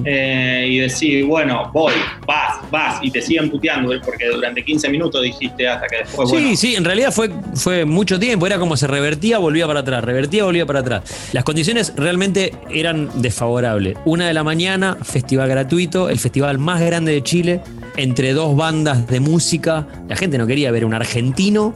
eh, 0.05 0.66
y 0.70 0.78
decir, 0.80 1.26
bueno, 1.26 1.70
voy, 1.74 1.93
vas, 2.26 2.59
vas, 2.72 2.99
y 3.03 3.11
te 3.11 3.22
siguen 3.22 3.51
puteando, 3.56 3.93
¿eh? 3.93 4.01
porque 4.03 4.28
durante 4.30 4.64
15 4.64 4.89
minutos 4.89 5.22
dijiste 5.24 5.68
hasta 5.68 5.88
que 5.88 5.97
después, 5.97 6.30
Sí, 6.30 6.36
bueno, 6.36 6.56
sí, 6.58 6.76
en 6.76 6.86
realidad 6.86 7.12
fue, 7.12 7.30
fue 7.56 7.86
mucho 7.86 8.20
tiempo, 8.20 8.45
era 8.45 8.58
como 8.60 8.76
se 8.78 8.88
revertía, 8.88 9.38
volvía 9.38 9.68
para 9.68 9.82
atrás, 9.82 10.03
revertía, 10.03 10.43
volvía 10.43 10.66
para 10.66 10.80
atrás. 10.80 11.30
Las 11.34 11.43
condiciones 11.43 11.93
realmente 11.95 12.53
eran 12.70 13.10
desfavorables. 13.22 13.97
Una 14.06 14.28
de 14.28 14.34
la 14.34 14.43
mañana, 14.43 14.97
festival 15.03 15.49
gratuito, 15.49 16.10
el 16.10 16.20
festival 16.20 16.58
más 16.58 16.82
grande 16.82 17.12
de 17.14 17.24
Chile, 17.24 17.62
entre 17.97 18.34
dos 18.34 18.56
bandas 18.56 19.08
de 19.08 19.20
música. 19.20 19.88
La 20.10 20.16
gente 20.16 20.38
no 20.38 20.45
quería 20.47 20.72
ver 20.72 20.86
un 20.86 20.93
argentino 20.93 21.74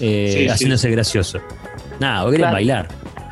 eh, 0.00 0.30
Sí, 0.32 0.42
sí. 0.44 0.48
haciéndose 0.48 0.90
gracioso. 0.90 1.40
Nada, 2.00 2.22
vos 2.22 2.30
querías 2.32 2.46
Claro. 2.50 2.54
bailar. 2.56 2.88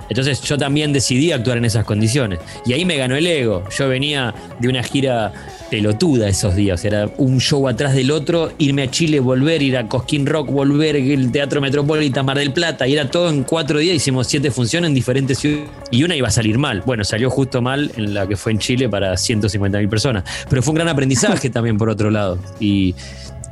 Entonces 0.08 0.40
yo 0.42 0.58
también 0.58 0.92
decidí 0.92 1.32
actuar 1.32 1.58
en 1.58 1.64
esas 1.64 1.84
condiciones. 1.84 2.38
Y 2.66 2.72
ahí 2.72 2.84
me 2.84 2.96
ganó 2.96 3.16
el 3.16 3.26
ego. 3.26 3.64
Yo 3.76 3.88
venía 3.88 4.34
de 4.60 4.68
una 4.68 4.82
gira 4.82 5.32
pelotuda 5.70 6.28
esos 6.28 6.54
días. 6.54 6.84
Era 6.84 7.10
un 7.16 7.40
show 7.40 7.66
atrás 7.68 7.94
del 7.94 8.10
otro, 8.10 8.52
irme 8.58 8.82
a 8.82 8.90
Chile, 8.90 9.20
volver, 9.20 9.62
ir 9.62 9.76
a 9.76 9.88
Cosquín 9.88 10.26
Rock, 10.26 10.50
volver, 10.50 10.96
el 10.96 11.32
Teatro 11.32 11.60
Metropolitan, 11.60 12.24
Mar 12.24 12.38
del 12.38 12.52
Plata. 12.52 12.86
Y 12.86 12.92
era 12.92 13.10
todo 13.10 13.28
en 13.30 13.44
cuatro 13.44 13.78
días. 13.78 13.96
Hicimos 13.96 14.26
siete 14.26 14.50
funciones 14.50 14.88
en 14.88 14.94
diferentes 14.94 15.38
ciudades. 15.38 15.68
Y 15.90 16.04
una 16.04 16.16
iba 16.16 16.28
a 16.28 16.30
salir 16.30 16.58
mal. 16.58 16.82
Bueno, 16.86 17.04
salió 17.04 17.30
justo 17.30 17.62
mal 17.62 17.90
en 17.96 18.14
la 18.14 18.26
que 18.26 18.36
fue 18.36 18.52
en 18.52 18.58
Chile 18.58 18.88
para 18.88 19.16
150 19.16 19.78
mil 19.78 19.88
personas. 19.88 20.24
Pero 20.48 20.62
fue 20.62 20.72
un 20.72 20.76
gran 20.76 20.88
aprendizaje 20.88 21.50
también 21.50 21.78
por 21.78 21.88
otro 21.88 22.10
lado. 22.10 22.38
Y, 22.60 22.94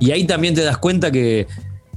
y 0.01 0.11
ahí 0.11 0.25
también 0.25 0.55
te 0.55 0.63
das 0.63 0.79
cuenta 0.79 1.11
que, 1.11 1.47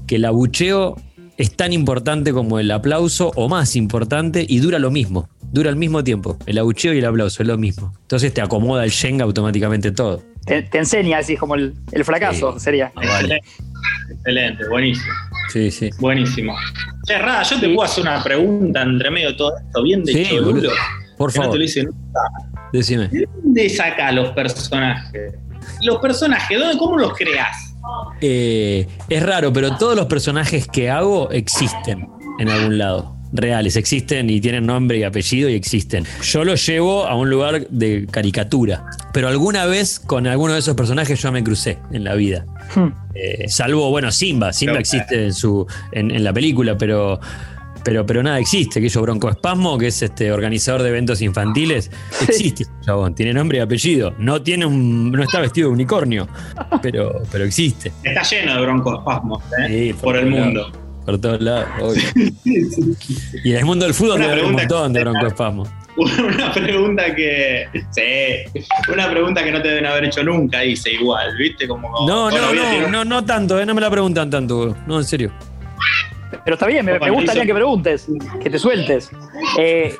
que 0.07 0.15
el 0.15 0.25
abucheo 0.25 0.95
es 1.37 1.55
tan 1.55 1.73
importante 1.73 2.31
como 2.33 2.59
el 2.59 2.71
aplauso 2.71 3.31
o 3.35 3.49
más 3.49 3.75
importante 3.75 4.45
y 4.47 4.59
dura 4.59 4.79
lo 4.79 4.91
mismo. 4.91 5.29
Dura 5.51 5.69
al 5.69 5.75
mismo 5.75 6.03
tiempo. 6.03 6.37
El 6.45 6.57
abucheo 6.57 6.93
y 6.93 6.99
el 6.99 7.05
aplauso 7.05 7.43
es 7.43 7.47
lo 7.47 7.57
mismo. 7.57 7.93
Entonces 8.01 8.33
te 8.33 8.41
acomoda 8.41 8.83
el 8.83 8.89
Shenga 8.89 9.23
automáticamente 9.25 9.91
todo. 9.91 10.21
Te, 10.45 10.61
te 10.63 10.77
enseña, 10.79 11.19
así 11.19 11.35
como 11.37 11.55
el, 11.55 11.73
el 11.91 12.03
fracaso, 12.05 12.53
Sí. 12.53 12.59
sería. 12.65 12.91
Ah, 12.95 13.01
vale. 13.21 13.39
excelente, 14.11 14.67
buenísimo, 14.69 15.11
Sí, 15.51 15.71
sí. 15.71 15.89
buenísimo. 15.99 16.55
Che, 17.07 17.17
Rada, 17.17 17.43
yo 17.43 17.59
te 17.59 17.67
Sí. 17.67 17.73
puedo 17.73 17.85
hacer 17.85 18.01
una 18.03 18.23
pregunta 18.23 18.81
entre 18.81 19.11
medio 19.11 19.29
de 19.29 19.33
todo 19.35 19.53
esto, 19.57 19.83
bien 19.83 20.03
de 20.03 20.13
Sí, 20.13 20.25
cholulo, 20.29 20.51
boludo. 20.53 20.69
Por 21.17 21.31
que 21.31 21.39
no 21.39 21.43
te 21.43 21.45
favor, 21.47 21.57
lo 21.59 21.63
hice 21.63 21.85
decime. 22.73 23.07
¿De 23.09 23.27
dónde 23.43 23.69
saca 23.69 24.11
los 24.11 24.29
personajes? 24.31 25.33
Los 25.81 25.97
personajes, 25.99 26.59
¿dónde, 26.59 26.77
¿cómo 26.77 26.97
los 26.97 27.13
creás? 27.13 27.74
Eh, 28.21 28.87
es 29.09 29.23
raro, 29.23 29.51
pero 29.51 29.77
todos 29.77 29.95
los 29.95 30.05
personajes 30.07 30.67
que 30.67 30.89
hago 30.89 31.29
existen 31.31 32.07
en 32.39 32.49
algún 32.49 32.77
lado. 32.77 33.15
Reales, 33.33 33.75
existen 33.75 34.29
y 34.29 34.39
tienen 34.39 34.65
nombre 34.65 34.97
y 34.97 35.03
apellido 35.03 35.49
y 35.49 35.55
existen. 35.55 36.05
Yo 36.23 36.45
los 36.45 36.65
llevo 36.65 37.05
a 37.05 37.15
un 37.15 37.29
lugar 37.29 37.67
de 37.67 38.07
caricatura. 38.09 38.85
Pero 39.11 39.27
alguna 39.27 39.65
vez 39.65 39.99
con 39.99 40.25
alguno 40.27 40.53
de 40.53 40.59
esos 40.59 40.75
personajes 40.75 41.21
yo 41.21 41.31
me 41.31 41.43
crucé 41.43 41.79
en 41.91 42.05
la 42.05 42.15
vida. 42.15 42.45
Hmm. 42.73 42.89
Eh, 43.13 43.49
salvo, 43.49 43.89
bueno, 43.89 44.11
Simba. 44.11 44.53
Simba 44.53 44.79
existe 44.79 45.25
en, 45.25 45.33
su, 45.33 45.67
en, 45.91 46.11
en 46.11 46.23
la 46.23 46.31
película, 46.31 46.77
pero, 46.77 47.19
pero, 47.85 48.05
pero 48.05 48.21
nada 48.21 48.39
existe. 48.39 48.81
Que 48.81 48.89
yo 48.89 49.01
Bronco 49.01 49.29
Espasmo, 49.29 49.77
que 49.77 49.87
es 49.87 50.01
este 50.01 50.31
organizador 50.31 50.81
de 50.83 50.89
eventos 50.89 51.21
infantiles, 51.21 51.89
existe. 52.27 52.63
ese 52.63 52.71
Chabón, 52.81 53.15
tiene 53.15 53.33
nombre 53.33 53.59
y 53.59 53.61
apellido. 53.61 54.13
No 54.17 54.41
tiene 54.41 54.65
un, 54.65 55.11
no 55.11 55.23
está 55.23 55.39
vestido 55.39 55.69
de 55.69 55.73
unicornio, 55.75 56.27
pero, 56.81 57.21
pero 57.31 57.45
existe. 57.45 57.93
Está 58.03 58.23
lleno 58.23 58.55
de 58.55 58.61
broncoespasmos, 58.63 59.43
¿eh? 59.59 59.67
Sí, 59.69 59.93
por 59.93 60.17
el 60.17 60.25
mundo. 60.25 60.69
Por 61.05 61.21
todos 61.21 61.39
lados, 61.39 61.67
obvio. 61.79 62.01
Y 63.43 63.51
en 63.51 63.57
el 63.57 63.65
mundo 63.65 63.85
del 63.85 63.93
fútbol 63.93 64.21
haber 64.23 64.43
un 64.45 64.53
montón 64.53 64.91
de 64.91 64.99
que- 64.99 65.03
broncoespasmo. 65.03 65.63
Una 65.97 66.51
pregunta 66.51 67.15
que. 67.15 67.67
Sí, 67.91 68.61
una 68.91 69.09
pregunta 69.09 69.41
que 69.45 69.49
no 69.49 69.61
te 69.61 69.69
deben 69.69 69.85
haber 69.85 70.03
hecho 70.03 70.23
nunca, 70.25 70.59
dice 70.59 70.91
igual, 70.91 71.37
¿viste? 71.37 71.69
Como, 71.69 71.89
No, 72.05 72.29
no, 72.29 72.53
no, 72.53 72.87
no, 72.89 73.05
no 73.05 73.23
tanto, 73.23 73.57
eh, 73.61 73.65
no 73.65 73.73
me 73.73 73.79
la 73.79 73.89
preguntan 73.89 74.29
tanto. 74.29 74.75
No, 74.87 74.97
en 74.97 75.05
serio. 75.05 75.31
Pero 76.45 76.53
está 76.53 76.67
bien, 76.67 76.85
me, 76.85 76.99
me 76.99 77.09
gustaría 77.09 77.43
que 77.43 77.53
preguntes, 77.55 78.07
que 78.41 78.49
te 78.51 78.59
sueltes. 78.59 79.09
Eh, 79.57 79.95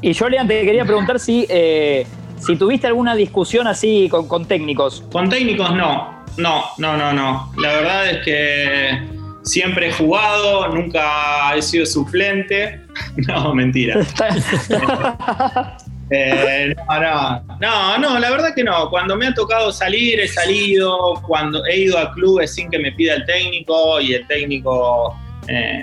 y 0.00 0.12
yo, 0.12 0.28
Lean, 0.28 0.48
te 0.48 0.64
quería 0.64 0.86
preguntar 0.86 1.20
si, 1.20 1.46
eh, 1.50 2.06
si 2.38 2.56
tuviste 2.56 2.86
alguna 2.86 3.14
discusión 3.14 3.66
así 3.66 4.08
con, 4.10 4.26
con 4.26 4.46
técnicos. 4.46 5.04
Con 5.12 5.28
técnicos 5.28 5.74
no, 5.74 6.24
no, 6.38 6.64
no, 6.78 6.96
no, 6.96 7.12
no. 7.12 7.52
La 7.58 7.72
verdad 7.72 8.10
es 8.10 8.24
que 8.24 9.02
siempre 9.42 9.88
he 9.88 9.92
jugado, 9.92 10.68
nunca 10.68 11.54
he 11.54 11.62
sido 11.62 11.86
suplente. 11.86 12.80
No, 13.28 13.54
mentira. 13.54 14.00
Eh, 16.12 16.74
no, 16.88 17.00
no, 17.00 17.40
no, 17.60 17.98
no, 17.98 18.18
la 18.18 18.30
verdad 18.30 18.52
que 18.52 18.64
no. 18.64 18.90
Cuando 18.90 19.14
me 19.14 19.28
ha 19.28 19.32
tocado 19.34 19.70
salir, 19.70 20.18
he 20.18 20.26
salido. 20.26 21.14
Cuando 21.24 21.64
he 21.66 21.82
ido 21.82 21.96
a 21.96 22.12
clubes 22.12 22.52
sin 22.52 22.68
que 22.68 22.80
me 22.80 22.90
pida 22.90 23.14
el 23.14 23.24
técnico 23.26 24.00
y 24.00 24.14
el 24.14 24.26
técnico, 24.26 25.16
eh, 25.48 25.82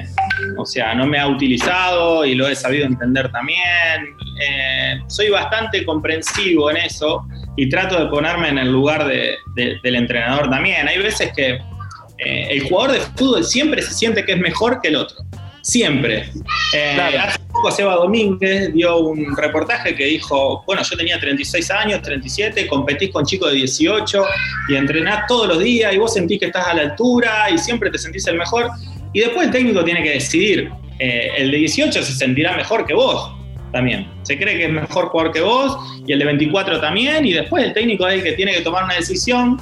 o 0.58 0.66
sea, 0.66 0.94
no 0.96 1.06
me 1.06 1.20
ha 1.20 1.28
utilizado 1.28 2.24
y 2.26 2.36
lo 2.36 2.48
he 2.48 2.56
sabido 2.56 2.86
entender 2.86 3.32
también. 3.32 4.16
Eh, 4.42 5.00
soy 5.08 5.30
bastante 5.30 5.84
comprensivo 5.86 6.70
en 6.72 6.78
eso 6.78 7.26
y 7.56 7.68
trato 7.70 8.00
de 8.04 8.10
ponerme 8.10 8.50
en 8.50 8.60
el 8.60 8.72
lugar 8.72 9.08
de- 9.08 9.36
de- 9.56 9.78
del 9.84 9.96
entrenador 9.96 10.50
también. 10.50 10.88
Hay 10.88 11.00
veces 11.00 11.32
que 11.36 11.60
eh, 12.20 12.48
el 12.50 12.62
jugador 12.68 12.94
de 12.94 13.00
fútbol 13.16 13.44
siempre 13.44 13.82
se 13.82 13.94
siente 13.94 14.26
que 14.26 14.32
es 14.34 14.40
mejor 14.40 14.80
que 14.82 14.88
el 14.90 14.96
otro. 14.96 15.18
Siempre. 15.62 16.30
Claro. 16.96 17.20
Hace 17.28 17.40
poco 17.52 17.72
Seba 17.72 17.96
Domínguez 17.96 18.74
dio 18.74 18.98
un 19.00 19.36
reportaje 19.36 19.94
que 19.96 20.06
dijo, 20.06 20.64
bueno, 20.66 20.82
yo 20.82 20.96
tenía 20.96 21.20
36 21.20 21.70
años, 21.72 22.02
37, 22.02 22.68
competís 22.68 23.12
con 23.12 23.26
chicos 23.26 23.52
de 23.52 23.58
18 23.58 24.24
y 24.70 24.76
entrenás 24.76 25.26
todos 25.28 25.48
los 25.48 25.60
días 25.60 25.94
y 25.94 25.98
vos 25.98 26.14
sentís 26.14 26.40
que 26.40 26.46
estás 26.46 26.68
a 26.68 26.74
la 26.74 26.84
altura 26.84 27.50
y 27.54 27.58
siempre 27.58 27.90
te 27.92 27.98
sentís 27.98 28.26
el 28.28 28.38
mejor. 28.38 28.70
Y 29.18 29.22
después 29.22 29.48
el 29.48 29.52
técnico 29.52 29.84
tiene 29.84 30.04
que 30.04 30.12
decidir, 30.12 30.70
eh, 31.00 31.32
el 31.38 31.50
de 31.50 31.58
18 31.58 32.04
se 32.04 32.14
sentirá 32.14 32.56
mejor 32.56 32.86
que 32.86 32.94
vos 32.94 33.32
también. 33.72 34.08
Se 34.22 34.38
cree 34.38 34.60
que 34.60 34.66
es 34.66 34.72
mejor 34.72 35.08
jugador 35.08 35.34
que 35.34 35.42
vos 35.42 35.76
y 36.06 36.14
el 36.14 36.20
de 36.20 36.26
24 36.26 36.80
también 36.80 37.26
y 37.26 37.34
después 37.34 37.64
el 37.64 37.74
técnico 37.74 38.08
es 38.08 38.20
el 38.20 38.24
que 38.24 38.34
tiene 38.34 38.54
que 38.54 38.62
tomar 38.62 38.84
una 38.84 38.94
decisión 38.94 39.60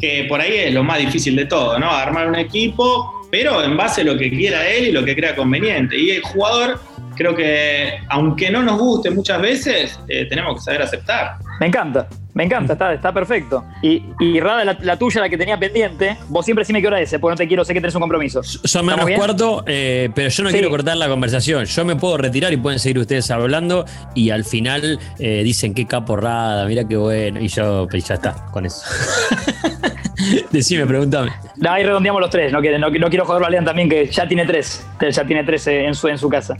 que 0.00 0.24
por 0.26 0.40
ahí 0.40 0.54
es 0.54 0.72
lo 0.72 0.84
más 0.84 1.00
difícil 1.00 1.36
de 1.36 1.44
todo, 1.44 1.78
¿no? 1.78 1.90
Armar 1.90 2.28
un 2.28 2.36
equipo, 2.36 3.28
pero 3.30 3.62
en 3.62 3.76
base 3.76 4.00
a 4.00 4.04
lo 4.04 4.16
que 4.16 4.30
quiera 4.30 4.66
él 4.66 4.86
y 4.86 4.92
lo 4.92 5.04
que 5.04 5.14
crea 5.14 5.36
conveniente. 5.36 5.94
Y 5.94 6.12
el 6.12 6.22
jugador, 6.22 6.80
creo 7.14 7.36
que, 7.36 7.92
aunque 8.08 8.50
no 8.50 8.62
nos 8.62 8.78
guste 8.78 9.10
muchas 9.10 9.38
veces, 9.42 10.00
eh, 10.08 10.24
tenemos 10.30 10.54
que 10.54 10.60
saber 10.62 10.80
aceptar. 10.80 11.32
Me 11.60 11.66
encanta, 11.66 12.06
me 12.34 12.44
encanta, 12.44 12.74
está, 12.74 12.92
está 12.94 13.12
perfecto. 13.12 13.64
Y, 13.82 14.00
y 14.20 14.38
Rada, 14.38 14.64
la, 14.64 14.78
la 14.80 14.96
tuya, 14.96 15.20
la 15.20 15.28
que 15.28 15.36
tenía 15.36 15.58
pendiente, 15.58 16.16
vos 16.28 16.44
siempre 16.44 16.62
decime 16.62 16.80
qué 16.80 16.86
hora 16.86 17.00
es, 17.00 17.10
porque 17.20 17.32
no 17.32 17.36
te 17.36 17.48
quiero, 17.48 17.64
sé 17.64 17.74
que 17.74 17.80
tenés 17.80 17.96
un 17.96 18.00
compromiso. 18.00 18.42
Son 18.44 18.60
¿Estamos 18.64 18.94
menos 19.06 19.18
cuarto, 19.18 19.64
eh, 19.66 20.08
pero 20.14 20.28
yo 20.28 20.44
no 20.44 20.50
Sí. 20.50 20.54
quiero 20.54 20.70
cortar 20.70 20.96
la 20.96 21.08
conversación. 21.08 21.64
Yo 21.64 21.84
me 21.84 21.96
puedo 21.96 22.16
retirar 22.16 22.52
y 22.52 22.58
pueden 22.58 22.78
seguir 22.78 23.00
ustedes 23.00 23.28
hablando 23.32 23.84
y 24.14 24.30
al 24.30 24.44
final 24.44 25.00
eh, 25.18 25.42
dicen 25.42 25.74
qué 25.74 25.86
caporrada, 25.86 26.64
mira 26.66 26.86
qué 26.86 26.96
bueno. 26.96 27.40
Y 27.40 27.48
yo, 27.48 27.88
pues 27.90 28.06
ya 28.06 28.14
está, 28.14 28.34
con 28.52 28.64
eso. 28.64 28.82
Decime, 30.52 30.86
pregúntame. 30.86 31.32
No, 31.56 31.70
ahí 31.70 31.84
redondeamos 31.84 32.20
los 32.20 32.30
tres, 32.30 32.52
no, 32.52 32.60
quiero- 32.60 32.78
no, 32.78 32.90
no 32.90 33.08
quiero 33.08 33.24
joderlo 33.24 33.46
a 33.46 33.50
Lean 33.50 33.64
también, 33.64 33.88
que 33.88 34.06
ya 34.06 34.26
tiene 34.28 34.46
tres, 34.46 34.86
ya 35.10 35.24
tiene 35.24 35.44
tres 35.44 35.66
eh, 35.66 35.86
en 35.86 35.94
su, 35.94 36.08
en 36.08 36.18
su 36.18 36.28
casa. 36.28 36.56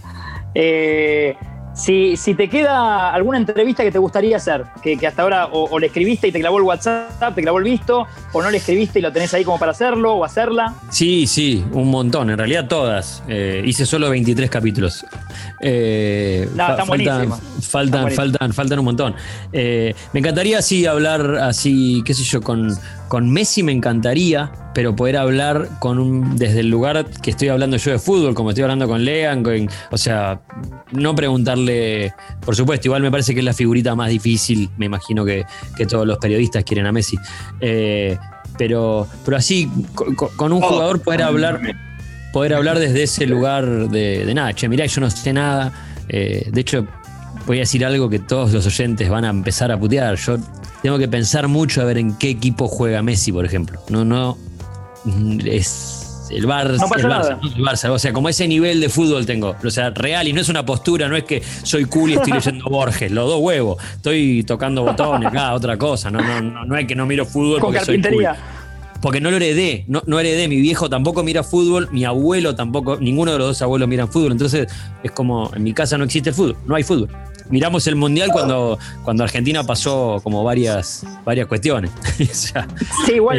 Eh, 0.54 1.36
si, 1.78 2.16
si 2.16 2.34
te 2.34 2.48
queda 2.48 3.12
alguna 3.14 3.38
entrevista 3.38 3.84
que 3.84 3.92
te 3.92 3.98
gustaría 3.98 4.36
hacer, 4.36 4.64
que, 4.82 4.98
que 4.98 5.06
hasta 5.06 5.22
ahora 5.22 5.46
o, 5.46 5.64
o 5.70 5.78
le 5.78 5.86
escribiste 5.86 6.28
y 6.28 6.32
te 6.32 6.40
clavó 6.40 6.58
el 6.58 6.64
WhatsApp, 6.64 7.34
te 7.34 7.42
clavó 7.42 7.58
el 7.58 7.64
visto, 7.64 8.06
o 8.32 8.42
no 8.42 8.50
le 8.50 8.58
escribiste 8.58 8.98
y 8.98 9.02
lo 9.02 9.12
tenés 9.12 9.32
ahí 9.32 9.44
como 9.44 9.58
para 9.58 9.70
hacerlo 9.70 10.14
o 10.14 10.24
hacerla. 10.24 10.74
Sí, 10.90 11.26
sí, 11.26 11.64
un 11.72 11.88
montón. 11.88 12.30
En 12.30 12.36
realidad 12.36 12.66
todas. 12.66 13.22
Eh, 13.28 13.62
hice 13.64 13.86
solo 13.86 14.10
23 14.10 14.50
capítulos. 14.50 15.06
Eh, 15.60 16.48
No, 16.54 16.68
están 16.68 16.86
faltan, 16.86 17.30
faltan, 17.62 18.08
Están 18.08 18.10
faltan, 18.12 18.52
faltan 18.52 18.78
un 18.80 18.84
montón. 18.84 19.14
Eh, 19.52 19.94
me 20.12 20.20
encantaría 20.20 20.58
así 20.58 20.84
hablar 20.84 21.36
así, 21.36 22.02
qué 22.04 22.12
sé 22.12 22.24
yo, 22.24 22.40
con, 22.40 22.76
con 23.08 23.30
Messi 23.30 23.62
me 23.62 23.72
encantaría, 23.72 24.52
pero 24.74 24.94
poder 24.94 25.16
hablar 25.16 25.68
con 25.80 25.98
un, 25.98 26.36
desde 26.36 26.60
el 26.60 26.68
lugar 26.70 27.06
que 27.22 27.30
estoy 27.30 27.48
hablando 27.48 27.76
yo 27.78 27.90
de 27.92 27.98
fútbol, 27.98 28.34
como 28.34 28.50
estoy 28.50 28.62
hablando 28.64 28.86
con 28.86 29.04
Lean, 29.04 29.42
con- 29.42 29.68
o 29.90 29.98
sea, 29.98 30.40
no 30.92 31.14
preguntarle, 31.14 32.12
por 32.44 32.54
supuesto, 32.54 32.88
igual 32.88 33.02
me 33.02 33.10
parece 33.10 33.32
que 33.32 33.40
es 33.40 33.44
la 33.44 33.54
figurita 33.54 33.94
más 33.94 34.10
difícil, 34.10 34.68
me 34.76 34.86
imagino 34.86 35.24
que, 35.24 35.44
que 35.76 35.86
todos 35.86 36.06
los 36.06 36.18
periodistas 36.18 36.64
quieren 36.64 36.86
a 36.86 36.92
Messi. 36.92 37.16
Eh, 37.60 38.16
pero, 38.56 39.06
pero 39.24 39.36
así, 39.36 39.70
con, 39.94 40.14
con- 40.14 40.52
un 40.52 40.60
jugador 40.60 41.00
poder 41.00 41.22
hablar 41.22 41.60
poder 42.32 42.52
hablar 42.54 42.78
desde 42.78 43.04
ese 43.04 43.26
lugar 43.26 43.88
de, 43.88 44.24
de 44.26 44.34
nada, 44.34 44.52
che, 44.52 44.68
mirá, 44.68 44.84
yo 44.86 45.00
no 45.00 45.10
sé 45.10 45.32
nada. 45.32 45.72
Eh, 46.10 46.48
de 46.52 46.60
hecho, 46.60 46.86
voy 47.48 47.56
a 47.56 47.60
decir 47.60 47.84
algo 47.84 48.10
que 48.10 48.18
todos 48.18 48.52
los 48.52 48.66
oyentes 48.66 49.08
van 49.08 49.24
a 49.24 49.30
empezar 49.30 49.72
a 49.72 49.80
putear. 49.80 50.16
Yo 50.16 50.36
tengo 50.82 50.98
que 50.98 51.08
pensar 51.08 51.48
mucho 51.48 51.80
a 51.80 51.84
ver 51.84 51.96
en 51.96 52.16
qué 52.18 52.28
equipo 52.28 52.68
juega 52.68 53.02
Messi, 53.02 53.32
por 53.32 53.44
ejemplo. 53.44 53.80
No, 53.88 54.04
no. 54.04 54.36
Es 55.46 56.28
el 56.30 56.46
Barça. 56.46 56.76
No 56.76 56.94
el 56.94 57.04
Barça. 57.04 57.38
El 57.56 57.64
Barça. 57.64 57.90
O 57.90 57.98
sea, 57.98 58.12
como 58.12 58.28
ese 58.28 58.46
nivel 58.46 58.82
de 58.82 58.90
fútbol 58.90 59.24
tengo. 59.24 59.56
O 59.64 59.70
sea, 59.70 59.88
real. 59.90 60.28
Y 60.28 60.34
no 60.34 60.42
es 60.42 60.50
una 60.50 60.66
postura, 60.66 61.08
no 61.08 61.16
es 61.16 61.24
que 61.24 61.42
soy 61.62 61.86
cool 61.86 62.10
y 62.10 62.14
estoy 62.14 62.32
leyendo 62.34 62.66
Borges. 62.66 63.10
Los 63.10 63.26
dos 63.26 63.40
huevos. 63.40 63.82
Estoy 63.96 64.44
tocando 64.44 64.84
botones, 64.84 65.28
acá, 65.28 65.54
otra 65.54 65.78
cosa. 65.78 66.10
No, 66.10 66.20
no, 66.20 66.42
no, 66.42 66.66
no 66.66 66.76
es 66.76 66.86
que 66.86 66.94
no 66.94 67.06
miro 67.06 67.24
fútbol 67.24 67.60
Con 67.60 67.72
porque 67.72 67.84
soy 67.84 68.02
cool. 68.02 68.26
Porque 69.00 69.20
no 69.20 69.30
lo 69.30 69.36
heredé, 69.36 69.84
no, 69.86 70.02
no 70.06 70.20
heredé. 70.20 70.48
Mi 70.48 70.60
viejo 70.60 70.90
tampoco 70.90 71.22
mira 71.22 71.42
fútbol, 71.44 71.88
mi 71.92 72.04
abuelo 72.04 72.54
tampoco, 72.56 72.98
ninguno 72.98 73.32
de 73.32 73.38
los 73.38 73.46
dos 73.46 73.62
abuelos 73.62 73.88
miran 73.88 74.08
fútbol. 74.08 74.32
Entonces 74.32 74.66
es 75.02 75.10
como, 75.12 75.50
en 75.54 75.62
mi 75.62 75.72
casa 75.72 75.96
no 75.96 76.04
existe 76.04 76.30
el 76.30 76.34
fútbol, 76.34 76.56
no 76.66 76.74
hay 76.74 76.82
fútbol. 76.82 77.08
Miramos 77.50 77.86
el 77.86 77.96
mundial 77.96 78.30
cuando, 78.32 78.78
cuando 79.04 79.24
Argentina 79.24 79.64
pasó 79.64 80.20
como 80.22 80.44
varias, 80.44 81.04
varias 81.24 81.46
cuestiones. 81.46 81.90
O 82.20 82.34
sea, 82.34 82.66
Sí, 83.06 83.14
igual, 83.14 83.38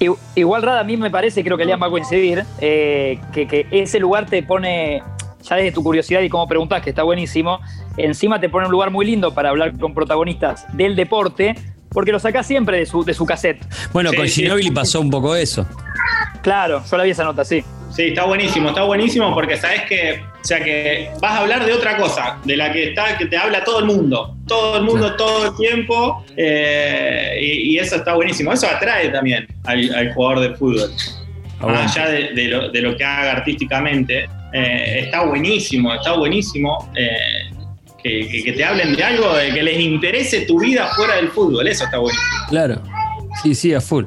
Eh. 0.00 0.08
igual 0.34 0.62
Rada, 0.62 0.80
a 0.80 0.84
mí 0.84 0.96
me 0.96 1.10
parece, 1.10 1.44
creo 1.44 1.56
que 1.56 1.64
Lean 1.64 1.80
va 1.80 1.86
a 1.86 1.90
coincidir, 1.90 2.44
eh, 2.60 3.18
que, 3.32 3.46
que 3.46 3.66
ese 3.70 3.98
lugar 4.00 4.26
te 4.26 4.42
pone, 4.42 5.02
ya 5.42 5.56
desde 5.56 5.72
tu 5.72 5.82
curiosidad 5.82 6.20
y 6.22 6.28
cómo 6.28 6.46
preguntás, 6.48 6.82
que 6.82 6.90
está 6.90 7.02
buenísimo, 7.02 7.60
encima 7.96 8.40
te 8.40 8.48
pone 8.48 8.66
un 8.66 8.72
lugar 8.72 8.90
muy 8.90 9.04
lindo 9.06 9.32
para 9.34 9.50
hablar 9.50 9.78
con 9.78 9.94
protagonistas 9.94 10.64
del 10.76 10.96
deporte, 10.96 11.54
porque 11.90 12.10
lo 12.10 12.18
sacás 12.18 12.46
siempre 12.46 12.78
de 12.78 12.86
su, 12.86 13.04
de 13.04 13.12
su 13.14 13.26
cassette. 13.26 13.64
bueno, 13.92 14.10
Sí, 14.10 14.16
con 14.16 14.28
sí. 14.28 14.42
Ginóbili 14.42 14.70
pasó 14.70 15.00
un 15.00 15.10
poco 15.10 15.36
eso. 15.36 15.66
Claro, 16.42 16.82
yo 16.90 16.96
la 16.96 17.04
vi 17.04 17.10
esa 17.10 17.24
nota, 17.24 17.44
sí. 17.44 17.62
Sí, 17.94 18.04
está 18.08 18.24
buenísimo, 18.24 18.70
está 18.70 18.84
buenísimo 18.84 19.34
porque 19.34 19.56
sabes 19.58 19.82
que, 19.82 20.22
o 20.40 20.44
sea 20.44 20.64
que 20.64 21.10
vas 21.20 21.32
a 21.32 21.38
hablar 21.40 21.66
de 21.66 21.72
otra 21.74 21.96
cosa, 21.98 22.38
de 22.44 22.56
la 22.56 22.72
que 22.72 22.88
está, 22.88 23.18
que 23.18 23.26
te 23.26 23.36
habla 23.36 23.62
todo 23.64 23.80
el 23.80 23.84
mundo, 23.84 24.34
todo 24.46 24.78
el 24.78 24.82
mundo, 24.84 25.14
todo 25.16 25.48
el 25.48 25.56
tiempo, 25.56 26.24
eh, 26.36 27.38
y, 27.40 27.74
y 27.74 27.78
eso 27.78 27.96
está 27.96 28.14
buenísimo. 28.14 28.52
Eso 28.52 28.66
atrae 28.66 29.10
también 29.10 29.46
al, 29.64 29.94
al 29.94 30.14
jugador 30.14 30.40
de 30.40 30.54
fútbol, 30.56 30.90
Aguante. 31.60 31.82
más 31.82 31.96
allá 31.96 32.08
de, 32.08 32.32
de 32.32 32.44
lo, 32.48 32.70
de 32.70 32.80
lo 32.80 32.96
que 32.96 33.04
haga 33.04 33.32
artísticamente. 33.32 34.26
eh, 34.54 35.00
está 35.04 35.24
buenísimo, 35.24 35.92
está 35.94 36.12
buenísimo 36.14 36.90
eh, 36.96 37.50
que, 38.02 38.26
que- 38.28 38.42
que 38.44 38.52
te 38.52 38.64
hablen 38.64 38.96
de 38.96 39.04
algo, 39.04 39.34
de 39.34 39.52
que 39.52 39.62
les 39.62 39.78
interese 39.78 40.42
tu 40.46 40.58
vida 40.58 40.86
fuera 40.96 41.16
del 41.16 41.28
fútbol, 41.28 41.66
eso 41.68 41.84
está 41.84 41.98
buenísimo. 41.98 42.46
Claro. 42.48 42.82
Sí, 43.42 43.54
sí, 43.54 43.72
a 43.74 43.80
full. 43.80 44.04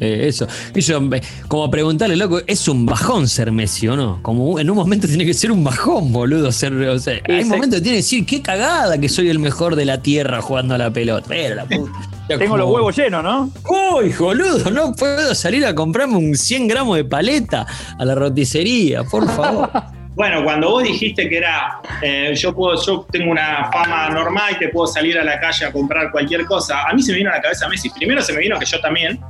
Eh, 0.00 0.26
eso. 0.28 0.46
Y 0.74 0.80
yo, 0.80 0.98
eh, 1.14 1.20
como 1.48 1.70
preguntarle, 1.70 2.16
loco, 2.16 2.40
¿es 2.46 2.68
un 2.68 2.84
bajón 2.86 3.28
ser 3.28 3.52
Messi 3.52 3.88
o 3.88 3.96
no? 3.96 4.18
Como 4.22 4.58
en 4.58 4.68
un 4.70 4.76
momento 4.76 5.06
tiene 5.06 5.24
que 5.24 5.34
ser 5.34 5.52
un 5.52 5.64
bajón, 5.64 6.12
boludo. 6.12 6.52
Ser, 6.52 6.72
o 6.74 6.98
sea, 6.98 7.20
hay 7.28 7.44
momentos 7.44 7.78
que 7.78 7.82
tiene 7.82 7.96
que 7.98 8.02
decir, 8.02 8.26
qué 8.26 8.42
cagada 8.42 8.98
que 8.98 9.08
soy 9.08 9.28
el 9.30 9.38
mejor 9.38 9.76
de 9.76 9.84
la 9.84 10.02
tierra 10.02 10.40
jugando 10.42 10.74
a 10.74 10.78
la 10.78 10.90
pelota. 10.90 11.26
Pero 11.28 11.54
la 11.54 11.64
puta. 11.64 11.92
Tengo 12.28 12.40
como- 12.44 12.56
los 12.56 12.70
huevos 12.70 12.96
llenos, 12.96 13.22
¿no? 13.22 13.50
Uy, 13.94 14.12
boludo, 14.18 14.70
no 14.70 14.92
puedo 14.94 15.34
salir 15.34 15.64
a 15.64 15.74
comprarme 15.74 16.16
un 16.16 16.34
100 16.36 16.66
gramos 16.68 16.96
de 16.96 17.04
paleta 17.04 17.64
a 17.98 18.04
la 18.04 18.14
roticería, 18.14 19.04
por 19.04 19.28
favor. 19.30 19.70
Bueno, 20.16 20.42
cuando 20.44 20.70
vos 20.70 20.82
dijiste 20.82 21.28
que 21.28 21.36
era, 21.36 21.78
eh, 22.00 22.32
yo 22.34 22.54
puedo, 22.54 22.82
yo 22.82 23.06
tengo 23.12 23.30
una 23.30 23.70
fama 23.70 24.08
normal 24.08 24.56
que 24.58 24.68
puedo 24.68 24.86
salir 24.86 25.18
a 25.18 25.22
la 25.22 25.38
calle 25.38 25.66
a 25.66 25.70
comprar 25.72 26.10
cualquier 26.10 26.46
cosa, 26.46 26.84
a 26.88 26.94
mí 26.94 27.02
se 27.02 27.12
me 27.12 27.18
vino 27.18 27.28
a 27.30 27.34
la 27.34 27.42
cabeza 27.42 27.68
Messi. 27.68 27.90
Primero 27.90 28.22
se 28.22 28.32
me 28.32 28.38
vino 28.38 28.58
que 28.58 28.64
yo 28.64 28.80
también, 28.80 29.20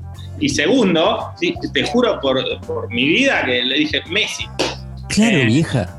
y 0.40 0.48
segundo, 0.48 1.18
sí, 1.40 1.54
te 1.72 1.82
juro 1.84 2.20
por, 2.20 2.38
por 2.66 2.88
mi 2.92 3.06
vida 3.06 3.44
que 3.44 3.62
le 3.62 3.78
dije 3.78 4.02
Messi. 4.10 4.44
Claro, 5.08 5.36
Eh, 5.38 5.46
vieja. 5.46 5.92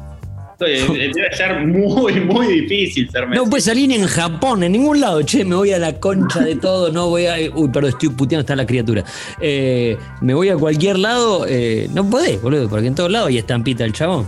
Eh, 0.60 1.12
Debe 1.14 1.36
ser 1.36 1.68
muy, 1.68 2.20
muy 2.20 2.48
difícil 2.62 3.10
ser 3.12 3.28
Messi. 3.28 3.44
No 3.44 3.50
puedes 3.50 3.66
salir 3.66 3.88
ni 3.90 3.96
en 3.96 4.08
Japón, 4.08 4.64
en 4.64 4.72
ningún 4.72 5.00
lado. 5.00 5.22
Che, 5.22 5.46
me 5.46 5.56
voy 5.56 5.72
a 5.72 5.78
la 5.78 5.94
concha 6.00 6.40
de 6.40 6.56
todo, 6.56 6.92
no 6.92 7.10
voy 7.10 7.28
a. 7.28 7.36
Uy, 7.54 7.70
perdón, 7.70 7.92
estoy 7.92 8.10
puteando, 8.10 8.42
está 8.42 8.56
la 8.56 8.66
criatura. 8.66 9.04
Eh, 9.40 9.96
me 10.22 10.34
voy 10.34 10.50
a 10.50 10.58
cualquier 10.58 10.98
lado, 10.98 11.46
eh, 11.48 11.88
no 11.94 12.10
podés, 12.10 12.42
boludo, 12.42 12.68
porque 12.70 12.88
en 12.88 12.96
todos 12.96 13.12
lados 13.12 13.28
hay 13.30 13.38
estampita 13.38 13.84
el 13.84 13.94
chabón. 13.94 14.26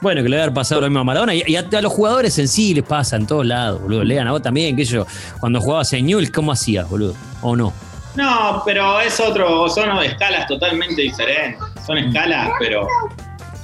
Bueno, 0.00 0.22
que 0.22 0.28
le 0.28 0.36
debe 0.36 0.42
haber 0.42 0.54
pasado 0.54 0.80
lo 0.82 0.86
mismo 0.88 1.00
a 1.00 1.04
Maradona. 1.04 1.34
Y, 1.34 1.42
y 1.46 1.56
a, 1.56 1.60
a 1.60 1.80
los 1.80 1.92
jugadores 1.92 2.38
en 2.38 2.46
sí 2.46 2.74
les 2.74 2.84
pasa 2.84 3.16
en 3.16 3.26
todos 3.26 3.44
lados, 3.46 3.80
boludo. 3.82 4.04
Lean 4.04 4.28
a 4.28 4.32
vos 4.32 4.42
también, 4.42 4.76
que 4.76 4.84
yo, 4.84 5.06
cuando 5.40 5.60
jugabas 5.60 5.92
en 5.94 6.06
Newell's, 6.06 6.30
¿cómo 6.30 6.52
hacías, 6.52 6.88
boludo? 6.88 7.14
¿O 7.42 7.56
no? 7.56 7.72
No, 8.16 8.62
pero 8.64 9.00
es 9.00 9.18
otro, 9.20 9.68
son 9.68 9.90
escalas 10.02 10.46
totalmente 10.46 11.02
diferentes. 11.02 11.60
Son 11.86 11.98
escalas, 11.98 12.50
pero 12.58 12.86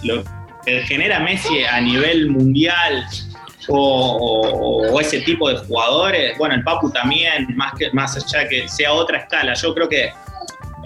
lo 0.02 0.22
que 0.64 0.82
genera 0.82 1.20
Messi 1.20 1.64
a 1.64 1.80
nivel 1.80 2.30
mundial 2.30 3.04
o, 3.68 3.76
o- 4.42 4.92
o 4.92 5.00
ese 5.00 5.20
tipo 5.20 5.48
de 5.48 5.56
jugadores, 5.58 6.36
bueno, 6.38 6.54
el 6.56 6.64
Papu 6.64 6.90
también, 6.90 7.46
más, 7.56 7.72
que, 7.78 7.90
más 7.92 8.16
allá 8.16 8.48
que 8.48 8.68
sea 8.68 8.92
otra 8.92 9.18
escala, 9.18 9.54
yo 9.54 9.72
creo 9.74 9.88
que 9.88 10.12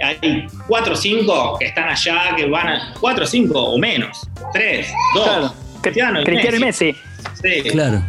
hay 0.03 0.47
cuatro 0.67 0.93
o 0.93 0.97
cinco 0.97 1.57
que 1.59 1.67
están 1.67 1.89
allá, 1.89 2.35
que 2.37 2.47
van 2.47 2.67
a. 2.69 2.95
cuatro 3.01 3.25
o 3.25 3.27
cinco 3.27 3.61
o 3.61 3.79
menos, 3.79 4.29
tres, 4.53 4.89
dos. 5.15 5.25
Claro. 5.25 5.55
Cristiano 5.81 6.21
y 6.21 6.25
Cristiano 6.25 6.57
y 6.57 6.61
Messi. 6.61 6.97
Messi. 7.43 7.63
Sí. 7.63 7.71
Claro. 7.71 8.03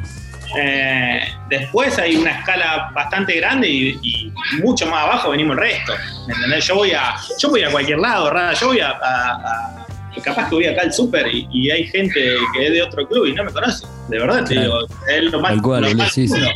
Eh, 0.57 1.21
después 1.49 1.97
hay 1.99 2.15
una 2.15 2.31
escala 2.39 2.89
bastante 2.93 3.35
grande 3.35 3.67
y, 3.69 3.99
y 4.01 4.33
mucho 4.61 4.85
más 4.87 5.03
abajo 5.03 5.29
venimos 5.31 5.55
el 5.57 5.63
resto. 5.63 5.93
¿me 6.27 6.33
entendés? 6.33 6.65
Yo 6.67 6.75
voy 6.75 6.91
a, 6.91 7.15
yo 7.39 7.49
voy 7.49 7.63
a 7.63 7.69
cualquier 7.71 7.99
lado, 7.99 8.29
Rada, 8.29 8.53
yo 8.53 8.67
voy 8.67 8.79
a, 8.79 8.89
a- 8.91 9.33
a- 9.33 9.85
capaz 10.23 10.47
que 10.49 10.55
voy 10.55 10.65
acá 10.65 10.81
al 10.83 10.93
súper 10.93 11.27
y, 11.27 11.45
y 11.51 11.69
hay 11.69 11.87
gente 11.87 12.35
que 12.53 12.65
es 12.67 12.71
de 12.71 12.81
otro 12.81 13.05
club 13.07 13.25
y 13.27 13.33
no 13.33 13.43
me 13.43 13.51
conoce. 13.51 13.85
De 14.07 14.17
verdad 14.17 14.45
te 14.45 14.59
digo, 14.59 14.87
es 15.09 15.23
lo 15.31 15.41
más, 15.41 15.61
cual, 15.61 15.83
lo 15.83 15.93
más 15.95 16.13
sí, 16.13 16.27
sí. 16.27 16.39
duro. 16.39 16.51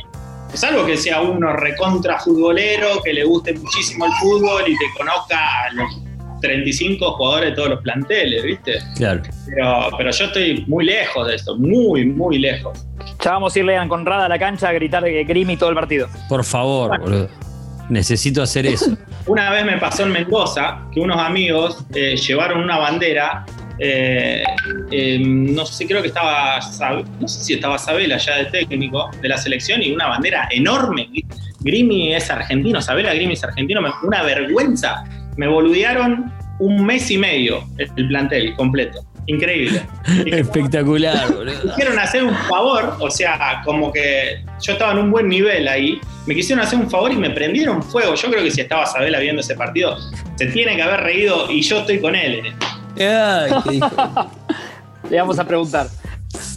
Salvo 0.53 0.85
que 0.85 0.95
sea 0.97 1.21
uno 1.21 1.53
recontra 1.53 2.19
futbolero, 2.19 3.01
que 3.03 3.13
le 3.13 3.23
guste 3.25 3.53
muchísimo 3.53 4.05
el 4.05 4.11
fútbol 4.13 4.63
y 4.65 4.75
te 4.77 4.85
conozca 4.97 5.37
a 5.65 5.73
los 5.73 6.01
35 6.41 7.11
jugadores 7.17 7.49
de 7.51 7.55
todos 7.57 7.69
los 7.69 7.81
planteles, 7.81 8.43
¿viste? 8.43 8.79
Claro. 8.95 9.21
Pero, 9.45 9.89
pero 9.97 10.11
yo 10.11 10.25
estoy 10.25 10.63
muy 10.67 10.85
lejos 10.85 11.27
de 11.27 11.35
eso, 11.35 11.55
muy, 11.57 12.05
muy 12.05 12.39
lejos. 12.39 12.79
Ya 13.23 13.31
vamos 13.33 13.55
a 13.55 13.59
ir 13.59 13.65
Lean 13.65 13.89
con 13.89 14.05
Rada 14.05 14.25
a 14.25 14.29
la 14.29 14.39
cancha 14.39 14.69
a 14.69 14.71
gritar 14.73 15.05
eh, 15.07 15.23
Grimi 15.25 15.57
todo 15.57 15.69
el 15.69 15.75
partido. 15.75 16.07
Por 16.29 16.43
favor, 16.43 16.97
boludo. 16.99 17.29
Necesito 17.89 18.41
hacer 18.41 18.65
eso. 18.67 18.95
Una 19.25 19.49
vez 19.51 19.65
me 19.65 19.77
pasó 19.77 20.03
en 20.03 20.11
Mendoza 20.11 20.81
que 20.93 20.99
unos 20.99 21.17
amigos 21.19 21.85
eh, 21.93 22.15
llevaron 22.15 22.61
una 22.61 22.77
bandera, 22.77 23.45
eh, 23.77 24.43
eh, 24.91 25.19
no 25.23 25.65
sé, 25.65 25.85
creo 25.87 26.01
que 26.01 26.07
estaba, 26.07 26.59
no 27.19 27.27
sé 27.27 27.43
si 27.43 27.53
estaba 27.53 27.77
Sabela 27.77 28.17
ya 28.17 28.37
de 28.37 28.45
técnico 28.45 29.09
de 29.21 29.27
la 29.29 29.37
selección 29.37 29.83
y 29.83 29.91
una 29.91 30.07
bandera 30.07 30.47
enorme. 30.51 31.09
Grimi 31.59 32.13
es 32.13 32.29
argentino, 32.31 32.81
Sabela 32.81 33.13
Grimi 33.13 33.33
es 33.33 33.43
argentino, 33.43 33.81
me- 33.81 33.89
una 34.03 34.23
vergüenza. 34.23 35.03
Me 35.37 35.47
boludearon 35.47 36.31
un 36.59 36.85
mes 36.85 37.09
y 37.11 37.17
medio 37.17 37.63
el 37.77 38.07
plantel 38.07 38.55
completo. 38.55 38.99
Increíble. 39.29 39.83
Espectacular, 40.25 41.31
boludo. 41.31 41.53
Me 41.53 41.69
quisieron 41.69 41.99
hacer 41.99 42.23
un 42.23 42.35
favor, 42.35 42.97
o 42.99 43.11
sea, 43.11 43.61
como 43.63 43.93
que 43.93 44.43
yo 44.59 44.73
estaba 44.73 44.93
en 44.93 44.97
un 44.97 45.11
buen 45.11 45.29
nivel 45.29 45.67
ahí. 45.67 46.01
Me 46.25 46.33
quisieron 46.33 46.65
hacer 46.65 46.79
un 46.79 46.89
favor 46.89 47.11
y 47.11 47.15
me 47.15 47.29
prendieron 47.29 47.83
fuego. 47.83 48.15
Yo 48.15 48.31
creo 48.31 48.43
que 48.43 48.49
si 48.49 48.61
estaba 48.61 48.87
Sabela 48.87 49.19
viendo 49.19 49.41
ese 49.41 49.53
partido, 49.53 49.97
se 50.35 50.47
tiene 50.47 50.75
que 50.75 50.81
haber 50.81 51.01
reído 51.01 51.49
y 51.51 51.61
yo 51.61 51.79
estoy 51.79 51.99
con 51.99 52.15
él 52.15 52.43
esto. 52.43 52.65
Ay, 52.97 53.51
qué. 53.63 53.79
Le 55.11 55.19
vamos 55.19 55.37
a 55.37 55.45
preguntar. 55.45 55.87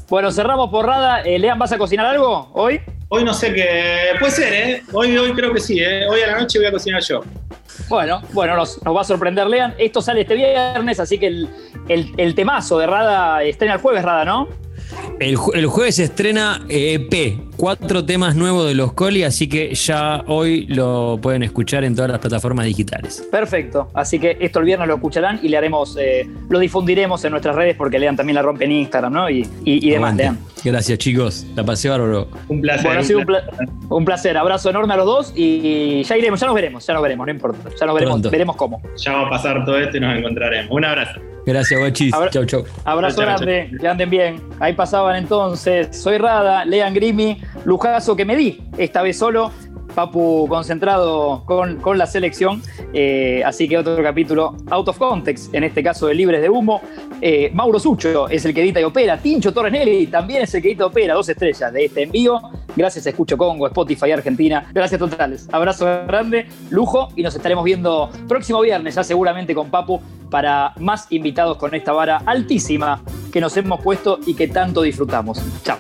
Bueno, 0.08 0.30
cerramos 0.32 0.70
por 0.70 0.86
Rada. 0.86 1.20
Eh, 1.22 1.38
Lean, 1.38 1.58
¿vas 1.58 1.72
a 1.72 1.78
cocinar 1.78 2.06
algo 2.06 2.50
hoy? 2.54 2.80
Hoy 3.08 3.22
no 3.22 3.34
sé 3.34 3.52
qué. 3.52 4.14
Puede 4.18 4.32
ser, 4.32 4.52
¿eh? 4.52 4.82
Hoy, 4.94 5.14
hoy 5.18 5.34
creo 5.34 5.52
que 5.52 5.60
sí, 5.60 5.78
¿eh? 5.78 6.06
Hoy 6.08 6.22
a 6.22 6.28
la 6.28 6.40
noche 6.40 6.58
voy 6.58 6.68
a 6.68 6.72
cocinar 6.72 7.02
yo. 7.02 7.22
Bueno, 7.92 8.22
bueno, 8.32 8.56
nos, 8.56 8.78
va 8.78 9.02
a 9.02 9.04
sorprender, 9.04 9.46
Lean. 9.46 9.74
Esto 9.76 10.00
sale 10.00 10.22
este 10.22 10.34
viernes, 10.34 10.98
así 10.98 11.18
que 11.18 11.26
el, 11.26 12.34
temazo 12.34 12.78
de 12.78 12.86
Rada 12.86 13.44
estrena 13.44 13.74
el 13.74 13.80
jueves, 13.80 14.02
Rada, 14.02 14.24
¿no? 14.24 14.48
El, 15.20 15.36
el 15.52 15.66
jueves 15.66 15.96
se 15.96 16.04
estrena 16.04 16.64
EP, 16.70 17.51
cuatro 17.62 18.04
temas 18.04 18.34
nuevos 18.34 18.66
de 18.66 18.74
los 18.74 18.92
Coli, 18.92 19.22
así 19.22 19.48
que 19.48 19.72
ya 19.72 20.24
hoy 20.26 20.66
lo 20.66 21.20
pueden 21.22 21.44
escuchar 21.44 21.84
en 21.84 21.94
todas 21.94 22.10
las 22.10 22.18
plataformas 22.18 22.66
digitales. 22.66 23.24
Perfecto. 23.30 23.88
Así 23.94 24.18
que 24.18 24.36
esto 24.40 24.58
el 24.58 24.64
viernes 24.64 24.88
lo 24.88 24.96
escucharán 24.96 25.38
y 25.44 25.48
le 25.48 25.58
haremos, 25.58 25.96
eh, 25.96 26.28
lo 26.48 26.58
difundiremos 26.58 27.24
en 27.24 27.30
nuestras 27.30 27.54
redes 27.54 27.76
porque 27.76 28.00
Lean 28.00 28.16
también 28.16 28.34
la 28.34 28.42
rompe 28.42 28.64
en 28.64 28.72
Instagram, 28.72 29.12
¿no? 29.12 29.30
Y, 29.30 29.42
y- 29.64 29.86
y 29.86 29.90
demás. 29.92 30.16
Lean. 30.16 30.40
Gracias, 30.64 30.98
chicos. 30.98 31.46
La 31.54 31.62
pasé 31.62 31.88
bárbaro. 31.88 32.26
Un 32.48 32.60
placer. 32.62 32.82
Bueno, 32.84 32.98
ha 32.98 33.02
un 33.02 33.06
sido 33.06 33.18
un, 33.20 33.26
placer. 33.26 33.50
pla- 33.56 33.68
un 33.90 34.04
placer. 34.04 34.36
Abrazo 34.36 34.68
enorme 34.70 34.94
a 34.94 34.96
los 34.96 35.06
dos 35.06 35.32
y 35.36 36.02
ya 36.02 36.16
iremos, 36.16 36.40
ya 36.40 36.46
nos 36.48 36.56
veremos, 36.56 36.84
ya 36.84 36.94
nos 36.94 37.02
veremos, 37.04 37.26
no 37.28 37.32
importa. 37.32 37.58
Ya 37.78 37.86
nos 37.86 37.94
veremos, 37.94 38.14
Pronto. 38.14 38.30
veremos 38.30 38.56
cómo. 38.56 38.82
Ya 38.96 39.12
va 39.12 39.26
a 39.28 39.30
pasar 39.30 39.64
todo 39.64 39.78
esto 39.78 39.98
y 39.98 40.00
nos 40.00 40.18
encontraremos. 40.18 40.68
Un 40.72 40.84
abrazo. 40.84 41.20
Gracias, 41.44 41.78
guachis. 41.80 42.14
Abra- 42.14 42.30
Chau, 42.30 42.44
chau. 42.44 42.64
Abrazo 42.84 43.20
grande, 43.20 43.68
que 43.80 43.88
anden 43.88 44.08
bien. 44.08 44.40
Ahí 44.60 44.74
pasaban 44.74 45.16
entonces, 45.16 45.88
soy 45.90 46.16
Rada, 46.18 46.64
Lean 46.64 46.94
Grimi, 46.94 47.40
lujazo 47.64 48.16
que 48.16 48.24
me 48.24 48.36
di, 48.36 48.62
esta 48.78 49.02
vez 49.02 49.18
solo. 49.18 49.50
Papu 49.94 50.46
concentrado 50.48 51.44
con, 51.44 51.76
con 51.76 51.98
la 51.98 52.06
selección, 52.06 52.62
eh, 52.94 53.42
así 53.44 53.68
que 53.68 53.76
otro 53.76 54.02
capítulo 54.02 54.56
out 54.70 54.88
of 54.88 54.96
context, 54.96 55.54
en 55.54 55.64
este 55.64 55.82
caso 55.82 56.06
de 56.06 56.14
Libres 56.14 56.40
de 56.40 56.48
Humo. 56.48 56.80
Eh, 57.20 57.50
Mauro 57.52 57.78
Sucho 57.78 58.26
es 58.28 58.44
el 58.46 58.54
que 58.54 58.62
edita 58.62 58.80
y 58.80 58.84
opera, 58.84 59.18
Tincho 59.18 59.52
Torres 59.52 59.70
Nelly 59.70 60.06
también 60.06 60.42
es 60.42 60.54
el 60.54 60.62
que 60.62 60.68
edita 60.68 60.84
y 60.84 60.86
opera, 60.86 61.14
dos 61.14 61.28
estrellas 61.28 61.70
de 61.72 61.84
este 61.84 62.04
envío. 62.04 62.40
Gracias 62.74 63.06
a 63.06 63.10
Escucho 63.10 63.36
Congo, 63.36 63.66
Spotify 63.66 64.12
Argentina, 64.12 64.66
gracias 64.72 64.98
totales. 64.98 65.46
Abrazo 65.52 65.84
grande, 66.06 66.46
lujo 66.70 67.08
y 67.14 67.22
nos 67.22 67.34
estaremos 67.34 67.62
viendo 67.62 68.10
próximo 68.26 68.62
viernes, 68.62 68.94
ya 68.94 69.04
seguramente 69.04 69.54
con 69.54 69.68
Papu, 69.68 70.00
para 70.30 70.72
más 70.78 71.06
invitados 71.10 71.58
con 71.58 71.74
esta 71.74 71.92
vara 71.92 72.22
altísima 72.24 73.02
que 73.30 73.42
nos 73.42 73.54
hemos 73.58 73.82
puesto 73.82 74.18
y 74.26 74.32
que 74.32 74.48
tanto 74.48 74.80
disfrutamos. 74.80 75.38
Chao. 75.62 75.76